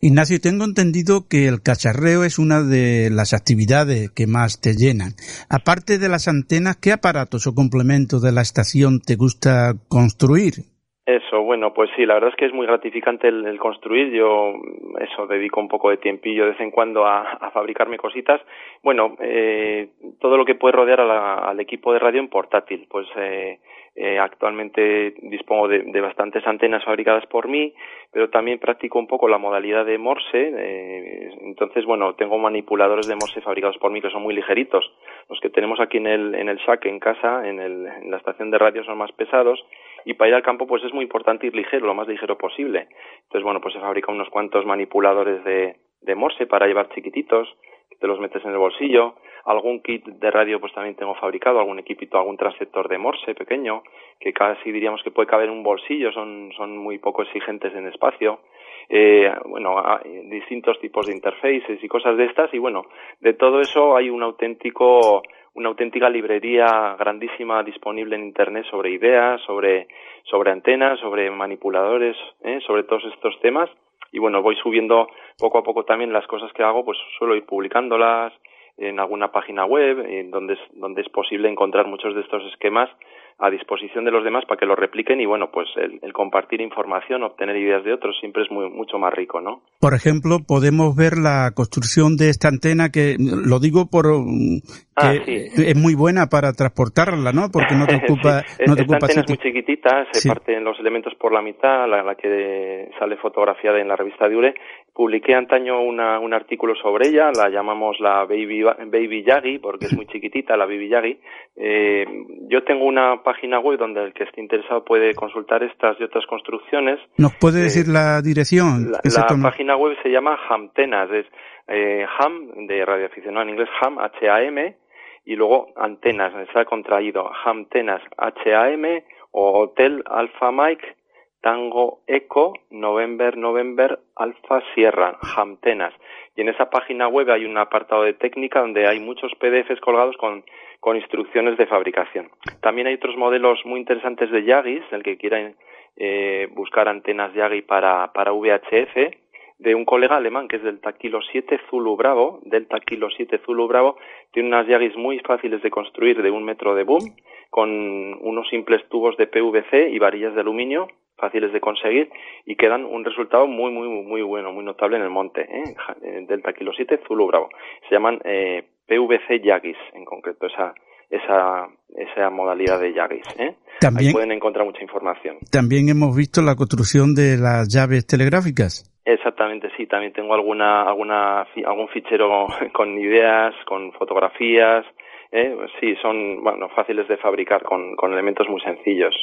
Ignacio, 0.00 0.38
tengo 0.40 0.64
entendido 0.64 1.26
que 1.28 1.48
el 1.48 1.60
cacharreo 1.60 2.22
es 2.22 2.38
una 2.38 2.62
de 2.62 3.10
las 3.10 3.34
actividades 3.34 4.10
que 4.12 4.28
más 4.28 4.60
te 4.60 4.74
llenan. 4.74 5.12
Aparte 5.50 5.98
de 5.98 6.08
las 6.08 6.28
antenas, 6.28 6.76
¿qué 6.76 6.92
aparatos 6.92 7.48
o 7.48 7.54
complementos 7.54 8.22
de 8.22 8.30
la 8.30 8.42
estación 8.42 9.00
te 9.00 9.16
gusta 9.16 9.74
construir? 9.88 10.71
Eso, 11.04 11.42
bueno, 11.42 11.74
pues 11.74 11.90
sí, 11.96 12.06
la 12.06 12.14
verdad 12.14 12.30
es 12.30 12.36
que 12.36 12.46
es 12.46 12.52
muy 12.52 12.64
gratificante 12.64 13.26
el, 13.26 13.58
construir. 13.58 14.12
Yo, 14.12 14.54
eso, 15.00 15.26
dedico 15.26 15.60
un 15.60 15.66
poco 15.66 15.90
de 15.90 15.96
tiempillo 15.96 16.44
de 16.44 16.50
vez 16.50 16.60
en 16.60 16.70
cuando 16.70 17.04
a, 17.04 17.50
fabricarme 17.52 17.96
cositas. 17.96 18.40
Bueno, 18.84 19.16
eh, 19.20 19.88
todo 20.20 20.36
lo 20.36 20.44
que 20.44 20.54
puede 20.54 20.76
rodear 20.76 21.00
al 21.00 21.58
equipo 21.58 21.92
de 21.92 21.98
radio 21.98 22.20
en 22.20 22.28
portátil. 22.28 22.86
Pues 22.88 23.08
eh, 23.16 23.58
eh, 23.94 24.18
actualmente 24.18 25.12
dispongo 25.22 25.68
de, 25.68 26.00
bastantes 26.00 26.46
antenas 26.46 26.82
fabricadas 26.82 27.26
por 27.26 27.46
mí, 27.46 27.74
pero 28.10 28.30
también 28.30 28.58
practico 28.58 28.98
un 28.98 29.06
poco 29.06 29.28
la 29.28 29.36
modalidad 29.38 29.84
de 29.84 29.98
Morse. 29.98 30.52
Eh, 30.56 31.30
entonces, 31.42 31.84
bueno, 31.84 32.14
tengo 32.14 32.38
manipuladores 32.38 33.06
de 33.06 33.16
Morse 33.16 33.42
fabricados 33.42 33.76
por 33.78 33.90
mí 33.90 34.00
que 34.00 34.10
son 34.10 34.22
muy 34.22 34.34
ligeritos. 34.34 34.90
Los 35.28 35.40
que 35.40 35.50
tenemos 35.50 35.78
aquí 35.80 35.98
en 35.98 36.06
el, 36.06 36.34
en 36.36 36.48
el 36.48 36.64
SAC 36.64 36.86
en 36.86 37.00
casa, 37.00 37.46
en, 37.46 37.60
el, 37.60 37.86
en 37.86 38.10
la 38.10 38.16
estación 38.16 38.50
de 38.50 38.58
radio, 38.58 38.82
son 38.84 38.98
más 38.98 39.12
pesados 39.12 39.62
y 40.04 40.14
para 40.14 40.28
ir 40.28 40.34
al 40.34 40.42
campo 40.42 40.66
pues 40.66 40.82
es 40.84 40.92
muy 40.92 41.04
importante 41.04 41.46
ir 41.46 41.54
ligero, 41.54 41.86
lo 41.86 41.94
más 41.94 42.08
ligero 42.08 42.36
posible. 42.36 42.88
Entonces, 43.24 43.42
bueno, 43.42 43.60
pues 43.60 43.74
se 43.74 43.80
fabrica 43.80 44.12
unos 44.12 44.28
cuantos 44.28 44.66
manipuladores 44.66 45.44
de, 45.44 45.76
Morse 46.14 46.46
para 46.46 46.66
llevar 46.66 46.88
chiquititos, 46.90 47.48
que 47.88 47.96
te 47.96 48.06
los 48.06 48.20
metes 48.20 48.44
en 48.44 48.52
el 48.52 48.58
bolsillo. 48.58 49.14
Algún 49.44 49.80
kit 49.80 50.04
de 50.04 50.30
radio 50.30 50.60
pues 50.60 50.72
también 50.72 50.94
tengo 50.94 51.14
fabricado, 51.14 51.58
algún 51.58 51.78
equipito, 51.78 52.18
algún 52.18 52.36
transceptor 52.36 52.88
de 52.88 52.98
Morse 52.98 53.34
pequeño, 53.34 53.82
que 54.20 54.32
casi 54.32 54.70
diríamos 54.70 55.02
que 55.02 55.10
puede 55.10 55.28
caber 55.28 55.48
en 55.48 55.54
un 55.54 55.62
bolsillo, 55.62 56.12
son, 56.12 56.52
son 56.56 56.76
muy 56.76 56.98
poco 56.98 57.22
exigentes 57.22 57.74
en 57.74 57.88
espacio. 57.88 58.40
Eh, 58.88 59.32
bueno, 59.46 59.82
distintos 60.24 60.78
tipos 60.80 61.06
de 61.06 61.14
interfaces 61.14 61.82
y 61.82 61.88
cosas 61.88 62.16
de 62.16 62.24
estas 62.24 62.52
y 62.52 62.58
bueno, 62.58 62.86
de 63.20 63.32
todo 63.34 63.60
eso 63.60 63.96
hay 63.96 64.10
un 64.10 64.22
auténtico 64.22 65.22
una 65.54 65.68
auténtica 65.68 66.08
librería 66.08 66.96
grandísima 66.98 67.62
disponible 67.62 68.16
en 68.16 68.24
Internet 68.24 68.64
sobre 68.70 68.90
ideas, 68.90 69.40
sobre, 69.42 69.88
sobre 70.24 70.50
antenas, 70.50 70.98
sobre 71.00 71.30
manipuladores, 71.30 72.16
¿eh? 72.42 72.60
sobre 72.66 72.84
todos 72.84 73.04
estos 73.12 73.38
temas. 73.40 73.68
Y 74.12 74.18
bueno, 74.18 74.42
voy 74.42 74.56
subiendo 74.56 75.08
poco 75.38 75.58
a 75.58 75.62
poco 75.62 75.84
también 75.84 76.12
las 76.12 76.26
cosas 76.26 76.52
que 76.52 76.62
hago, 76.62 76.84
pues 76.84 76.98
suelo 77.18 77.34
ir 77.34 77.44
publicándolas 77.44 78.32
en 78.78 78.98
alguna 78.98 79.30
página 79.30 79.64
web, 79.64 80.00
en 80.06 80.30
donde 80.30 80.54
es, 80.54 80.60
donde 80.72 81.02
es 81.02 81.08
posible 81.10 81.48
encontrar 81.48 81.86
muchos 81.86 82.14
de 82.14 82.22
estos 82.22 82.44
esquemas 82.46 82.90
a 83.38 83.50
disposición 83.50 84.04
de 84.04 84.10
los 84.10 84.24
demás 84.24 84.44
para 84.46 84.58
que 84.58 84.66
lo 84.66 84.76
repliquen 84.76 85.20
y 85.20 85.26
bueno, 85.26 85.50
pues 85.50 85.68
el, 85.76 86.12
compartir 86.12 86.60
información, 86.60 87.22
obtener 87.22 87.56
ideas 87.56 87.84
de 87.84 87.92
otros 87.92 88.16
siempre 88.20 88.42
es 88.42 88.50
muy, 88.50 88.70
mucho 88.70 88.98
más 88.98 89.12
rico, 89.12 89.40
¿no? 89.40 89.62
Por 89.80 89.94
ejemplo, 89.94 90.38
podemos 90.46 90.94
ver 90.94 91.18
la 91.18 91.50
construcción 91.54 92.16
de 92.16 92.28
esta 92.28 92.48
antena 92.48 92.90
que, 92.90 93.16
lo 93.18 93.58
digo 93.58 93.88
por, 93.90 94.06
mm, 94.06 94.60
ah, 94.96 95.14
es 95.14 95.76
muy 95.76 95.94
buena 95.94 96.26
para 96.26 96.52
transportarla, 96.52 97.32
¿no? 97.32 97.50
Porque 97.52 97.74
no 97.74 97.86
te 97.86 97.96
ocupa, 98.04 98.42
no 98.66 98.76
te 98.76 98.82
esta 98.82 98.94
antena 98.96 99.22
es 99.22 99.28
muy 99.28 99.38
chiquitita, 99.38 100.06
se 100.12 100.28
parten 100.28 100.64
los 100.64 100.78
elementos 100.78 101.14
por 101.14 101.32
la 101.32 101.42
mitad, 101.42 101.88
la, 101.88 102.02
la 102.02 102.14
que 102.14 102.90
sale 102.98 103.16
fotografiada 103.16 103.80
en 103.80 103.88
la 103.88 103.96
revista 103.96 104.28
Diure 104.28 104.54
Publiqué 104.94 105.34
antaño 105.34 105.80
una, 105.80 106.18
un 106.18 106.34
artículo 106.34 106.74
sobre 106.74 107.08
ella, 107.08 107.30
la 107.34 107.48
llamamos 107.48 107.98
la 107.98 108.26
Baby, 108.26 108.62
Baby 108.62 109.24
Yagi, 109.24 109.58
porque 109.58 109.86
es 109.86 109.94
muy 109.94 110.06
chiquitita, 110.12 110.54
la 110.54 110.66
Baby 110.66 110.88
Yagi. 110.90 111.18
Eh, 111.56 112.04
yo 112.48 112.62
tengo 112.64 112.84
una 112.84 113.22
página 113.22 113.58
web 113.58 113.78
donde 113.78 114.04
el 114.04 114.12
que 114.12 114.24
esté 114.24 114.42
interesado 114.42 114.84
puede 114.84 115.14
consultar 115.14 115.62
estas 115.62 115.98
y 115.98 116.04
otras 116.04 116.26
construcciones. 116.26 117.00
¿Nos 117.16 117.34
puede 117.36 117.60
eh, 117.60 117.62
decir 117.64 117.88
la 117.88 118.20
dirección? 118.20 118.92
La, 118.92 119.00
página 119.42 119.76
web 119.76 119.96
se 120.02 120.10
llama 120.10 120.38
Hamtenas, 120.50 121.10
es 121.10 121.26
eh, 121.68 122.04
Ham, 122.18 122.66
de 122.66 122.84
radioaficionado 122.84 123.44
en 123.44 123.50
inglés, 123.50 123.70
Ham, 123.80 123.98
H-A-M, 123.98 124.76
y 125.24 125.36
luego 125.36 125.68
antenas, 125.76 126.34
está 126.46 126.66
contraído, 126.66 127.30
Hamtenas, 127.44 128.02
H-A-M, 128.18 129.04
o 129.30 129.62
Hotel 129.62 130.02
Alpha 130.06 130.52
Mike, 130.52 130.96
Tango 131.42 131.98
Eco, 132.06 132.54
November 132.70 133.36
November 133.36 133.98
Alfa 134.14 134.62
Sierra, 134.74 135.18
Hamtenas. 135.36 135.92
Y 136.36 136.40
en 136.40 136.48
esa 136.48 136.70
página 136.70 137.08
web 137.08 137.30
hay 137.30 137.44
un 137.44 137.58
apartado 137.58 138.04
de 138.04 138.14
técnica 138.14 138.60
donde 138.60 138.86
hay 138.86 139.00
muchos 139.00 139.32
PDFs 139.34 139.80
colgados 139.80 140.16
con, 140.16 140.44
con 140.78 140.96
instrucciones 140.96 141.58
de 141.58 141.66
fabricación. 141.66 142.30
También 142.60 142.86
hay 142.86 142.94
otros 142.94 143.16
modelos 143.16 143.58
muy 143.64 143.80
interesantes 143.80 144.30
de 144.30 144.44
Yagis, 144.44 144.84
el 144.92 145.02
que 145.02 145.16
quiera 145.16 145.52
eh, 145.96 146.48
buscar 146.52 146.88
antenas 146.88 147.34
Yagi 147.34 147.62
para, 147.62 148.12
para 148.12 148.32
VHF, 148.32 149.12
de 149.58 149.74
un 149.74 149.84
colega 149.84 150.16
alemán 150.16 150.48
que 150.48 150.56
es 150.56 150.62
del 150.62 150.80
Kilo 150.98 151.20
7 151.22 151.60
Zulu 151.68 151.96
Bravo, 151.96 152.40
Delta 152.44 152.78
Kilo 152.80 153.08
7 153.16 153.40
Zulu 153.44 153.66
Bravo, 153.66 153.96
tiene 154.32 154.48
unas 154.48 154.66
Yagis 154.68 154.96
muy 154.96 155.18
fáciles 155.18 155.60
de 155.62 155.70
construir 155.70 156.22
de 156.22 156.30
un 156.30 156.44
metro 156.44 156.74
de 156.76 156.84
boom, 156.84 157.16
con 157.50 157.68
unos 157.68 158.48
simples 158.48 158.88
tubos 158.88 159.16
de 159.16 159.26
PVC 159.26 159.90
y 159.90 159.98
varillas 159.98 160.34
de 160.34 160.40
aluminio 160.40 160.88
fáciles 161.16 161.52
de 161.52 161.60
conseguir 161.60 162.10
y 162.44 162.56
que 162.56 162.68
dan 162.68 162.84
un 162.84 163.04
resultado 163.04 163.46
muy, 163.46 163.70
muy, 163.70 163.88
muy 163.88 164.22
bueno, 164.22 164.52
muy 164.52 164.64
notable 164.64 164.96
en 164.96 165.04
el 165.04 165.10
monte, 165.10 165.42
¿eh? 165.42 166.24
Delta 166.28 166.52
Kilo 166.52 166.72
7, 166.74 167.00
Zulu 167.06 167.26
Bravo. 167.26 167.48
Se 167.88 167.94
llaman 167.94 168.20
eh, 168.24 168.64
PVC 168.86 169.42
Yagis, 169.42 169.76
en 169.94 170.04
concreto, 170.04 170.46
esa, 170.46 170.74
esa, 171.10 171.68
esa 171.96 172.30
modalidad 172.30 172.80
de 172.80 172.92
Yagis. 172.92 173.26
¿eh? 173.38 173.54
También, 173.80 174.08
Ahí 174.08 174.12
pueden 174.12 174.32
encontrar 174.32 174.64
mucha 174.64 174.82
información. 174.82 175.38
También 175.50 175.88
hemos 175.88 176.16
visto 176.16 176.40
la 176.42 176.56
construcción 176.56 177.14
de 177.14 177.36
las 177.38 177.68
llaves 177.72 178.06
telegráficas. 178.06 178.88
Exactamente, 179.04 179.68
sí. 179.76 179.86
También 179.86 180.12
tengo 180.12 180.34
alguna, 180.34 180.82
alguna, 180.82 181.46
algún 181.66 181.88
fichero 181.88 182.46
con 182.72 182.98
ideas, 182.98 183.54
con 183.66 183.92
fotografías. 183.92 184.84
¿eh? 185.30 185.56
Sí, 185.80 185.94
son 186.00 186.42
bueno, 186.42 186.68
fáciles 186.70 187.08
de 187.08 187.16
fabricar 187.16 187.62
con, 187.62 187.96
con 187.96 188.12
elementos 188.12 188.48
muy 188.48 188.60
sencillos. 188.60 189.14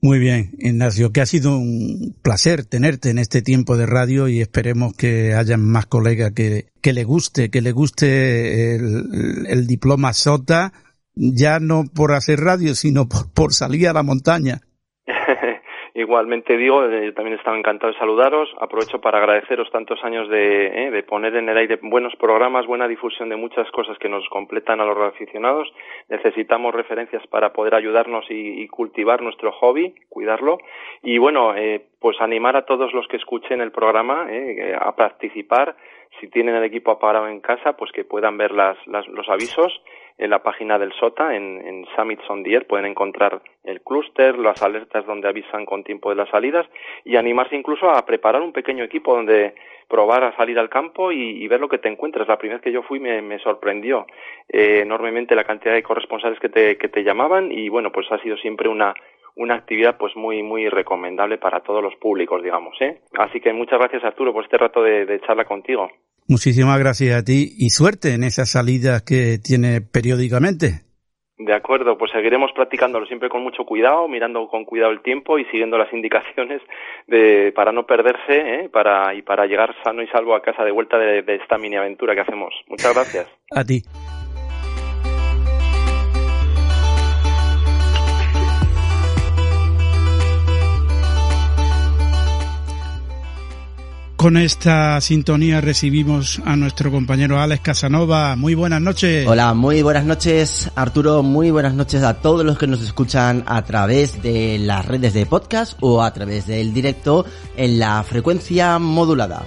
Muy 0.00 0.20
bien, 0.20 0.54
Ignacio, 0.58 1.10
que 1.10 1.20
ha 1.20 1.26
sido 1.26 1.58
un 1.58 2.14
placer 2.22 2.64
tenerte 2.64 3.10
en 3.10 3.18
este 3.18 3.42
tiempo 3.42 3.76
de 3.76 3.84
radio 3.86 4.28
y 4.28 4.40
esperemos 4.40 4.94
que 4.94 5.34
haya 5.34 5.56
más 5.56 5.86
colegas 5.86 6.32
que, 6.32 6.68
que 6.80 6.92
le 6.92 7.02
guste, 7.02 7.50
que 7.50 7.60
le 7.60 7.72
guste 7.72 8.76
el, 8.76 9.46
el 9.48 9.66
diploma 9.66 10.12
SOTA, 10.12 10.72
ya 11.16 11.58
no 11.58 11.84
por 11.84 12.12
hacer 12.12 12.38
radio, 12.38 12.76
sino 12.76 13.08
por, 13.08 13.28
por 13.32 13.52
salir 13.52 13.88
a 13.88 13.92
la 13.92 14.04
montaña. 14.04 14.60
Igualmente 15.98 16.56
digo, 16.56 16.84
eh, 16.84 17.10
también 17.10 17.36
estaba 17.36 17.58
encantado 17.58 17.92
de 17.92 17.98
saludaros. 17.98 18.48
Aprovecho 18.60 19.00
para 19.00 19.18
agradeceros 19.18 19.68
tantos 19.72 19.98
años 20.04 20.28
de, 20.28 20.66
eh, 20.68 20.90
de, 20.92 21.02
poner 21.02 21.34
en 21.34 21.48
el 21.48 21.56
aire 21.56 21.80
buenos 21.82 22.14
programas, 22.14 22.66
buena 22.66 22.86
difusión 22.86 23.28
de 23.28 23.34
muchas 23.34 23.68
cosas 23.72 23.98
que 23.98 24.08
nos 24.08 24.24
completan 24.28 24.80
a 24.80 24.84
los 24.84 24.96
aficionados. 24.96 25.66
Necesitamos 26.08 26.72
referencias 26.72 27.26
para 27.26 27.52
poder 27.52 27.74
ayudarnos 27.74 28.24
y, 28.28 28.68
cultivar 28.68 29.22
nuestro 29.22 29.50
hobby, 29.50 29.92
cuidarlo. 30.08 30.58
Y 31.02 31.18
bueno, 31.18 31.56
eh, 31.56 31.84
pues 31.98 32.20
animar 32.20 32.54
a 32.54 32.64
todos 32.64 32.92
los 32.92 33.08
que 33.08 33.16
escuchen 33.16 33.60
el 33.60 33.72
programa 33.72 34.28
a 34.78 34.94
participar. 34.94 35.74
Si 36.20 36.28
tienen 36.28 36.54
el 36.54 36.62
equipo 36.62 36.92
apagado 36.92 37.26
en 37.26 37.40
casa, 37.40 37.76
pues 37.76 37.90
que 37.90 38.04
puedan 38.04 38.38
ver 38.38 38.52
las, 38.52 38.76
los 38.86 39.28
avisos 39.28 39.82
en 40.18 40.30
la 40.30 40.42
página 40.42 40.78
del 40.78 40.92
SOTA, 40.92 41.36
en, 41.36 41.64
en 41.64 41.86
Summits 41.94 42.28
on 42.28 42.44
pueden 42.68 42.86
encontrar 42.86 43.40
el 43.62 43.80
clúster, 43.82 44.36
las 44.36 44.62
alertas 44.62 45.06
donde 45.06 45.28
avisan 45.28 45.64
con 45.64 45.84
tiempo 45.84 46.10
de 46.10 46.16
las 46.16 46.28
salidas 46.28 46.66
y 47.04 47.16
animarse 47.16 47.54
incluso 47.54 47.88
a 47.88 48.04
preparar 48.04 48.42
un 48.42 48.52
pequeño 48.52 48.82
equipo 48.82 49.14
donde 49.14 49.54
probar 49.88 50.24
a 50.24 50.36
salir 50.36 50.58
al 50.58 50.68
campo 50.68 51.12
y, 51.12 51.46
ver 51.48 51.60
lo 51.60 51.68
que 51.68 51.78
te 51.78 51.88
encuentras. 51.88 52.28
La 52.28 52.36
primera 52.36 52.58
vez 52.58 52.64
que 52.64 52.72
yo 52.72 52.82
fui 52.82 52.98
me, 53.00 53.38
sorprendió 53.38 54.06
eh, 54.48 54.80
enormemente 54.82 55.34
la 55.34 55.44
cantidad 55.44 55.72
de 55.72 55.82
corresponsales 55.82 56.38
que 56.40 56.48
te, 56.48 56.76
que 56.76 56.88
te 56.88 57.04
llamaban 57.04 57.50
y 57.52 57.68
bueno, 57.68 57.90
pues 57.92 58.10
ha 58.10 58.18
sido 58.18 58.36
siempre 58.36 58.68
una, 58.68 58.92
una 59.36 59.54
actividad 59.54 59.96
pues 59.96 60.16
muy 60.16 60.42
muy 60.42 60.68
recomendable 60.68 61.38
para 61.38 61.60
todos 61.60 61.82
los 61.82 61.94
públicos 61.96 62.42
digamos 62.42 62.76
¿eh? 62.80 62.98
así 63.16 63.40
que 63.40 63.52
muchas 63.52 63.78
gracias 63.78 64.02
Arturo 64.02 64.32
por 64.32 64.42
este 64.42 64.58
rato 64.58 64.82
de 64.82 65.20
charla 65.24 65.44
contigo 65.44 65.88
Muchísimas 66.28 66.78
gracias 66.78 67.16
a 67.16 67.24
ti 67.24 67.54
y 67.56 67.70
suerte 67.70 68.12
en 68.12 68.22
esas 68.22 68.50
salidas 68.50 69.02
que 69.02 69.38
tiene 69.42 69.80
periódicamente. 69.80 70.82
De 71.38 71.54
acuerdo, 71.54 71.96
pues 71.96 72.10
seguiremos 72.10 72.50
practicándolo 72.52 73.06
siempre 73.06 73.30
con 73.30 73.42
mucho 73.42 73.64
cuidado, 73.64 74.08
mirando 74.08 74.46
con 74.48 74.66
cuidado 74.66 74.92
el 74.92 75.00
tiempo 75.00 75.38
y 75.38 75.46
siguiendo 75.46 75.78
las 75.78 75.90
indicaciones 75.92 76.60
de, 77.06 77.52
para 77.52 77.72
no 77.72 77.86
perderse 77.86 78.64
¿eh? 78.64 78.68
para, 78.68 79.14
y 79.14 79.22
para 79.22 79.46
llegar 79.46 79.74
sano 79.82 80.02
y 80.02 80.08
salvo 80.08 80.34
a 80.34 80.42
casa 80.42 80.64
de 80.64 80.72
vuelta 80.72 80.98
de, 80.98 81.22
de 81.22 81.36
esta 81.36 81.56
mini 81.56 81.76
aventura 81.76 82.14
que 82.14 82.20
hacemos. 82.20 82.52
Muchas 82.66 82.92
gracias. 82.92 83.26
A 83.50 83.64
ti. 83.64 83.82
Con 94.18 94.36
esta 94.36 95.00
sintonía 95.00 95.60
recibimos 95.60 96.42
a 96.44 96.56
nuestro 96.56 96.90
compañero 96.90 97.38
Alex 97.40 97.62
Casanova. 97.62 98.34
Muy 98.34 98.56
buenas 98.56 98.80
noches. 98.80 99.24
Hola, 99.28 99.54
muy 99.54 99.80
buenas 99.80 100.04
noches 100.06 100.68
Arturo, 100.74 101.22
muy 101.22 101.52
buenas 101.52 101.72
noches 101.74 102.02
a 102.02 102.14
todos 102.14 102.44
los 102.44 102.58
que 102.58 102.66
nos 102.66 102.82
escuchan 102.82 103.44
a 103.46 103.62
través 103.62 104.20
de 104.20 104.58
las 104.58 104.84
redes 104.86 105.14
de 105.14 105.24
podcast 105.24 105.78
o 105.80 106.02
a 106.02 106.12
través 106.12 106.48
del 106.48 106.74
directo 106.74 107.26
en 107.56 107.78
la 107.78 108.02
frecuencia 108.02 108.80
modulada. 108.80 109.44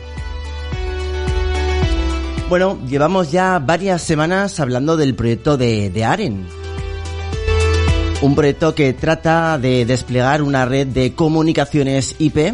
Bueno, 2.47 2.79
llevamos 2.87 3.29
ya 3.29 3.59
varias 3.59 4.01
semanas 4.01 4.57
hablando 4.61 4.95
del 4.95 5.15
proyecto 5.15 5.57
de, 5.57 5.89
de 5.89 6.05
AREN. 6.05 6.47
Un 8.21 8.35
proyecto 8.35 8.73
que 8.73 8.93
trata 8.93 9.57
de 9.57 9.85
desplegar 9.85 10.41
una 10.41 10.63
red 10.63 10.87
de 10.87 11.13
comunicaciones 11.13 12.15
IP 12.19 12.53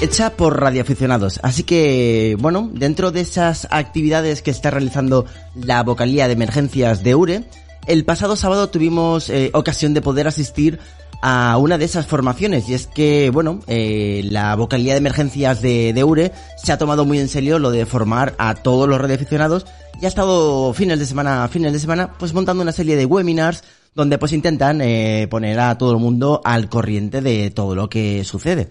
hecha 0.00 0.30
por 0.30 0.58
radioaficionados. 0.58 1.40
Así 1.42 1.62
que, 1.62 2.36
bueno, 2.40 2.70
dentro 2.72 3.10
de 3.10 3.20
esas 3.20 3.68
actividades 3.70 4.40
que 4.40 4.50
está 4.50 4.70
realizando 4.70 5.26
la 5.54 5.82
vocalía 5.82 6.26
de 6.26 6.32
emergencias 6.32 7.02
de 7.02 7.14
URE, 7.14 7.44
el 7.86 8.04
pasado 8.04 8.36
sábado 8.36 8.70
tuvimos 8.70 9.28
eh, 9.28 9.50
ocasión 9.52 9.92
de 9.92 10.00
poder 10.00 10.26
asistir 10.26 10.78
a 11.22 11.58
una 11.58 11.76
de 11.76 11.84
esas 11.84 12.06
formaciones 12.06 12.66
y 12.68 12.74
es 12.74 12.86
que, 12.86 13.30
bueno, 13.30 13.60
eh, 13.66 14.22
la 14.30 14.56
vocalía 14.56 14.94
de 14.94 14.98
emergencias 14.98 15.60
de, 15.60 16.02
URE 16.02 16.32
se 16.56 16.72
ha 16.72 16.78
tomado 16.78 17.04
muy 17.04 17.18
en 17.18 17.28
serio 17.28 17.58
lo 17.58 17.70
de 17.70 17.84
formar 17.84 18.34
a 18.38 18.54
todos 18.54 18.88
los 18.88 18.98
radioaficionados 18.98 19.66
y 20.00 20.06
ha 20.06 20.08
estado 20.08 20.72
fines 20.72 20.98
de 20.98 21.04
semana, 21.04 21.46
fines 21.48 21.74
de 21.74 21.78
semana, 21.78 22.14
pues 22.18 22.32
montando 22.32 22.62
una 22.62 22.72
serie 22.72 22.96
de 22.96 23.04
webinars 23.04 23.64
donde 23.94 24.16
pues 24.16 24.32
intentan 24.32 24.80
eh, 24.80 25.26
poner 25.30 25.60
a 25.60 25.76
todo 25.76 25.92
el 25.92 25.98
mundo 25.98 26.40
al 26.42 26.70
corriente 26.70 27.20
de 27.20 27.50
todo 27.50 27.74
lo 27.74 27.90
que 27.90 28.24
sucede. 28.24 28.70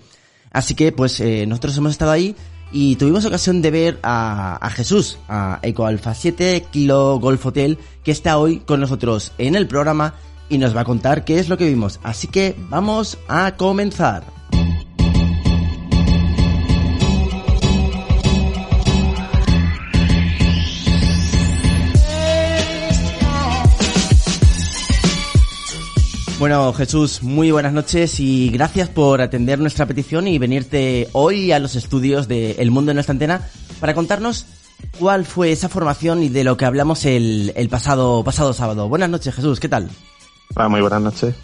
Así 0.51 0.75
que 0.75 0.91
pues 0.91 1.19
eh, 1.19 1.45
nosotros 1.45 1.77
hemos 1.77 1.91
estado 1.91 2.11
ahí 2.11 2.35
y 2.71 2.95
tuvimos 2.97 3.25
ocasión 3.25 3.61
de 3.61 3.71
ver 3.71 3.99
a, 4.03 4.69
Jesús, 4.73 5.17
a 5.27 5.59
Eco 5.61 5.85
Alpha 5.85 6.13
7 6.13 6.65
Kilo 6.71 7.19
Golf 7.19 7.45
Hotel, 7.45 7.77
que 8.03 8.11
está 8.11 8.37
hoy 8.37 8.59
con 8.59 8.79
nosotros 8.79 9.33
en 9.37 9.55
el 9.55 9.67
programa 9.67 10.15
y 10.49 10.57
nos 10.57 10.75
va 10.75 10.81
a 10.81 10.85
contar 10.85 11.25
qué 11.25 11.39
es 11.39 11.49
lo 11.49 11.57
que 11.57 11.67
vimos. 11.67 11.99
Así 12.03 12.27
que 12.27 12.55
vamos 12.69 13.17
a 13.27 13.55
comenzar. 13.55 14.38
Bueno, 26.39 26.71
Jesús, 26.71 27.21
muy 27.21 27.51
buenas 27.51 27.73
noches 27.73 28.17
y 28.21 28.49
gracias 28.49 28.87
por 28.87 29.19
atender 29.19 29.59
nuestra 29.59 29.85
petición 29.85 30.25
y 30.25 30.37
venirte 30.37 31.09
hoy 31.11 31.51
a 31.51 31.59
los 31.59 31.75
estudios 31.75 32.29
de 32.29 32.51
El 32.59 32.71
Mundo 32.71 32.91
en 32.91 32.95
nuestra 32.95 33.11
antena 33.11 33.41
para 33.81 33.93
contarnos 33.93 34.45
cuál 34.97 35.25
fue 35.25 35.51
esa 35.51 35.67
formación 35.67 36.23
y 36.23 36.29
de 36.29 36.45
lo 36.45 36.55
que 36.55 36.63
hablamos 36.63 37.03
el, 37.03 37.51
el 37.57 37.67
pasado, 37.67 38.23
pasado 38.23 38.53
sábado. 38.53 38.87
Buenas 38.87 39.09
noches, 39.09 39.35
Jesús, 39.35 39.59
¿qué 39.59 39.67
tal? 39.67 39.89
Ah, 40.55 40.69
muy 40.69 40.79
buenas 40.79 41.01
noches. 41.01 41.35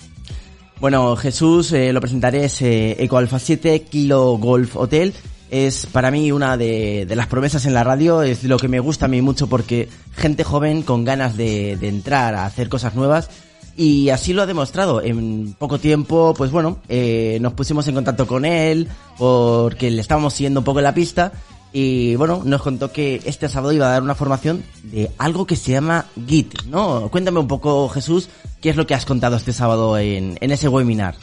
Bueno, 0.79 1.17
Jesús, 1.17 1.73
eh, 1.73 1.91
lo 1.91 1.99
presentaré, 1.99 2.45
es 2.45 2.61
eh, 2.61 2.95
Eco 2.97 3.17
Alpha 3.17 3.37
7 3.37 3.81
Kilo 3.81 4.37
Golf 4.37 4.77
Hotel. 4.77 5.13
Es 5.51 5.87
para 5.87 6.09
mí 6.09 6.31
una 6.31 6.55
de, 6.55 7.05
de, 7.05 7.15
las 7.17 7.27
promesas 7.27 7.65
en 7.65 7.73
la 7.73 7.83
radio, 7.83 8.23
es 8.23 8.45
lo 8.45 8.57
que 8.57 8.69
me 8.69 8.79
gusta 8.79 9.05
a 9.05 9.09
mí 9.09 9.21
mucho 9.21 9.47
porque 9.47 9.89
gente 10.15 10.45
joven 10.45 10.83
con 10.83 11.03
ganas 11.03 11.35
de, 11.35 11.75
de 11.75 11.89
entrar 11.89 12.33
a 12.33 12.45
hacer 12.45 12.69
cosas 12.69 12.95
nuevas 12.95 13.29
y 13.75 14.09
así 14.09 14.33
lo 14.33 14.41
ha 14.41 14.45
demostrado. 14.45 15.01
En 15.01 15.53
poco 15.57 15.79
tiempo, 15.79 16.33
pues 16.37 16.51
bueno, 16.51 16.79
eh, 16.87 17.37
nos 17.41 17.53
pusimos 17.53 17.87
en 17.87 17.95
contacto 17.95 18.25
con 18.27 18.45
él 18.45 18.87
porque 19.17 19.91
le 19.91 20.01
estábamos 20.01 20.33
siguiendo 20.33 20.61
un 20.61 20.63
poco 20.63 20.79
en 20.79 20.85
la 20.85 20.93
pista 20.93 21.31
y 21.73 22.15
bueno, 22.15 22.41
nos 22.45 22.61
contó 22.61 22.93
que 22.93 23.21
este 23.25 23.49
sábado 23.49 23.73
iba 23.73 23.87
a 23.87 23.91
dar 23.91 24.01
una 24.01 24.15
formación 24.15 24.63
de 24.83 25.11
algo 25.17 25.45
que 25.45 25.57
se 25.57 25.73
llama 25.73 26.05
Git, 26.25 26.63
¿no? 26.67 27.09
Cuéntame 27.09 27.39
un 27.39 27.49
poco, 27.49 27.89
Jesús, 27.89 28.29
qué 28.61 28.69
es 28.69 28.77
lo 28.77 28.87
que 28.87 28.93
has 28.93 29.05
contado 29.05 29.35
este 29.35 29.51
sábado 29.51 29.97
en, 29.97 30.37
en 30.39 30.51
ese 30.51 30.69
webinar. 30.69 31.15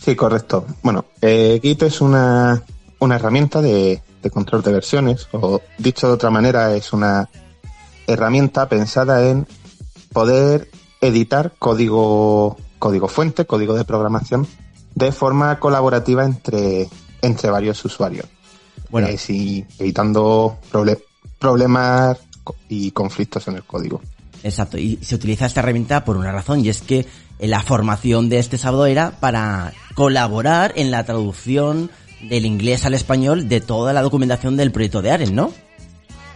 Sí, 0.00 0.14
correcto. 0.14 0.66
Bueno, 0.82 1.04
eh, 1.20 1.58
Git 1.60 1.82
es 1.82 2.00
una, 2.00 2.62
una 3.00 3.16
herramienta 3.16 3.60
de, 3.60 4.00
de 4.22 4.30
control 4.30 4.62
de 4.62 4.72
versiones, 4.72 5.26
o 5.32 5.60
dicho 5.78 6.06
de 6.06 6.12
otra 6.12 6.30
manera, 6.30 6.74
es 6.76 6.92
una 6.92 7.28
herramienta 8.06 8.68
pensada 8.68 9.28
en 9.28 9.48
poder 10.12 10.70
editar 11.00 11.52
código, 11.58 12.56
código 12.78 13.08
fuente, 13.08 13.46
código 13.46 13.74
de 13.74 13.84
programación, 13.84 14.46
de 14.94 15.12
forma 15.12 15.58
colaborativa 15.58 16.24
entre, 16.24 16.88
entre 17.22 17.50
varios 17.50 17.84
usuarios. 17.84 18.26
Bueno, 18.90 19.08
eh, 19.08 19.18
sí, 19.18 19.64
evitando 19.78 20.58
proble 20.70 20.98
problemas 21.38 22.18
y 22.68 22.90
conflictos 22.90 23.46
en 23.48 23.56
el 23.56 23.64
código. 23.64 24.00
Exacto, 24.42 24.78
y 24.78 24.98
se 25.02 25.14
utiliza 25.14 25.46
esta 25.46 25.60
herramienta 25.60 26.04
por 26.04 26.16
una 26.16 26.32
razón, 26.32 26.64
y 26.64 26.68
es 26.68 26.82
que 26.82 27.06
la 27.38 27.62
formación 27.62 28.28
de 28.28 28.38
este 28.38 28.58
sábado 28.58 28.86
era 28.86 29.12
para 29.20 29.72
colaborar 29.94 30.72
en 30.76 30.90
la 30.90 31.04
traducción 31.04 31.90
del 32.28 32.46
inglés 32.46 32.84
al 32.84 32.94
español 32.94 33.48
de 33.48 33.60
toda 33.60 33.92
la 33.92 34.02
documentación 34.02 34.56
del 34.56 34.72
proyecto 34.72 35.02
de 35.02 35.10
AREN, 35.10 35.34
¿no? 35.34 35.52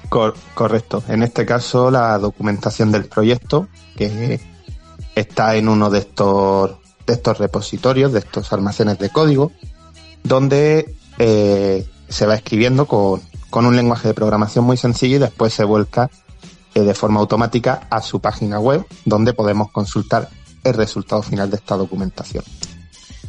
Cor 0.08 0.34
correcto. 0.54 1.02
En 1.08 1.22
este 1.22 1.44
caso, 1.44 1.90
la 1.90 2.18
documentación 2.18 2.92
del 2.92 3.06
proyecto, 3.06 3.68
que 3.96 4.40
está 5.14 5.56
en 5.56 5.68
uno 5.68 5.90
de 5.90 6.00
estos, 6.00 6.72
de 7.06 7.12
estos 7.12 7.38
repositorios, 7.38 8.12
de 8.12 8.20
estos 8.20 8.52
almacenes 8.52 8.98
de 8.98 9.10
código, 9.10 9.52
donde 10.22 10.94
eh, 11.18 11.86
se 12.08 12.26
va 12.26 12.34
escribiendo 12.34 12.86
con, 12.86 13.22
con, 13.50 13.66
un 13.66 13.76
lenguaje 13.76 14.08
de 14.08 14.14
programación 14.14 14.64
muy 14.64 14.76
sencillo 14.76 15.16
y 15.16 15.20
después 15.20 15.52
se 15.52 15.64
vuelca 15.64 16.10
eh, 16.74 16.80
de 16.80 16.94
forma 16.94 17.20
automática 17.20 17.86
a 17.90 18.02
su 18.02 18.20
página 18.20 18.58
web, 18.58 18.84
donde 19.04 19.32
podemos 19.32 19.70
consultar 19.70 20.28
el 20.64 20.74
resultado 20.74 21.22
final 21.22 21.50
de 21.50 21.56
esta 21.56 21.76
documentación. 21.76 22.44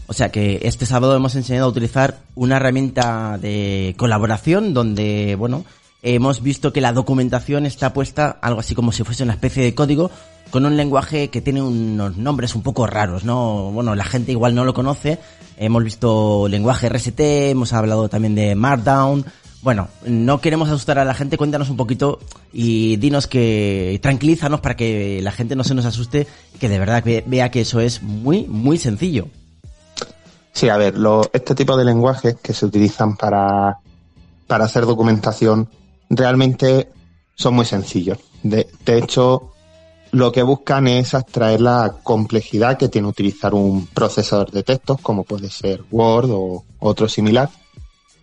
O 0.07 0.13
sea 0.13 0.31
que 0.31 0.59
este 0.63 0.85
sábado 0.85 1.15
hemos 1.15 1.35
enseñado 1.35 1.65
a 1.65 1.69
utilizar 1.69 2.19
una 2.35 2.57
herramienta 2.57 3.37
de 3.39 3.95
colaboración 3.97 4.73
donde, 4.73 5.35
bueno, 5.35 5.65
hemos 6.03 6.41
visto 6.43 6.71
que 6.71 6.81
la 6.81 6.93
documentación 6.93 7.65
está 7.65 7.93
puesta 7.93 8.37
algo 8.41 8.59
así 8.59 8.75
como 8.75 8.91
si 8.91 9.03
fuese 9.03 9.23
una 9.23 9.33
especie 9.33 9.63
de 9.63 9.73
código 9.73 10.11
con 10.49 10.65
un 10.65 10.77
lenguaje 10.77 11.29
que 11.29 11.41
tiene 11.41 11.61
unos 11.61 12.17
nombres 12.17 12.55
un 12.55 12.61
poco 12.61 12.87
raros, 12.87 13.23
¿no? 13.23 13.71
Bueno, 13.71 13.95
la 13.95 14.05
gente 14.05 14.31
igual 14.31 14.55
no 14.55 14.63
lo 14.63 14.73
conoce. 14.73 15.19
Hemos 15.57 15.83
visto 15.83 16.47
lenguaje 16.47 16.89
RST, 16.89 17.19
hemos 17.19 17.73
hablado 17.73 18.09
también 18.09 18.35
de 18.35 18.55
Markdown. 18.55 19.25
Bueno, 19.61 19.87
no 20.05 20.41
queremos 20.41 20.69
asustar 20.69 20.99
a 20.99 21.05
la 21.05 21.15
gente, 21.15 21.37
cuéntanos 21.37 21.69
un 21.71 21.77
poquito 21.77 22.19
y 22.53 22.97
dinos 22.97 23.25
que, 23.25 23.99
tranquilízanos 24.01 24.59
para 24.59 24.75
que 24.75 25.21
la 25.23 25.31
gente 25.31 25.55
no 25.55 25.63
se 25.63 25.73
nos 25.73 25.85
asuste, 25.85 26.27
que 26.59 26.69
de 26.69 26.77
verdad 26.77 27.03
vea 27.25 27.49
que 27.49 27.61
eso 27.61 27.79
es 27.79 28.03
muy, 28.03 28.43
muy 28.43 28.77
sencillo. 28.77 29.27
Sí, 30.51 30.69
a 30.69 30.77
ver, 30.77 30.93
este 31.33 31.55
tipo 31.55 31.75
de 31.75 31.83
lenguajes 31.83 32.35
que 32.41 32.53
se 32.53 32.65
utilizan 32.65 33.17
para, 33.17 33.79
para 34.45 34.65
hacer 34.65 34.85
documentación 34.85 35.67
realmente 36.09 36.89
son 37.33 37.55
muy 37.55 37.65
sencillos. 37.65 38.19
De 38.43 38.67
hecho, 38.85 39.54
lo 40.15 40.31
que 40.31 40.43
buscan 40.43 40.87
es 40.87 41.13
abstraer 41.13 41.59
la 41.59 41.97
complejidad 42.01 42.77
que 42.77 42.87
tiene 42.87 43.09
utilizar 43.09 43.53
un 43.53 43.85
procesador 43.87 44.49
de 44.49 44.63
textos, 44.63 45.01
como 45.01 45.25
puede 45.25 45.49
ser 45.49 45.83
Word 45.91 46.29
o 46.31 46.63
otro 46.79 47.09
similar, 47.09 47.49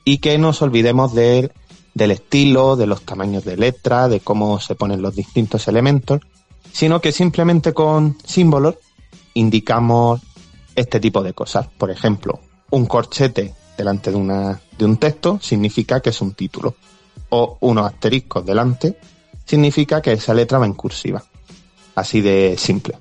y 0.03 0.17
que 0.17 0.39
nos 0.39 0.63
olvidemos 0.63 1.13
de, 1.13 1.53
del 1.93 2.13
estilo, 2.13 2.77
de 2.77 2.87
los 2.87 3.03
tamaños 3.03 3.45
de 3.45 3.59
letra, 3.59 4.09
de 4.09 4.21
cómo 4.21 4.59
se 4.59 4.75
ponen 4.75 5.03
los 5.03 5.15
distintos 5.15 5.69
elementos, 5.69 6.23
sino 6.73 7.03
que 7.03 7.13
simplemente 7.13 7.75
con 7.75 8.17
símbolos 8.25 8.77
indicamos 9.35 10.23
este 10.75 10.99
tipo 10.99 11.23
de 11.23 11.35
cosas. 11.35 11.69
Por 11.77 11.91
ejemplo, 11.91 12.41
un 12.71 12.87
corchete 12.87 13.55
delante 13.77 14.11
de, 14.11 14.57
de 14.79 14.85
un 14.87 14.97
texto 14.97 15.39
significa 15.43 16.01
que 16.01 16.09
es 16.09 16.23
un 16.23 16.33
título, 16.33 16.75
o 17.29 17.59
unos 17.61 17.85
asteriscos 17.85 18.47
delante 18.47 18.97
significa 19.45 20.01
que 20.01 20.13
esa 20.13 20.33
letra 20.33 20.59
va 20.59 20.65
en 20.65 20.73
cursiva 20.73 21.23
así 21.95 22.21
de 22.21 22.57
simple. 22.59 22.95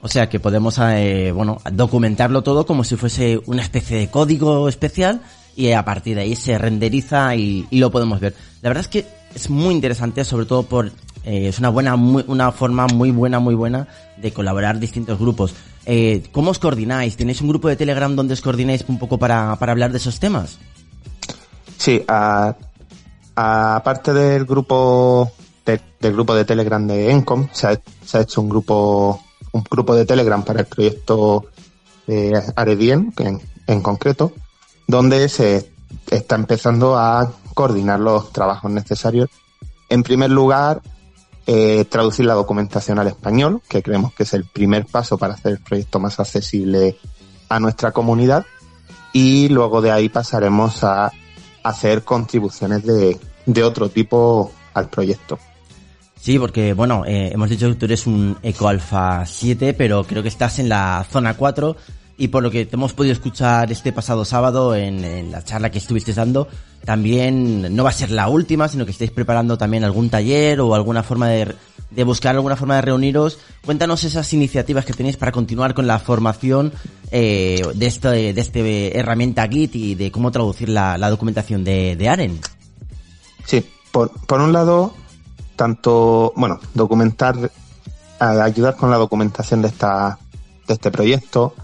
O 0.00 0.08
sea 0.08 0.28
que 0.28 0.38
podemos, 0.38 0.78
eh, 0.78 1.32
bueno, 1.34 1.58
documentarlo 1.72 2.42
todo 2.42 2.64
como 2.66 2.84
si 2.84 2.96
fuese 2.96 3.40
una 3.46 3.62
especie 3.62 3.98
de 3.98 4.08
código 4.08 4.68
especial 4.68 5.20
y 5.56 5.72
a 5.72 5.84
partir 5.84 6.16
de 6.16 6.22
ahí 6.22 6.36
se 6.36 6.58
renderiza 6.58 7.34
y, 7.34 7.66
y 7.70 7.78
lo 7.78 7.90
podemos 7.90 8.20
ver. 8.20 8.34
La 8.62 8.70
verdad 8.70 8.82
es 8.84 8.88
que 8.88 9.06
es 9.34 9.50
muy 9.50 9.74
interesante, 9.74 10.24
sobre 10.24 10.46
todo 10.46 10.62
por 10.62 10.92
eh, 11.26 11.48
es 11.48 11.58
una 11.58 11.70
buena, 11.70 11.96
muy, 11.96 12.24
una 12.28 12.52
forma 12.52 12.86
muy 12.86 13.10
buena, 13.10 13.40
muy 13.40 13.56
buena 13.56 13.88
de 14.16 14.32
colaborar 14.32 14.78
distintos 14.78 15.18
grupos. 15.18 15.54
Eh, 15.84 16.22
¿Cómo 16.30 16.52
os 16.52 16.60
coordináis? 16.60 17.16
¿Tenéis 17.16 17.40
un 17.40 17.48
grupo 17.48 17.68
de 17.68 17.74
Telegram 17.74 18.14
donde 18.14 18.34
os 18.34 18.40
coordináis 18.40 18.84
un 18.86 18.98
poco 18.98 19.18
para, 19.18 19.56
para 19.56 19.72
hablar 19.72 19.90
de 19.90 19.98
esos 19.98 20.20
temas? 20.20 20.58
Sí, 21.78 22.04
aparte 23.34 24.14
del 24.14 24.44
grupo 24.44 25.32
de, 25.66 25.80
del 26.00 26.12
grupo 26.12 26.34
de 26.34 26.44
Telegram 26.44 26.86
de 26.86 27.10
Encom. 27.10 27.48
Se 27.52 27.66
ha, 27.66 28.20
hecho 28.20 28.40
un 28.40 28.48
grupo, 28.48 29.22
un 29.52 29.64
grupo 29.70 29.94
de 29.94 30.06
Telegram 30.06 30.42
para 30.44 30.60
el 30.60 30.66
proyecto 30.66 31.46
de 32.06 32.40
Aredien, 32.54 33.12
en, 33.18 33.40
en 33.66 33.82
concreto, 33.82 34.32
donde 34.86 35.28
se, 35.28 35.70
está 36.10 36.36
empezando 36.36 36.96
a 36.96 37.32
coordinar 37.54 38.00
los 38.00 38.32
trabajos 38.32 38.70
necesarios. 38.70 39.28
En 39.88 40.02
primer 40.02 40.30
lugar, 40.30 40.82
eh, 41.46 41.84
traducir 41.88 42.26
la 42.26 42.34
documentación 42.34 42.98
al 42.98 43.08
español, 43.08 43.62
que 43.68 43.82
creemos 43.82 44.12
que 44.14 44.24
es 44.24 44.34
el 44.34 44.44
primer 44.44 44.86
paso 44.86 45.18
para 45.18 45.34
hacer 45.34 45.52
el 45.52 45.60
proyecto 45.60 45.98
más 45.98 46.18
accesible 46.20 46.98
a 47.48 47.60
nuestra 47.60 47.92
comunidad. 47.92 48.44
Y 49.12 49.48
luego 49.48 49.80
de 49.80 49.92
ahí 49.92 50.08
pasaremos 50.08 50.84
a 50.84 51.12
hacer 51.62 52.04
contribuciones 52.04 52.84
de, 52.84 53.18
de 53.46 53.64
otro 53.64 53.88
tipo 53.88 54.52
al 54.74 54.88
proyecto. 54.88 55.38
Sí, 56.26 56.40
porque 56.40 56.72
bueno, 56.72 57.04
eh, 57.06 57.30
hemos 57.32 57.48
dicho 57.48 57.68
que 57.68 57.76
tú 57.76 57.84
eres 57.84 58.04
un 58.04 58.36
Eco 58.42 58.66
Alpha 58.66 59.24
7, 59.24 59.74
pero 59.74 60.02
creo 60.02 60.24
que 60.24 60.28
estás 60.28 60.58
en 60.58 60.68
la 60.68 61.06
zona 61.08 61.34
4 61.34 61.76
y 62.18 62.26
por 62.26 62.42
lo 62.42 62.50
que 62.50 62.66
te 62.66 62.74
hemos 62.74 62.94
podido 62.94 63.12
escuchar 63.12 63.70
este 63.70 63.92
pasado 63.92 64.24
sábado 64.24 64.74
en, 64.74 65.30
la 65.30 65.44
charla 65.44 65.70
que 65.70 65.78
estuviste 65.78 66.12
dando, 66.12 66.48
también 66.84 67.76
no 67.76 67.84
va 67.84 67.90
a 67.90 67.92
ser 67.92 68.10
la 68.10 68.26
última, 68.26 68.66
sino 68.66 68.84
que 68.84 68.90
estáis 68.90 69.12
preparando 69.12 69.56
también 69.56 69.84
algún 69.84 70.10
taller 70.10 70.60
o 70.60 70.74
alguna 70.74 71.04
forma 71.04 71.28
de, 71.28 71.54
de 71.92 72.02
buscar 72.02 72.34
alguna 72.34 72.56
forma 72.56 72.74
de 72.74 72.82
reuniros. 72.82 73.38
Cuéntanos 73.64 74.02
esas 74.02 74.32
iniciativas 74.32 74.84
que 74.84 74.94
tenéis 74.94 75.16
para 75.16 75.30
continuar 75.30 75.74
con 75.74 75.86
la 75.86 76.00
formación 76.00 76.72
eh, 77.12 77.62
de, 77.72 77.86
este, 77.86 78.32
de 78.32 78.40
este 78.40 78.98
herramienta 78.98 79.46
Git 79.46 79.76
y 79.76 79.94
de 79.94 80.10
cómo 80.10 80.32
traducir 80.32 80.70
la, 80.70 80.98
la 80.98 81.08
documentación 81.08 81.62
de, 81.62 81.94
de 81.94 82.08
AREN. 82.08 82.40
Sí, 83.44 83.64
por, 83.92 84.10
por 84.26 84.40
un 84.40 84.52
lado, 84.52 84.92
tanto, 85.56 86.32
bueno, 86.36 86.60
documentar, 86.74 87.50
ayudar 88.18 88.76
con 88.76 88.90
la 88.90 88.96
documentación 88.96 89.62
de 89.62 89.68
esta, 89.68 90.18
de 90.66 90.74
este 90.74 90.90
proyecto, 90.90 91.54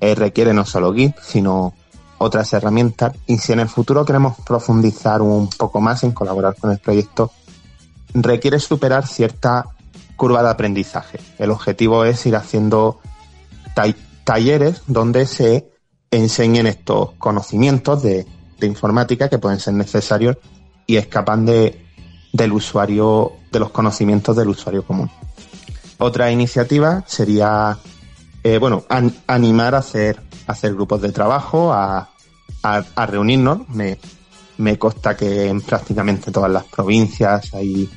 eh, 0.00 0.14
requiere 0.14 0.54
no 0.54 0.64
solo 0.64 0.92
Git, 0.94 1.16
sino 1.20 1.74
otras 2.18 2.52
herramientas. 2.52 3.12
Y 3.26 3.38
si 3.38 3.52
en 3.52 3.60
el 3.60 3.68
futuro 3.68 4.04
queremos 4.04 4.36
profundizar 4.46 5.20
un 5.20 5.50
poco 5.50 5.80
más 5.80 6.02
en 6.04 6.12
colaborar 6.12 6.56
con 6.56 6.70
el 6.70 6.78
proyecto, 6.78 7.32
requiere 8.14 8.58
superar 8.58 9.06
cierta 9.06 9.66
curva 10.16 10.42
de 10.42 10.50
aprendizaje. 10.50 11.18
El 11.38 11.50
objetivo 11.50 12.04
es 12.04 12.24
ir 12.26 12.36
haciendo 12.36 13.00
talleres 14.24 14.82
donde 14.86 15.26
se 15.26 15.68
enseñen 16.10 16.66
estos 16.66 17.12
conocimientos 17.12 18.02
de, 18.02 18.26
de 18.60 18.66
informática 18.66 19.28
que 19.28 19.38
pueden 19.38 19.58
ser 19.58 19.74
necesarios 19.74 20.36
y 20.86 20.96
escapan 20.96 21.46
de, 21.46 21.82
del 22.32 22.52
usuario, 22.52 23.32
de 23.50 23.60
los 23.60 23.70
conocimientos 23.70 24.36
del 24.36 24.48
usuario 24.48 24.84
común. 24.84 25.10
Otra 25.98 26.30
iniciativa 26.30 27.04
sería, 27.06 27.78
eh, 28.42 28.58
bueno, 28.58 28.84
animar 29.26 29.74
a 29.74 29.78
hacer, 29.78 30.20
hacer 30.46 30.74
grupos 30.74 31.00
de 31.02 31.12
trabajo, 31.12 31.72
a, 31.72 32.08
a, 32.62 33.06
reunirnos. 33.06 33.68
Me, 33.68 33.98
me 34.58 34.78
consta 34.78 35.16
que 35.16 35.48
en 35.48 35.60
prácticamente 35.60 36.32
todas 36.32 36.50
las 36.50 36.64
provincias 36.64 37.54
hay, 37.54 37.88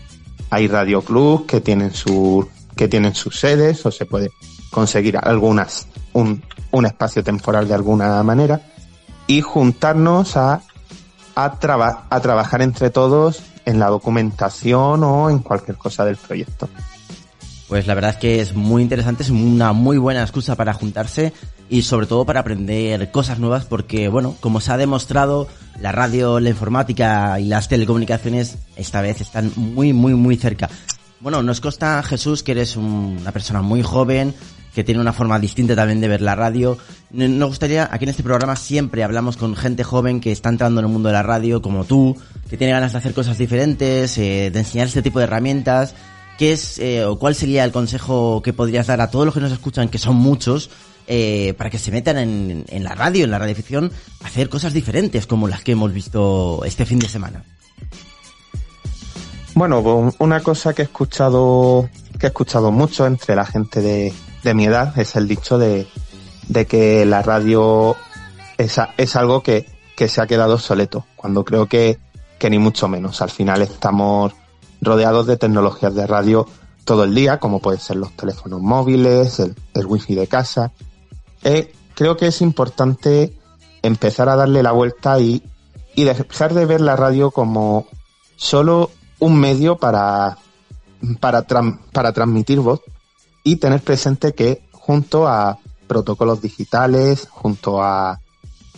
hay 0.49 0.67
radio 0.67 1.01
clubs 1.01 1.45
que 1.45 1.61
tienen 1.61 1.93
su, 1.93 2.47
que 2.75 2.87
tienen 2.87 3.15
sus 3.15 3.39
sedes 3.39 3.85
o 3.85 3.91
se 3.91 4.05
puede 4.05 4.29
conseguir 4.69 5.17
algunas, 5.17 5.87
un, 6.13 6.43
un 6.71 6.85
espacio 6.85 7.23
temporal 7.23 7.67
de 7.67 7.73
alguna 7.73 8.21
manera 8.23 8.61
y 9.27 9.41
juntarnos 9.41 10.37
a, 10.37 10.61
a, 11.35 11.57
a 12.09 12.19
trabajar 12.21 12.61
entre 12.61 12.89
todos 12.89 13.41
en 13.65 13.79
la 13.79 13.87
documentación 13.87 15.03
o 15.03 15.29
en 15.29 15.39
cualquier 15.39 15.77
cosa 15.77 16.05
del 16.05 16.17
proyecto. 16.17 16.69
Pues 17.67 17.87
la 17.87 17.95
verdad 17.95 18.11
es 18.11 18.17
que 18.17 18.39
es 18.41 18.53
muy 18.53 18.83
interesante, 18.83 19.23
es 19.23 19.31
una 19.31 19.73
muy 19.73 19.97
buena 19.97 20.21
excusa 20.21 20.55
para 20.55 20.73
juntarse 20.73 21.33
y 21.67 21.81
sobre 21.81 22.05
todo 22.05 22.23
para 22.23 22.41
aprender 22.41 23.09
cosas 23.09 23.39
nuevas 23.39 23.65
porque, 23.65 24.07
bueno, 24.07 24.35
como 24.39 24.61
se 24.61 24.71
ha 24.71 24.77
demostrado, 24.77 25.47
la 25.81 25.91
radio, 25.91 26.39
la 26.39 26.49
informática 26.49 27.39
y 27.39 27.45
las 27.45 27.67
telecomunicaciones 27.67 28.57
esta 28.75 29.01
vez 29.01 29.19
están 29.19 29.51
muy, 29.55 29.93
muy, 29.93 30.13
muy 30.13 30.37
cerca. 30.37 30.69
Bueno, 31.19 31.41
nos 31.41 31.59
consta, 31.59 32.03
Jesús, 32.03 32.43
que 32.43 32.51
eres 32.51 32.75
una 32.75 33.31
persona 33.31 33.63
muy 33.63 33.81
joven, 33.81 34.35
que 34.75 34.83
tiene 34.83 34.99
una 34.99 35.13
forma 35.13 35.39
distinta 35.39 35.73
también 35.73 36.01
de 36.01 36.09
ver 36.09 36.21
la 36.21 36.35
radio. 36.35 36.77
Nos 37.09 37.47
gustaría, 37.47 37.87
aquí 37.89 38.03
en 38.03 38.09
este 38.09 38.23
programa 38.23 38.57
siempre 38.57 39.05
hablamos 39.05 39.37
con 39.37 39.55
gente 39.55 39.85
joven 39.85 40.19
que 40.19 40.33
está 40.33 40.49
entrando 40.49 40.81
en 40.81 40.87
el 40.87 40.91
mundo 40.91 41.07
de 41.07 41.13
la 41.13 41.23
radio, 41.23 41.61
como 41.61 41.85
tú, 41.85 42.17
que 42.49 42.57
tiene 42.57 42.73
ganas 42.73 42.91
de 42.91 42.97
hacer 42.97 43.13
cosas 43.13 43.37
diferentes, 43.37 44.17
eh, 44.17 44.51
de 44.51 44.59
enseñar 44.59 44.87
este 44.87 45.01
tipo 45.01 45.19
de 45.19 45.25
herramientas. 45.25 45.95
¿Qué 46.37 46.51
es, 46.51 46.77
eh, 46.79 47.05
o 47.05 47.17
cuál 47.17 47.35
sería 47.35 47.63
el 47.63 47.71
consejo 47.71 48.41
que 48.43 48.51
podrías 48.51 48.87
dar 48.87 48.99
a 48.99 49.09
todos 49.09 49.25
los 49.25 49.33
que 49.33 49.39
nos 49.39 49.53
escuchan, 49.53 49.87
que 49.87 49.97
son 49.97 50.17
muchos, 50.17 50.69
eh, 51.07 51.53
para 51.57 51.69
que 51.69 51.79
se 51.79 51.91
metan 51.91 52.17
en, 52.17 52.65
en 52.67 52.83
la 52.83 52.93
radio, 52.95 53.23
en 53.23 53.31
la 53.31 53.39
radioficción, 53.39 53.89
a 54.21 54.27
hacer 54.27 54.49
cosas 54.49 54.73
diferentes 54.73 55.25
como 55.25 55.47
las 55.47 55.63
que 55.63 55.71
hemos 55.71 55.93
visto 55.93 56.65
este 56.65 56.85
fin 56.85 56.99
de 56.99 57.07
semana? 57.07 57.45
Bueno, 59.53 59.81
pues, 59.81 60.15
una 60.19 60.41
cosa 60.41 60.73
que 60.73 60.81
he 60.81 60.85
escuchado, 60.85 61.89
que 62.19 62.25
he 62.25 62.27
escuchado 62.27 62.73
mucho 62.73 63.07
entre 63.07 63.37
la 63.37 63.45
gente 63.45 63.79
de, 63.79 64.13
de 64.45 64.53
mi 64.53 64.65
edad 64.65 64.97
es 64.97 65.15
el 65.15 65.27
dicho 65.27 65.57
de, 65.57 65.87
de 66.47 66.67
que 66.67 67.03
la 67.05 67.23
radio 67.23 67.97
es, 68.57 68.79
es 68.95 69.15
algo 69.15 69.41
que, 69.41 69.65
que, 69.97 70.07
se 70.07 70.21
ha 70.21 70.27
quedado 70.27 70.53
obsoleto, 70.53 71.05
cuando 71.15 71.43
creo 71.43 71.65
que, 71.65 71.97
que 72.37 72.51
ni 72.51 72.59
mucho 72.59 72.87
menos. 72.87 73.21
Al 73.23 73.31
final 73.31 73.63
estamos 73.63 74.33
rodeados 74.81 75.25
de 75.25 75.37
tecnologías 75.37 75.95
de 75.95 76.05
radio 76.05 76.47
todo 76.83 77.03
el 77.03 77.15
día, 77.15 77.39
como 77.39 77.59
pueden 77.59 77.81
ser 77.81 77.97
los 77.97 78.15
teléfonos 78.15 78.61
móviles, 78.61 79.39
el, 79.39 79.55
el 79.73 79.85
wifi 79.87 80.13
de 80.13 80.27
casa. 80.27 80.71
Eh, 81.43 81.73
creo 81.95 82.15
que 82.15 82.27
es 82.27 82.39
importante 82.41 83.33
empezar 83.81 84.29
a 84.29 84.35
darle 84.35 84.61
la 84.61 84.73
vuelta 84.73 85.19
y, 85.19 85.41
y 85.95 86.03
dejar 86.03 86.53
de 86.53 86.67
ver 86.67 86.81
la 86.81 86.95
radio 86.95 87.31
como 87.31 87.87
solo 88.35 88.91
un 89.17 89.39
medio 89.39 89.77
para, 89.77 90.37
para, 91.19 91.41
para 91.41 92.13
transmitir 92.13 92.59
voz, 92.59 92.81
y 93.45 93.57
tener 93.57 93.81
presente 93.81 94.33
que 94.33 94.67
junto 94.71 95.27
a 95.27 95.59
protocolos 95.87 96.41
digitales, 96.41 97.27
junto 97.29 97.81
a, 97.81 98.19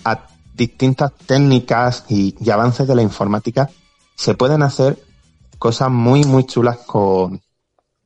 a 0.04 0.28
distintas 0.54 1.14
técnicas 1.26 2.04
y, 2.10 2.36
avances 2.52 2.86
de 2.86 2.94
la 2.94 3.02
informática, 3.02 3.70
se 4.16 4.36
pueden 4.36 4.62
hacer 4.62 5.02
cosas 5.58 5.90
muy, 5.90 6.26
muy 6.26 6.46
chulas 6.46 6.80
con, 6.80 7.42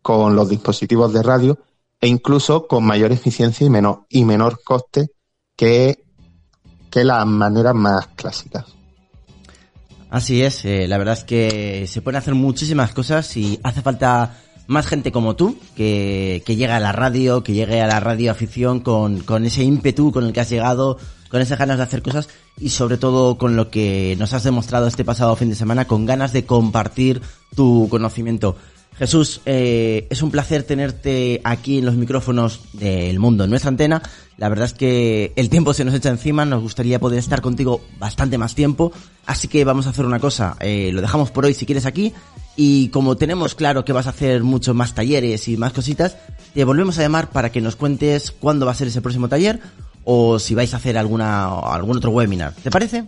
con 0.04 0.36
los 0.36 0.50
dispositivos 0.50 1.12
de 1.12 1.24
radio 1.24 1.58
e 2.00 2.08
incluso 2.08 2.68
con 2.68 2.86
mayor 2.86 3.12
eficiencia 3.12 3.66
y 3.66 3.70
menor, 3.72 4.06
y 4.08 4.24
menor 4.24 4.62
coste 4.64 5.10
que, 5.56 6.04
que 6.92 7.04
las 7.04 7.26
maneras 7.26 7.74
más 7.74 8.08
clásicas. 8.16 8.66
Así 10.12 10.44
es, 10.44 10.64
eh, 10.66 10.88
la 10.88 11.00
verdad 11.00 11.16
es 11.16 11.24
que 11.24 11.88
se 11.88 12.02
pueden 12.02 12.20
hacer 12.20 12.36
muchísimas 12.36 12.94
cosas 12.94 13.36
y 13.36 13.60
hace 13.64 13.82
falta 13.82 14.38
más 14.72 14.88
gente 14.88 15.12
como 15.12 15.36
tú, 15.36 15.58
que, 15.76 16.42
que 16.46 16.56
llega 16.56 16.78
a 16.78 16.80
la 16.80 16.92
radio, 16.92 17.44
que 17.44 17.54
llegue 17.54 17.82
a 17.82 17.88
la 17.88 18.00
radioafición 18.00 18.80
con, 18.80 19.20
con 19.20 19.46
ese 19.46 19.64
ímpetu 19.64 20.12
con 20.12 20.26
el 20.26 20.34
que 20.34 20.40
has 20.40 20.50
llegado, 20.50 20.98
con 21.30 21.42
esas 21.42 21.60
ganas 21.60 21.78
de 21.78 21.84
hacer 21.84 22.02
cosas 22.02 22.30
y 22.58 22.70
sobre 22.70 22.98
todo 22.98 23.38
con 23.38 23.56
lo 23.56 23.70
que 23.70 24.16
nos 24.20 24.34
has 24.34 24.44
demostrado 24.44 24.88
este 24.88 25.06
pasado 25.06 25.36
fin 25.36 25.50
de 25.50 25.56
semana, 25.56 25.86
con 25.86 26.06
ganas 26.06 26.34
de 26.34 26.46
compartir 26.46 27.22
tu 27.56 27.88
conocimiento. 27.90 28.56
Jesús, 28.98 29.42
eh, 29.46 30.08
es 30.10 30.22
un 30.22 30.32
placer 30.32 30.64
tenerte 30.64 31.42
aquí 31.44 31.80
en 31.80 31.86
los 31.86 31.96
micrófonos 31.96 32.62
del 32.74 33.20
mundo, 33.20 33.46
en 33.46 33.50
nuestra 33.50 33.70
antena. 33.70 34.02
La 34.38 34.50
verdad 34.50 34.66
es 34.66 34.74
que 34.74 35.32
el 35.36 35.50
tiempo 35.50 35.74
se 35.74 35.86
nos 35.86 35.94
echa 35.94 36.10
encima, 36.10 36.46
nos 36.46 36.62
gustaría 36.62 37.00
poder 37.00 37.20
estar 37.20 37.42
contigo 37.42 37.82
bastante 37.98 38.38
más 38.38 38.54
tiempo, 38.54 38.92
así 39.26 39.48
que 39.48 39.64
vamos 39.64 39.88
a 39.88 39.92
hacer 39.92 40.06
una 40.06 40.20
cosa, 40.20 40.58
eh, 40.60 40.92
lo 40.94 41.02
dejamos 41.02 41.32
por 41.32 41.46
hoy 41.46 41.54
si 41.54 41.66
quieres 41.66 41.86
aquí 41.86 42.14
y 42.56 42.90
como 42.90 43.18
tenemos 43.18 43.56
claro 43.56 43.86
que 43.86 43.94
vas 43.94 44.08
a 44.08 44.12
hacer 44.12 44.44
muchos 44.44 44.76
más 44.76 44.94
talleres 44.94 45.48
y 45.48 45.58
más 45.58 45.74
cositas, 45.74 46.18
te 46.54 46.64
volvemos 46.64 46.98
a 46.98 47.02
llamar 47.02 47.30
para 47.30 47.52
que 47.52 47.62
nos 47.62 47.76
cuentes 47.76 48.32
cuándo 48.32 48.66
va 48.66 48.74
a 48.74 48.76
ser 48.76 48.88
ese 48.88 49.02
próximo 49.02 49.30
taller 49.30 49.60
o 50.04 50.40
si 50.40 50.56
vais 50.56 50.74
a 50.74 50.78
hacer 50.78 50.98
alguna 50.98 51.46
algún 51.60 51.98
otro 51.98 52.12
webinar. 52.12 52.54
¿Te 52.54 52.72
parece? 52.72 53.06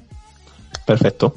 Perfecto. 0.85 1.35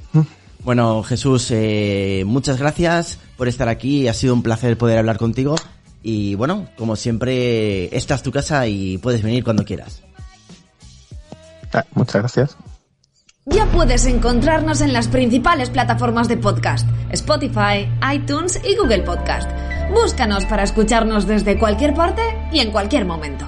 Bueno, 0.64 1.02
Jesús, 1.02 1.48
eh, 1.50 2.24
muchas 2.26 2.58
gracias 2.58 3.18
por 3.36 3.48
estar 3.48 3.68
aquí. 3.68 4.08
Ha 4.08 4.14
sido 4.14 4.34
un 4.34 4.42
placer 4.42 4.76
poder 4.76 4.98
hablar 4.98 5.18
contigo. 5.18 5.56
Y 6.02 6.34
bueno, 6.36 6.68
como 6.76 6.96
siempre, 6.96 7.96
esta 7.96 8.14
es 8.14 8.22
tu 8.22 8.30
casa 8.30 8.66
y 8.66 8.98
puedes 8.98 9.22
venir 9.22 9.44
cuando 9.44 9.64
quieras. 9.64 10.02
Ah, 11.72 11.84
muchas 11.94 12.22
gracias. 12.22 12.56
Ya 13.48 13.64
puedes 13.66 14.06
encontrarnos 14.06 14.80
en 14.80 14.92
las 14.92 15.06
principales 15.06 15.70
plataformas 15.70 16.26
de 16.26 16.36
podcast, 16.36 16.84
Spotify, 17.10 17.88
iTunes 18.12 18.60
y 18.64 18.74
Google 18.74 19.02
Podcast. 19.02 19.48
Búscanos 19.92 20.44
para 20.46 20.64
escucharnos 20.64 21.28
desde 21.28 21.56
cualquier 21.56 21.94
parte 21.94 22.22
y 22.50 22.58
en 22.58 22.72
cualquier 22.72 23.04
momento. 23.04 23.46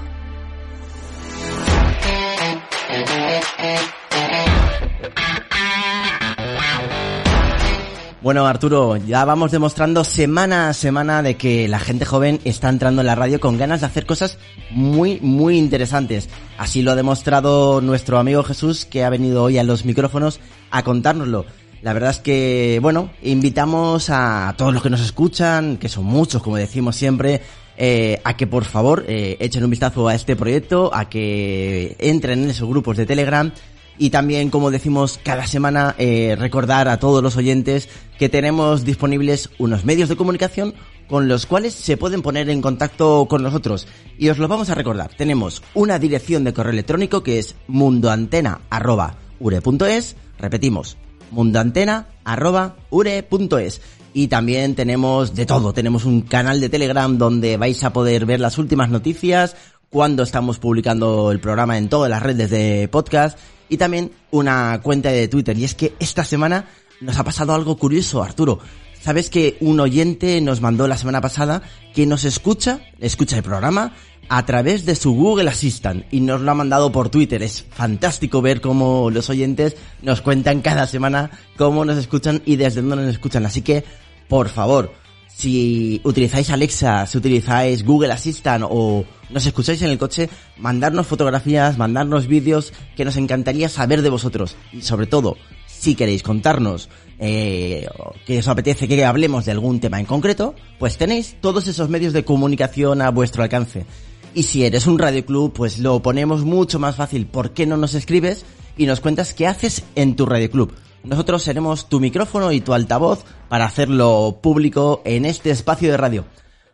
Bueno, 8.20 8.48
Arturo, 8.48 8.96
ya 8.96 9.24
vamos 9.24 9.52
demostrando 9.52 10.02
semana 10.02 10.68
a 10.68 10.74
semana 10.74 11.22
de 11.22 11.36
que 11.36 11.68
la 11.68 11.78
gente 11.78 12.04
joven 12.04 12.40
está 12.44 12.68
entrando 12.68 13.00
en 13.00 13.06
la 13.06 13.14
radio 13.14 13.38
con 13.38 13.56
ganas 13.56 13.80
de 13.80 13.86
hacer 13.86 14.06
cosas 14.06 14.38
muy, 14.70 15.20
muy 15.20 15.56
interesantes. 15.56 16.28
Así 16.58 16.82
lo 16.82 16.90
ha 16.90 16.96
demostrado 16.96 17.80
nuestro 17.80 18.18
amigo 18.18 18.42
Jesús, 18.42 18.86
que 18.86 19.04
ha 19.04 19.10
venido 19.10 19.44
hoy 19.44 19.58
a 19.58 19.62
los 19.62 19.84
micrófonos 19.84 20.40
a 20.72 20.82
contárnoslo. 20.82 21.46
La 21.80 21.92
verdad 21.92 22.10
es 22.10 22.18
que, 22.18 22.80
bueno, 22.82 23.10
invitamos 23.22 24.10
a 24.10 24.52
todos 24.58 24.74
los 24.74 24.82
que 24.82 24.90
nos 24.90 25.00
escuchan, 25.00 25.76
que 25.76 25.88
son 25.88 26.04
muchos, 26.04 26.42
como 26.42 26.56
decimos 26.56 26.96
siempre, 26.96 27.40
eh, 27.76 28.20
a 28.24 28.36
que 28.36 28.48
por 28.48 28.64
favor 28.64 29.04
eh, 29.06 29.36
echen 29.38 29.62
un 29.62 29.70
vistazo 29.70 30.08
a 30.08 30.16
este 30.16 30.34
proyecto, 30.34 30.90
a 30.92 31.08
que 31.08 31.94
entren 32.00 32.42
en 32.42 32.50
esos 32.50 32.68
grupos 32.68 32.96
de 32.96 33.06
Telegram 33.06 33.52
y 33.99 34.11
también, 34.11 34.51
como 34.51 34.70
decimos 34.70 35.18
cada 35.22 35.46
semana, 35.46 35.94
eh, 35.99 36.36
recordar 36.38 36.88
a 36.88 36.99
todos 36.99 37.22
los 37.22 37.36
oyentes 37.36 37.88
que 38.18 38.28
tenemos 38.28 38.84
disponibles 38.84 39.51
unos 39.59 39.84
medios 39.84 40.09
de 40.09 40.16
comunicación 40.16 40.74
con 41.09 41.26
los 41.26 41.46
cuales 41.46 41.74
se 41.74 41.96
pueden 41.96 42.22
poner 42.22 42.49
en 42.51 42.62
contacto 42.62 43.26
con 43.28 43.42
nosotros. 43.42 43.88
Y 44.18 44.28
os 44.28 44.38
lo 44.38 44.46
vamos 44.46 44.70
a 44.70 44.74
recordar. 44.74 45.11
Tenemos 45.16 45.62
una 45.74 45.99
dirección 45.99 46.44
de 46.44 46.53
correo 46.53 46.72
electrónico 46.72 47.22
que 47.22 47.38
es 47.38 47.55
mundoantena.ure.es. 47.66 50.16
Repetimos, 50.38 50.99
mundoantena.ure.es. 51.30 53.80
Y 54.14 54.28
también 54.28 54.74
tenemos 54.74 55.34
de 55.34 55.44
todo. 55.46 55.72
Tenemos 55.72 56.05
un 56.05 56.20
canal 56.22 56.61
de 56.61 56.68
Telegram 56.68 57.16
donde 57.16 57.57
vais 57.57 57.82
a 57.84 57.92
poder 57.92 58.26
ver 58.26 58.40
las 58.40 58.59
últimas 58.59 58.90
noticias, 58.90 59.57
cuando 59.90 60.22
estamos 60.22 60.59
publicando 60.59 61.32
el 61.32 61.40
programa 61.40 61.78
en 61.78 61.88
todas 61.88 62.11
las 62.11 62.22
redes 62.22 62.51
de 62.51 62.88
podcast 62.92 63.38
y 63.68 63.76
también 63.76 64.12
una 64.30 64.80
cuenta 64.82 65.10
de 65.10 65.28
Twitter. 65.28 65.56
Y 65.58 65.64
es 65.64 65.74
que 65.74 65.94
esta 65.98 66.24
semana 66.24 66.66
nos 67.00 67.18
ha 67.18 67.24
pasado 67.24 67.54
algo 67.54 67.76
curioso, 67.76 68.22
Arturo. 68.22 68.58
¿Sabes 69.00 69.30
que 69.30 69.56
un 69.60 69.78
oyente 69.80 70.40
nos 70.40 70.60
mandó 70.60 70.88
la 70.88 70.96
semana 70.96 71.20
pasada 71.20 71.62
que 71.94 72.06
nos 72.06 72.24
escucha, 72.24 72.80
escucha 72.98 73.36
el 73.36 73.42
programa 73.42 73.94
a 74.28 74.44
través 74.44 74.84
de 74.84 74.96
su 74.96 75.14
Google 75.14 75.48
Assistant 75.48 76.04
y 76.10 76.20
nos 76.20 76.40
lo 76.40 76.50
ha 76.50 76.54
mandado 76.54 76.90
por 76.90 77.08
Twitter? 77.08 77.42
Es 77.42 77.64
fantástico 77.70 78.42
ver 78.42 78.60
cómo 78.60 79.10
los 79.10 79.30
oyentes 79.30 79.76
nos 80.02 80.20
cuentan 80.20 80.60
cada 80.62 80.86
semana 80.86 81.30
cómo 81.56 81.84
nos 81.84 81.96
escuchan 81.96 82.42
y 82.44 82.56
desde 82.56 82.82
dónde 82.82 82.96
nos 82.96 83.14
escuchan. 83.14 83.46
Así 83.46 83.62
que, 83.62 83.84
por 84.28 84.48
favor, 84.48 84.92
si 85.39 86.01
utilizáis 86.03 86.51
Alexa, 86.51 87.07
si 87.07 87.16
utilizáis 87.16 87.84
Google 87.84 88.12
Assistant 88.12 88.64
o 88.68 89.05
nos 89.30 89.47
escucháis 89.47 89.80
en 89.82 89.91
el 89.91 89.99
coche, 89.99 90.28
mandarnos 90.57 91.07
fotografías, 91.07 91.78
mandarnos 91.78 92.26
vídeos 92.26 92.72
que 92.97 93.05
nos 93.05 93.16
encantaría 93.16 93.68
saber 93.68 94.03
de 94.03 94.11
vosotros. 94.11 94.57
Y 94.72 94.82
sobre 94.82 95.07
todo, 95.07 95.36
si 95.68 95.95
queréis 95.95 96.24
contarnos 96.24 96.89
eh, 97.20 97.86
que 98.26 98.41
os 98.41 98.49
apetece 98.49 98.89
que 98.89 99.05
hablemos 99.05 99.45
de 99.45 99.53
algún 99.53 99.78
tema 99.78 100.01
en 100.01 100.07
concreto, 100.07 100.57
pues 100.80 100.99
tenéis 100.99 101.36
todos 101.41 101.68
esos 101.68 101.89
medios 101.89 102.12
de 102.12 102.24
comunicación 102.24 103.01
a 103.01 103.12
vuestro 103.12 103.45
alcance. 103.45 103.86
Y 104.34 104.43
si 104.43 104.64
eres 104.64 104.89
un 104.89 104.99
radio 104.99 105.24
club, 105.24 105.53
pues 105.53 105.78
lo 105.78 106.03
ponemos 106.03 106.45
mucho 106.45 106.80
más 106.80 106.97
fácil. 106.97 107.26
¿Por 107.26 107.53
qué 107.53 107.64
no 107.64 107.76
nos 107.76 107.95
escribes 107.95 108.45
y 108.76 108.86
nos 108.86 109.01
cuentas 109.01 109.34
qué 109.34 109.47
haces 109.47 109.84
en 109.95 110.16
tu 110.16 110.26
radio 110.26 110.51
club? 110.51 110.74
Nosotros 111.09 111.42
seremos 111.42 111.88
tu 111.88 112.00
micrófono 112.00 112.52
y 112.52 112.61
tu 112.61 112.74
altavoz 112.74 113.24
para 113.48 113.64
hacerlo 113.64 114.38
público 114.42 115.02
en 115.04 115.24
este 115.24 115.50
espacio 115.50 115.90
de 115.90 115.96
radio. 115.96 116.24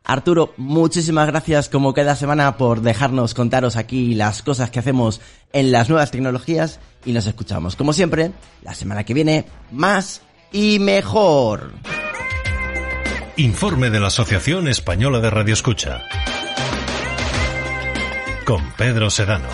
Arturo, 0.02 0.52
muchísimas 0.58 1.28
gracias 1.28 1.68
como 1.68 1.94
cada 1.94 2.14
semana 2.14 2.58
por 2.58 2.82
dejarnos 2.82 3.32
contaros 3.32 3.76
aquí 3.76 4.14
las 4.14 4.42
cosas 4.42 4.70
que 4.70 4.80
hacemos 4.80 5.20
en 5.52 5.72
las 5.72 5.88
nuevas 5.88 6.10
tecnologías 6.10 6.80
y 7.06 7.12
nos 7.12 7.26
escuchamos 7.26 7.76
como 7.76 7.92
siempre 7.92 8.32
la 8.62 8.74
semana 8.74 9.04
que 9.04 9.14
viene 9.14 9.46
más 9.70 10.20
y 10.52 10.78
mejor. 10.78 11.72
Informe 13.36 13.90
de 13.90 14.00
la 14.00 14.08
Asociación 14.08 14.68
Española 14.68 15.20
de 15.20 15.30
Radio 15.30 15.54
Escucha 15.54 16.02
con 18.44 18.62
Pedro 18.76 19.08
Sedano. 19.08 19.48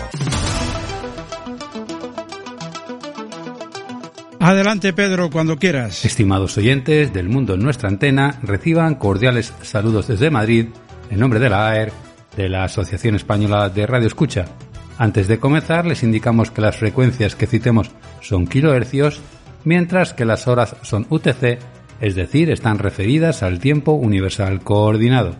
Adelante 4.43 4.91
Pedro, 4.91 5.29
cuando 5.29 5.57
quieras. 5.57 6.03
Estimados 6.03 6.57
oyentes 6.57 7.13
del 7.13 7.29
mundo 7.29 7.53
en 7.53 7.61
nuestra 7.61 7.89
antena, 7.89 8.39
reciban 8.41 8.95
cordiales 8.95 9.53
saludos 9.61 10.07
desde 10.07 10.31
Madrid, 10.31 10.69
en 11.11 11.19
nombre 11.19 11.39
de 11.39 11.47
la 11.47 11.69
AER, 11.69 11.93
de 12.35 12.49
la 12.49 12.63
Asociación 12.63 13.13
Española 13.13 13.69
de 13.69 13.85
Radio 13.85 14.07
Escucha. 14.07 14.45
Antes 14.97 15.27
de 15.27 15.37
comenzar, 15.37 15.85
les 15.85 16.01
indicamos 16.01 16.49
que 16.49 16.61
las 16.61 16.75
frecuencias 16.75 17.35
que 17.35 17.45
citemos 17.45 17.91
son 18.21 18.47
kilohercios, 18.47 19.21
mientras 19.63 20.15
que 20.15 20.25
las 20.25 20.47
horas 20.47 20.75
son 20.81 21.05
UTC, 21.07 21.59
es 21.99 22.15
decir, 22.15 22.49
están 22.49 22.79
referidas 22.79 23.43
al 23.43 23.59
tiempo 23.59 23.91
universal 23.91 24.61
coordinado. 24.61 25.35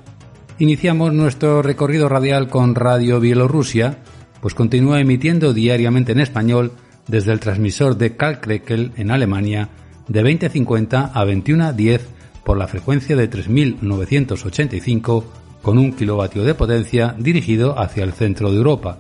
Iniciamos 0.60 1.12
nuestro 1.12 1.64
recorrido 1.64 2.08
radial 2.08 2.50
con 2.50 2.76
Radio 2.76 3.20
Bielorrusia, 3.20 3.98
pues 4.42 4.54
continúa 4.54 5.00
emitiendo 5.00 5.56
diariamente 5.56 6.12
en 6.12 6.20
español 6.20 6.74
desde 7.12 7.34
el 7.34 7.42
transmisor 7.42 7.98
de 7.98 8.16
Kalkrekel 8.16 8.94
en 8.96 9.12
Alemania 9.12 9.68
de 10.08 10.22
2050 10.22 11.12
a 11.14 11.26
2110 11.26 12.08
por 12.46 12.58
la 12.58 12.70
frecuencia 12.70 13.18
de 13.18 13.28
3985 13.28 15.26
con 15.62 15.78
un 15.78 15.92
kilovatio 15.92 16.44
de 16.44 16.56
potencia 16.56 17.14
dirigido 17.20 17.78
hacia 17.78 18.06
el 18.06 18.14
centro 18.14 18.50
de 18.50 18.58
Europa. 18.58 19.00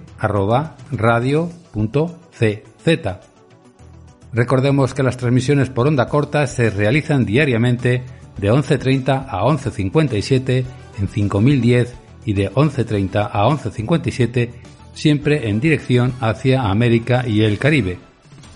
Recordemos 4.32 4.94
que 4.94 5.02
las 5.02 5.16
transmisiones 5.16 5.70
por 5.70 5.88
onda 5.88 6.06
corta 6.08 6.46
se 6.46 6.70
realizan 6.70 7.26
diariamente 7.26 8.04
de 8.38 8.50
11.30 8.50 9.26
a 9.28 9.42
11.57 9.42 10.64
en 10.98 11.08
5010 11.08 11.94
y 12.24 12.32
de 12.34 12.52
11.30 12.52 13.28
a 13.32 13.44
11.57 13.44 14.50
siempre 14.94 15.48
en 15.48 15.58
dirección 15.60 16.12
hacia 16.20 16.62
América 16.62 17.24
y 17.26 17.42
el 17.42 17.58
Caribe. 17.58 18.09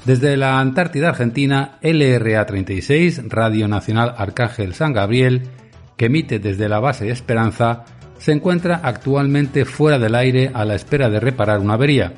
Desde 0.05 0.37
la 0.37 0.61
Antártida 0.61 1.09
Argentina, 1.09 1.79
LRA-36, 1.81 3.31
Radio 3.31 3.69
Nacional 3.69 4.15
Arcángel 4.19 4.75
San 4.75 4.93
Gabriel, 4.93 5.49
que 5.97 6.07
emite 6.07 6.39
desde 6.39 6.69
la 6.69 6.79
base 6.79 7.09
Esperanza, 7.09 7.87
se 8.19 8.33
encuentra 8.33 8.81
actualmente 8.83 9.65
fuera 9.65 9.99
del 9.99 10.15
aire 10.15 10.51
a 10.53 10.67
la 10.67 10.75
espera 10.75 11.09
de 11.09 11.21
reparar 11.21 11.61
una 11.61 11.75
avería, 11.75 12.13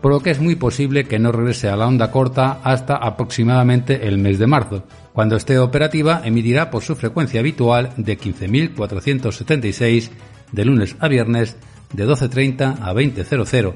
por 0.00 0.12
lo 0.12 0.20
que 0.20 0.30
es 0.30 0.40
muy 0.40 0.54
posible 0.54 1.04
que 1.04 1.18
no 1.18 1.30
regrese 1.30 1.68
a 1.68 1.76
la 1.76 1.86
onda 1.86 2.10
corta 2.10 2.60
hasta 2.62 2.96
aproximadamente 2.96 4.08
el 4.08 4.16
mes 4.16 4.38
de 4.38 4.46
marzo. 4.46 4.84
Cuando 5.12 5.36
esté 5.36 5.58
operativa, 5.58 6.22
emitirá 6.24 6.70
por 6.70 6.82
su 6.82 6.96
frecuencia 6.96 7.40
habitual 7.40 7.92
de 7.98 8.18
15.476 8.18 10.10
de 10.52 10.64
lunes 10.64 10.96
a 11.00 11.08
viernes 11.08 11.56
de 11.92 12.06
12.30 12.06 12.78
a 12.80 12.94
20.00. 12.94 13.74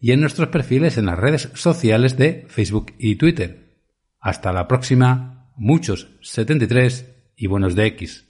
y 0.00 0.12
en 0.12 0.20
nuestros 0.20 0.46
perfiles 0.48 0.96
en 0.98 1.06
las 1.06 1.18
redes 1.18 1.48
sociales 1.54 2.16
de 2.16 2.44
Facebook 2.48 2.92
y 2.98 3.16
Twitter. 3.16 3.80
Hasta 4.20 4.52
la 4.52 4.68
próxima 4.68 5.50
muchos 5.56 6.08
73 6.22 7.14
y 7.36 7.46
buenos 7.46 7.74
de 7.74 7.86
X. 7.86 8.27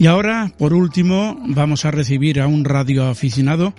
Y 0.00 0.06
ahora, 0.06 0.50
por 0.56 0.72
último, 0.72 1.36
vamos 1.48 1.84
a 1.84 1.90
recibir 1.90 2.40
a 2.40 2.46
un 2.46 2.64
radioaficionado 2.64 3.74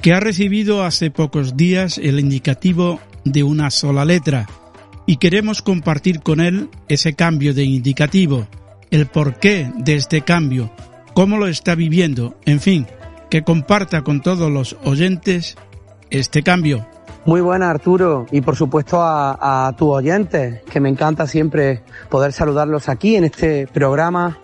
que 0.00 0.14
ha 0.14 0.20
recibido 0.20 0.82
hace 0.82 1.10
pocos 1.10 1.54
días 1.54 1.98
el 1.98 2.18
indicativo 2.18 2.98
de 3.26 3.42
una 3.42 3.70
sola 3.70 4.06
letra 4.06 4.46
y 5.04 5.18
queremos 5.18 5.60
compartir 5.60 6.22
con 6.22 6.40
él 6.40 6.70
ese 6.88 7.12
cambio 7.12 7.52
de 7.52 7.64
indicativo, 7.64 8.46
el 8.90 9.04
porqué 9.04 9.70
de 9.76 9.96
este 9.96 10.22
cambio, 10.22 10.72
cómo 11.12 11.36
lo 11.36 11.46
está 11.46 11.74
viviendo, 11.74 12.38
en 12.46 12.60
fin, 12.60 12.86
que 13.28 13.42
comparta 13.42 14.00
con 14.00 14.22
todos 14.22 14.50
los 14.50 14.78
oyentes 14.82 15.58
este 16.08 16.42
cambio. 16.42 16.86
Muy 17.26 17.42
buena 17.42 17.68
Arturo 17.68 18.24
y 18.32 18.40
por 18.40 18.56
supuesto 18.56 19.02
a, 19.02 19.66
a 19.68 19.76
tus 19.76 19.88
oyentes, 19.88 20.62
que 20.70 20.80
me 20.80 20.88
encanta 20.88 21.26
siempre 21.26 21.82
poder 22.08 22.32
saludarlos 22.32 22.88
aquí 22.88 23.16
en 23.16 23.24
este 23.24 23.66
programa 23.66 24.38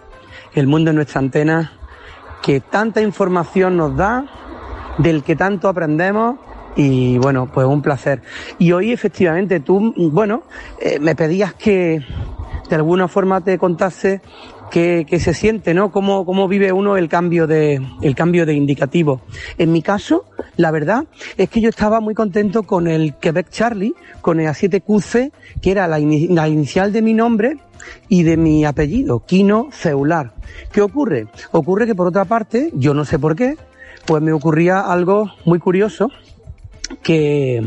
El 0.54 0.66
Mundo 0.66 0.90
en 0.90 0.96
nuestra 0.96 1.20
antena, 1.20 1.72
que 2.42 2.60
tanta 2.60 3.00
información 3.00 3.76
nos 3.76 3.96
da, 3.96 4.26
del 4.98 5.22
que 5.22 5.36
tanto 5.36 5.68
aprendemos 5.68 6.36
y 6.76 7.18
bueno, 7.18 7.50
pues 7.52 7.66
un 7.66 7.82
placer. 7.82 8.22
Y 8.58 8.72
hoy 8.72 8.92
efectivamente 8.92 9.60
tú, 9.60 9.94
bueno, 9.96 10.42
eh, 10.80 10.98
me 11.00 11.14
pedías 11.14 11.54
que 11.54 12.04
de 12.68 12.76
alguna 12.76 13.08
forma 13.08 13.40
te 13.40 13.58
contase 13.58 14.20
qué, 14.72 15.20
se 15.20 15.34
siente, 15.34 15.74
¿no? 15.74 15.92
Cómo, 15.92 16.24
cómo 16.24 16.48
vive 16.48 16.72
uno 16.72 16.96
el 16.96 17.08
cambio 17.08 17.46
de, 17.46 17.80
el 18.00 18.14
cambio 18.14 18.46
de 18.46 18.54
indicativo. 18.54 19.20
En 19.58 19.70
mi 19.70 19.82
caso, 19.82 20.24
la 20.56 20.70
verdad 20.70 21.04
es 21.36 21.50
que 21.50 21.60
yo 21.60 21.68
estaba 21.68 22.00
muy 22.00 22.14
contento 22.14 22.62
con 22.62 22.88
el 22.88 23.14
Quebec 23.16 23.50
Charlie, 23.50 23.94
con 24.22 24.40
el 24.40 24.48
A7QC, 24.48 25.30
que 25.60 25.70
era 25.70 25.86
la, 25.86 25.98
la 25.98 26.48
inicial 26.48 26.90
de 26.90 27.02
mi 27.02 27.12
nombre 27.12 27.58
y 28.08 28.22
de 28.22 28.38
mi 28.38 28.64
apellido, 28.64 29.26
Quino 29.26 29.68
Ceular. 29.72 30.32
¿Qué 30.72 30.80
ocurre? 30.80 31.26
Ocurre 31.50 31.86
que 31.86 31.94
por 31.94 32.06
otra 32.06 32.24
parte, 32.24 32.70
yo 32.72 32.94
no 32.94 33.04
sé 33.04 33.18
por 33.18 33.36
qué, 33.36 33.58
pues 34.06 34.22
me 34.22 34.32
ocurría 34.32 34.80
algo 34.80 35.30
muy 35.44 35.58
curioso 35.58 36.08
que, 37.02 37.62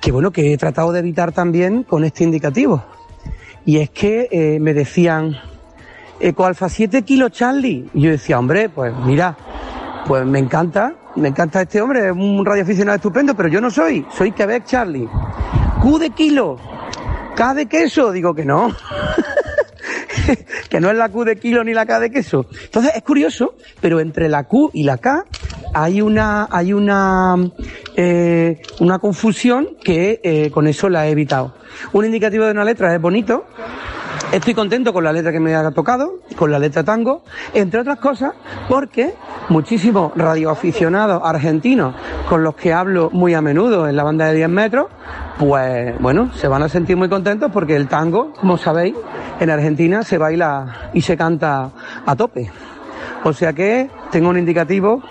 que 0.00 0.12
bueno, 0.12 0.30
que 0.30 0.54
he 0.54 0.56
tratado 0.56 0.92
de 0.92 1.00
evitar 1.00 1.32
también 1.32 1.82
con 1.82 2.04
este 2.04 2.24
indicativo. 2.24 2.82
Y 3.66 3.80
es 3.80 3.90
que 3.90 4.28
eh, 4.30 4.60
me 4.60 4.72
decían, 4.72 5.36
Alfa 6.44 6.68
7 6.68 7.02
Kilo 7.02 7.28
Charlie. 7.28 7.88
Y 7.94 8.02
yo 8.02 8.10
decía, 8.10 8.38
hombre, 8.38 8.68
pues 8.68 8.92
mira, 9.04 9.36
pues 10.06 10.24
me 10.24 10.38
encanta, 10.38 10.94
me 11.16 11.28
encanta 11.28 11.62
este 11.62 11.80
hombre, 11.80 12.06
es 12.06 12.12
un 12.12 12.44
radioaficionado 12.44 12.96
estupendo, 12.96 13.34
pero 13.34 13.48
yo 13.48 13.60
no 13.60 13.70
soy, 13.70 14.06
soy 14.16 14.32
Quebec 14.32 14.64
Charlie. 14.64 15.08
Q 15.82 15.98
de 15.98 16.10
kilo, 16.10 16.58
K 17.36 17.54
de 17.54 17.66
queso, 17.66 18.12
digo 18.12 18.34
que 18.34 18.44
no. 18.44 18.74
que 20.70 20.80
no 20.80 20.90
es 20.90 20.96
la 20.96 21.08
Q 21.08 21.24
de 21.24 21.36
kilo 21.36 21.62
ni 21.64 21.72
la 21.72 21.86
K 21.86 22.00
de 22.00 22.10
queso. 22.10 22.46
Entonces 22.64 22.92
es 22.96 23.02
curioso, 23.02 23.54
pero 23.80 24.00
entre 24.00 24.28
la 24.28 24.44
Q 24.44 24.70
y 24.74 24.82
la 24.82 24.98
K 24.98 25.24
hay 25.74 26.00
una, 26.00 26.48
hay 26.50 26.72
una, 26.72 27.36
eh, 27.96 28.60
una 28.80 28.98
confusión 28.98 29.76
que 29.82 30.20
eh, 30.22 30.50
con 30.50 30.66
eso 30.66 30.88
la 30.88 31.06
he 31.06 31.10
evitado. 31.10 31.54
Un 31.92 32.04
indicativo 32.06 32.44
de 32.44 32.52
una 32.52 32.64
letra 32.64 32.94
es 32.94 33.00
bonito, 33.00 33.44
Estoy 34.32 34.52
contento 34.52 34.92
con 34.92 35.04
la 35.04 35.12
letra 35.12 35.32
que 35.32 35.40
me 35.40 35.54
ha 35.54 35.70
tocado, 35.70 36.16
con 36.36 36.52
la 36.52 36.58
letra 36.58 36.84
tango, 36.84 37.22
entre 37.54 37.80
otras 37.80 37.98
cosas 37.98 38.34
porque 38.68 39.14
muchísimos 39.48 40.12
radioaficionados 40.16 41.22
argentinos 41.24 41.94
con 42.28 42.42
los 42.42 42.54
que 42.54 42.74
hablo 42.74 43.08
muy 43.10 43.32
a 43.32 43.40
menudo 43.40 43.88
en 43.88 43.96
la 43.96 44.04
banda 44.04 44.26
de 44.26 44.34
10 44.34 44.50
metros, 44.50 44.88
pues 45.38 45.98
bueno, 46.00 46.30
se 46.34 46.46
van 46.46 46.62
a 46.62 46.68
sentir 46.68 46.98
muy 46.98 47.08
contentos 47.08 47.50
porque 47.50 47.74
el 47.74 47.88
tango, 47.88 48.34
como 48.34 48.58
sabéis, 48.58 48.94
en 49.40 49.48
Argentina 49.48 50.02
se 50.02 50.18
baila 50.18 50.90
y 50.92 51.00
se 51.00 51.16
canta 51.16 51.70
a 52.04 52.14
tope. 52.14 52.50
O 53.24 53.32
sea 53.32 53.54
que 53.54 53.90
tengo 54.10 54.28
un 54.28 54.38
indicativo 54.38 55.02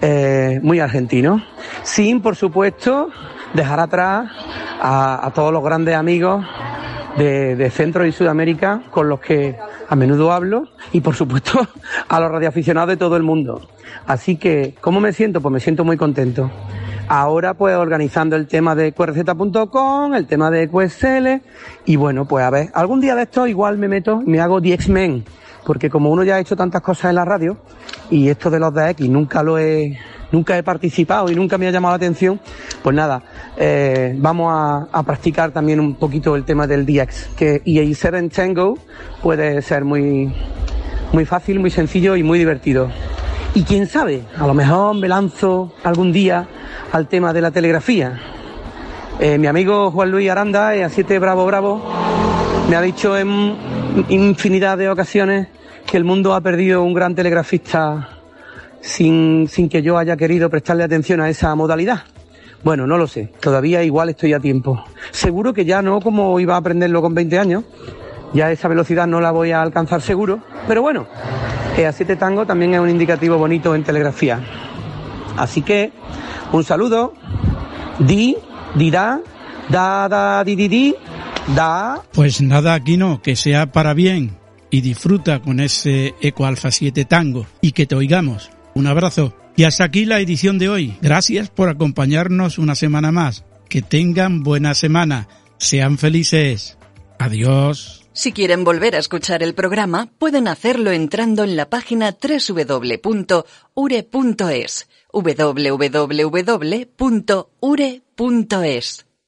eh, 0.00 0.58
muy 0.64 0.80
argentino, 0.80 1.40
sin, 1.84 2.20
por 2.20 2.34
supuesto, 2.34 3.08
dejar 3.54 3.78
atrás 3.78 4.28
a, 4.82 5.24
a 5.24 5.30
todos 5.30 5.52
los 5.52 5.62
grandes 5.62 5.94
amigos 5.94 6.44
de, 7.18 7.70
Centro 7.70 8.06
y 8.06 8.12
Sudamérica 8.12 8.82
con 8.90 9.08
los 9.08 9.20
que 9.20 9.56
a 9.88 9.96
menudo 9.96 10.32
hablo 10.32 10.68
y 10.92 11.00
por 11.00 11.14
supuesto 11.14 11.66
a 12.08 12.20
los 12.20 12.30
radioaficionados 12.30 12.90
de 12.90 12.96
todo 12.96 13.16
el 13.16 13.22
mundo. 13.22 13.68
Así 14.06 14.36
que, 14.36 14.74
¿cómo 14.80 15.00
me 15.00 15.12
siento? 15.12 15.40
Pues 15.40 15.52
me 15.52 15.60
siento 15.60 15.84
muy 15.84 15.96
contento. 15.96 16.50
Ahora 17.08 17.54
pues 17.54 17.74
organizando 17.74 18.36
el 18.36 18.46
tema 18.46 18.74
de 18.74 18.92
qrz.com, 18.92 20.14
el 20.14 20.26
tema 20.26 20.50
de 20.50 20.68
QSL 20.68 21.42
y 21.86 21.96
bueno, 21.96 22.26
pues 22.26 22.44
a 22.44 22.50
ver, 22.50 22.68
algún 22.74 23.00
día 23.00 23.14
de 23.14 23.22
esto 23.22 23.46
igual 23.46 23.78
me 23.78 23.88
meto 23.88 24.22
y 24.24 24.30
me 24.30 24.40
hago 24.40 24.60
The 24.60 24.74
X-Men, 24.74 25.24
porque 25.68 25.90
como 25.90 26.08
uno 26.08 26.24
ya 26.24 26.36
ha 26.36 26.40
hecho 26.40 26.56
tantas 26.56 26.80
cosas 26.80 27.10
en 27.10 27.16
la 27.16 27.26
radio 27.26 27.58
y 28.10 28.30
esto 28.30 28.48
de 28.48 28.58
los 28.58 28.72
DX 28.72 29.00
nunca 29.10 29.42
lo 29.42 29.58
he 29.58 29.98
nunca 30.32 30.56
he 30.56 30.62
participado 30.62 31.30
y 31.30 31.34
nunca 31.34 31.58
me 31.58 31.68
ha 31.68 31.70
llamado 31.70 31.92
la 31.92 31.96
atención, 31.96 32.40
pues 32.82 32.96
nada, 32.96 33.22
eh, 33.54 34.14
vamos 34.16 34.50
a, 34.50 35.02
practicar 35.02 35.50
también 35.50 35.78
un 35.78 35.96
poquito 35.96 36.36
el 36.36 36.44
tema 36.44 36.66
del 36.66 36.86
DX, 36.86 37.28
que 37.36 37.60
EA 37.66 37.84
7 37.94 38.30
Tango 38.30 38.78
puede 39.22 39.60
ser 39.60 39.84
muy, 39.84 40.32
muy 41.12 41.26
fácil, 41.26 41.60
muy 41.60 41.70
sencillo 41.70 42.16
y 42.16 42.22
muy 42.22 42.38
divertido. 42.38 42.88
Y 43.54 43.64
quién 43.64 43.86
sabe, 43.86 44.22
a 44.38 44.46
lo 44.46 44.54
mejor 44.54 44.94
me 44.94 45.06
lanzo 45.06 45.74
algún 45.84 46.12
día 46.12 46.48
al 46.92 47.08
tema 47.08 47.34
de 47.34 47.42
la 47.42 47.50
telegrafía. 47.50 48.18
Eh, 49.20 49.36
mi 49.36 49.46
amigo 49.46 49.90
Juan 49.90 50.10
Luis 50.10 50.30
Aranda, 50.30 50.70
a 50.70 50.88
7 50.88 51.18
Bravo 51.18 51.44
Bravo, 51.44 51.82
me 52.70 52.76
ha 52.76 52.80
dicho 52.80 53.18
en 53.18 53.54
infinidad 54.08 54.78
de 54.78 54.88
ocasiones 54.88 55.48
que 55.88 55.96
el 55.96 56.04
mundo 56.04 56.34
ha 56.34 56.42
perdido 56.42 56.82
un 56.82 56.92
gran 56.92 57.14
telegrafista 57.14 58.10
sin, 58.82 59.48
sin 59.48 59.70
que 59.70 59.80
yo 59.80 59.96
haya 59.96 60.18
querido 60.18 60.50
prestarle 60.50 60.84
atención 60.84 61.22
a 61.22 61.30
esa 61.30 61.54
modalidad. 61.54 62.02
Bueno, 62.62 62.86
no 62.86 62.98
lo 62.98 63.06
sé, 63.06 63.32
todavía 63.40 63.82
igual 63.82 64.10
estoy 64.10 64.34
a 64.34 64.40
tiempo. 64.40 64.84
Seguro 65.12 65.54
que 65.54 65.64
ya 65.64 65.80
no 65.80 66.00
como 66.00 66.38
iba 66.40 66.54
a 66.54 66.58
aprenderlo 66.58 67.00
con 67.00 67.14
20 67.14 67.38
años, 67.38 67.64
ya 68.34 68.50
esa 68.50 68.68
velocidad 68.68 69.06
no 69.06 69.22
la 69.22 69.30
voy 69.30 69.52
a 69.52 69.62
alcanzar 69.62 70.02
seguro, 70.02 70.40
pero 70.66 70.82
bueno, 70.82 71.06
a 71.82 71.92
siete 71.92 72.16
tango 72.16 72.44
también 72.44 72.74
es 72.74 72.80
un 72.80 72.90
indicativo 72.90 73.38
bonito 73.38 73.74
en 73.74 73.82
telegrafía. 73.82 74.40
Así 75.38 75.62
que, 75.62 75.92
un 76.52 76.64
saludo, 76.64 77.14
di, 77.98 78.36
dirá, 78.74 79.20
da, 79.70 80.06
da, 80.06 80.44
di, 80.44 80.54
di, 80.54 80.68
di, 80.68 80.94
da. 81.54 82.02
Pues 82.12 82.42
nada, 82.42 82.74
aquí 82.74 82.98
no, 82.98 83.22
que 83.22 83.36
sea 83.36 83.72
para 83.72 83.94
bien 83.94 84.37
y 84.70 84.80
disfruta 84.80 85.40
con 85.40 85.60
ese 85.60 86.14
Eco 86.20 86.46
Alfa 86.46 86.70
7 86.70 87.04
Tango 87.04 87.46
y 87.60 87.72
que 87.72 87.86
te 87.86 87.94
oigamos. 87.94 88.50
Un 88.74 88.86
abrazo. 88.86 89.34
Y 89.56 89.64
hasta 89.64 89.84
aquí 89.84 90.04
la 90.04 90.20
edición 90.20 90.58
de 90.58 90.68
hoy. 90.68 90.96
Gracias 91.02 91.50
por 91.50 91.68
acompañarnos 91.68 92.58
una 92.58 92.74
semana 92.74 93.10
más. 93.10 93.44
Que 93.68 93.82
tengan 93.82 94.42
buena 94.42 94.74
semana. 94.74 95.28
Sean 95.58 95.98
felices. 95.98 96.78
Adiós. 97.18 98.08
Si 98.12 98.32
quieren 98.32 98.64
volver 98.64 98.94
a 98.94 98.98
escuchar 98.98 99.42
el 99.42 99.54
programa, 99.54 100.10
pueden 100.18 100.48
hacerlo 100.48 100.90
entrando 100.90 101.44
en 101.44 101.56
la 101.56 101.70
página 101.70 102.16
www.ure.es. 102.20 103.46
www.ure.es. 105.12 106.16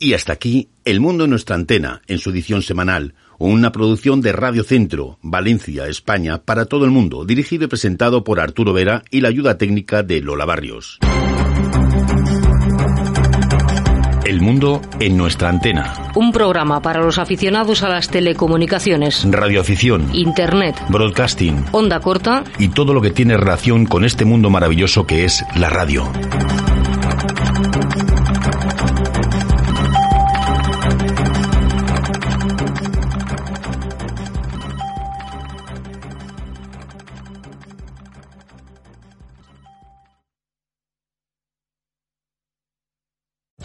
Y 0.02 0.14
hasta 0.14 0.32
aquí, 0.32 0.70
El 0.84 1.00
Mundo 1.00 1.24
en 1.24 1.30
nuestra 1.30 1.56
antena, 1.56 2.02
en 2.06 2.18
su 2.18 2.30
edición 2.30 2.62
semanal 2.62 3.14
una 3.48 3.72
producción 3.72 4.20
de 4.20 4.32
Radio 4.32 4.62
Centro, 4.64 5.18
Valencia, 5.22 5.86
España, 5.86 6.42
para 6.44 6.66
todo 6.66 6.84
el 6.84 6.90
mundo, 6.90 7.24
dirigido 7.24 7.64
y 7.64 7.68
presentado 7.68 8.22
por 8.22 8.38
Arturo 8.38 8.74
Vera 8.74 9.02
y 9.10 9.22
la 9.22 9.28
ayuda 9.28 9.56
técnica 9.56 10.02
de 10.02 10.20
Lola 10.20 10.44
Barrios. 10.44 10.98
El 14.26 14.42
mundo 14.42 14.82
en 15.00 15.16
nuestra 15.16 15.48
antena. 15.48 16.12
Un 16.14 16.32
programa 16.32 16.82
para 16.82 17.00
los 17.00 17.18
aficionados 17.18 17.82
a 17.82 17.88
las 17.88 18.10
telecomunicaciones, 18.10 19.26
radioafición, 19.28 20.14
internet, 20.14 20.76
broadcasting, 20.90 21.64
onda 21.72 21.98
corta 22.00 22.44
y 22.58 22.68
todo 22.68 22.92
lo 22.92 23.00
que 23.00 23.10
tiene 23.10 23.38
relación 23.38 23.86
con 23.86 24.04
este 24.04 24.26
mundo 24.26 24.50
maravilloso 24.50 25.06
que 25.06 25.24
es 25.24 25.42
la 25.56 25.70
radio. 25.70 26.12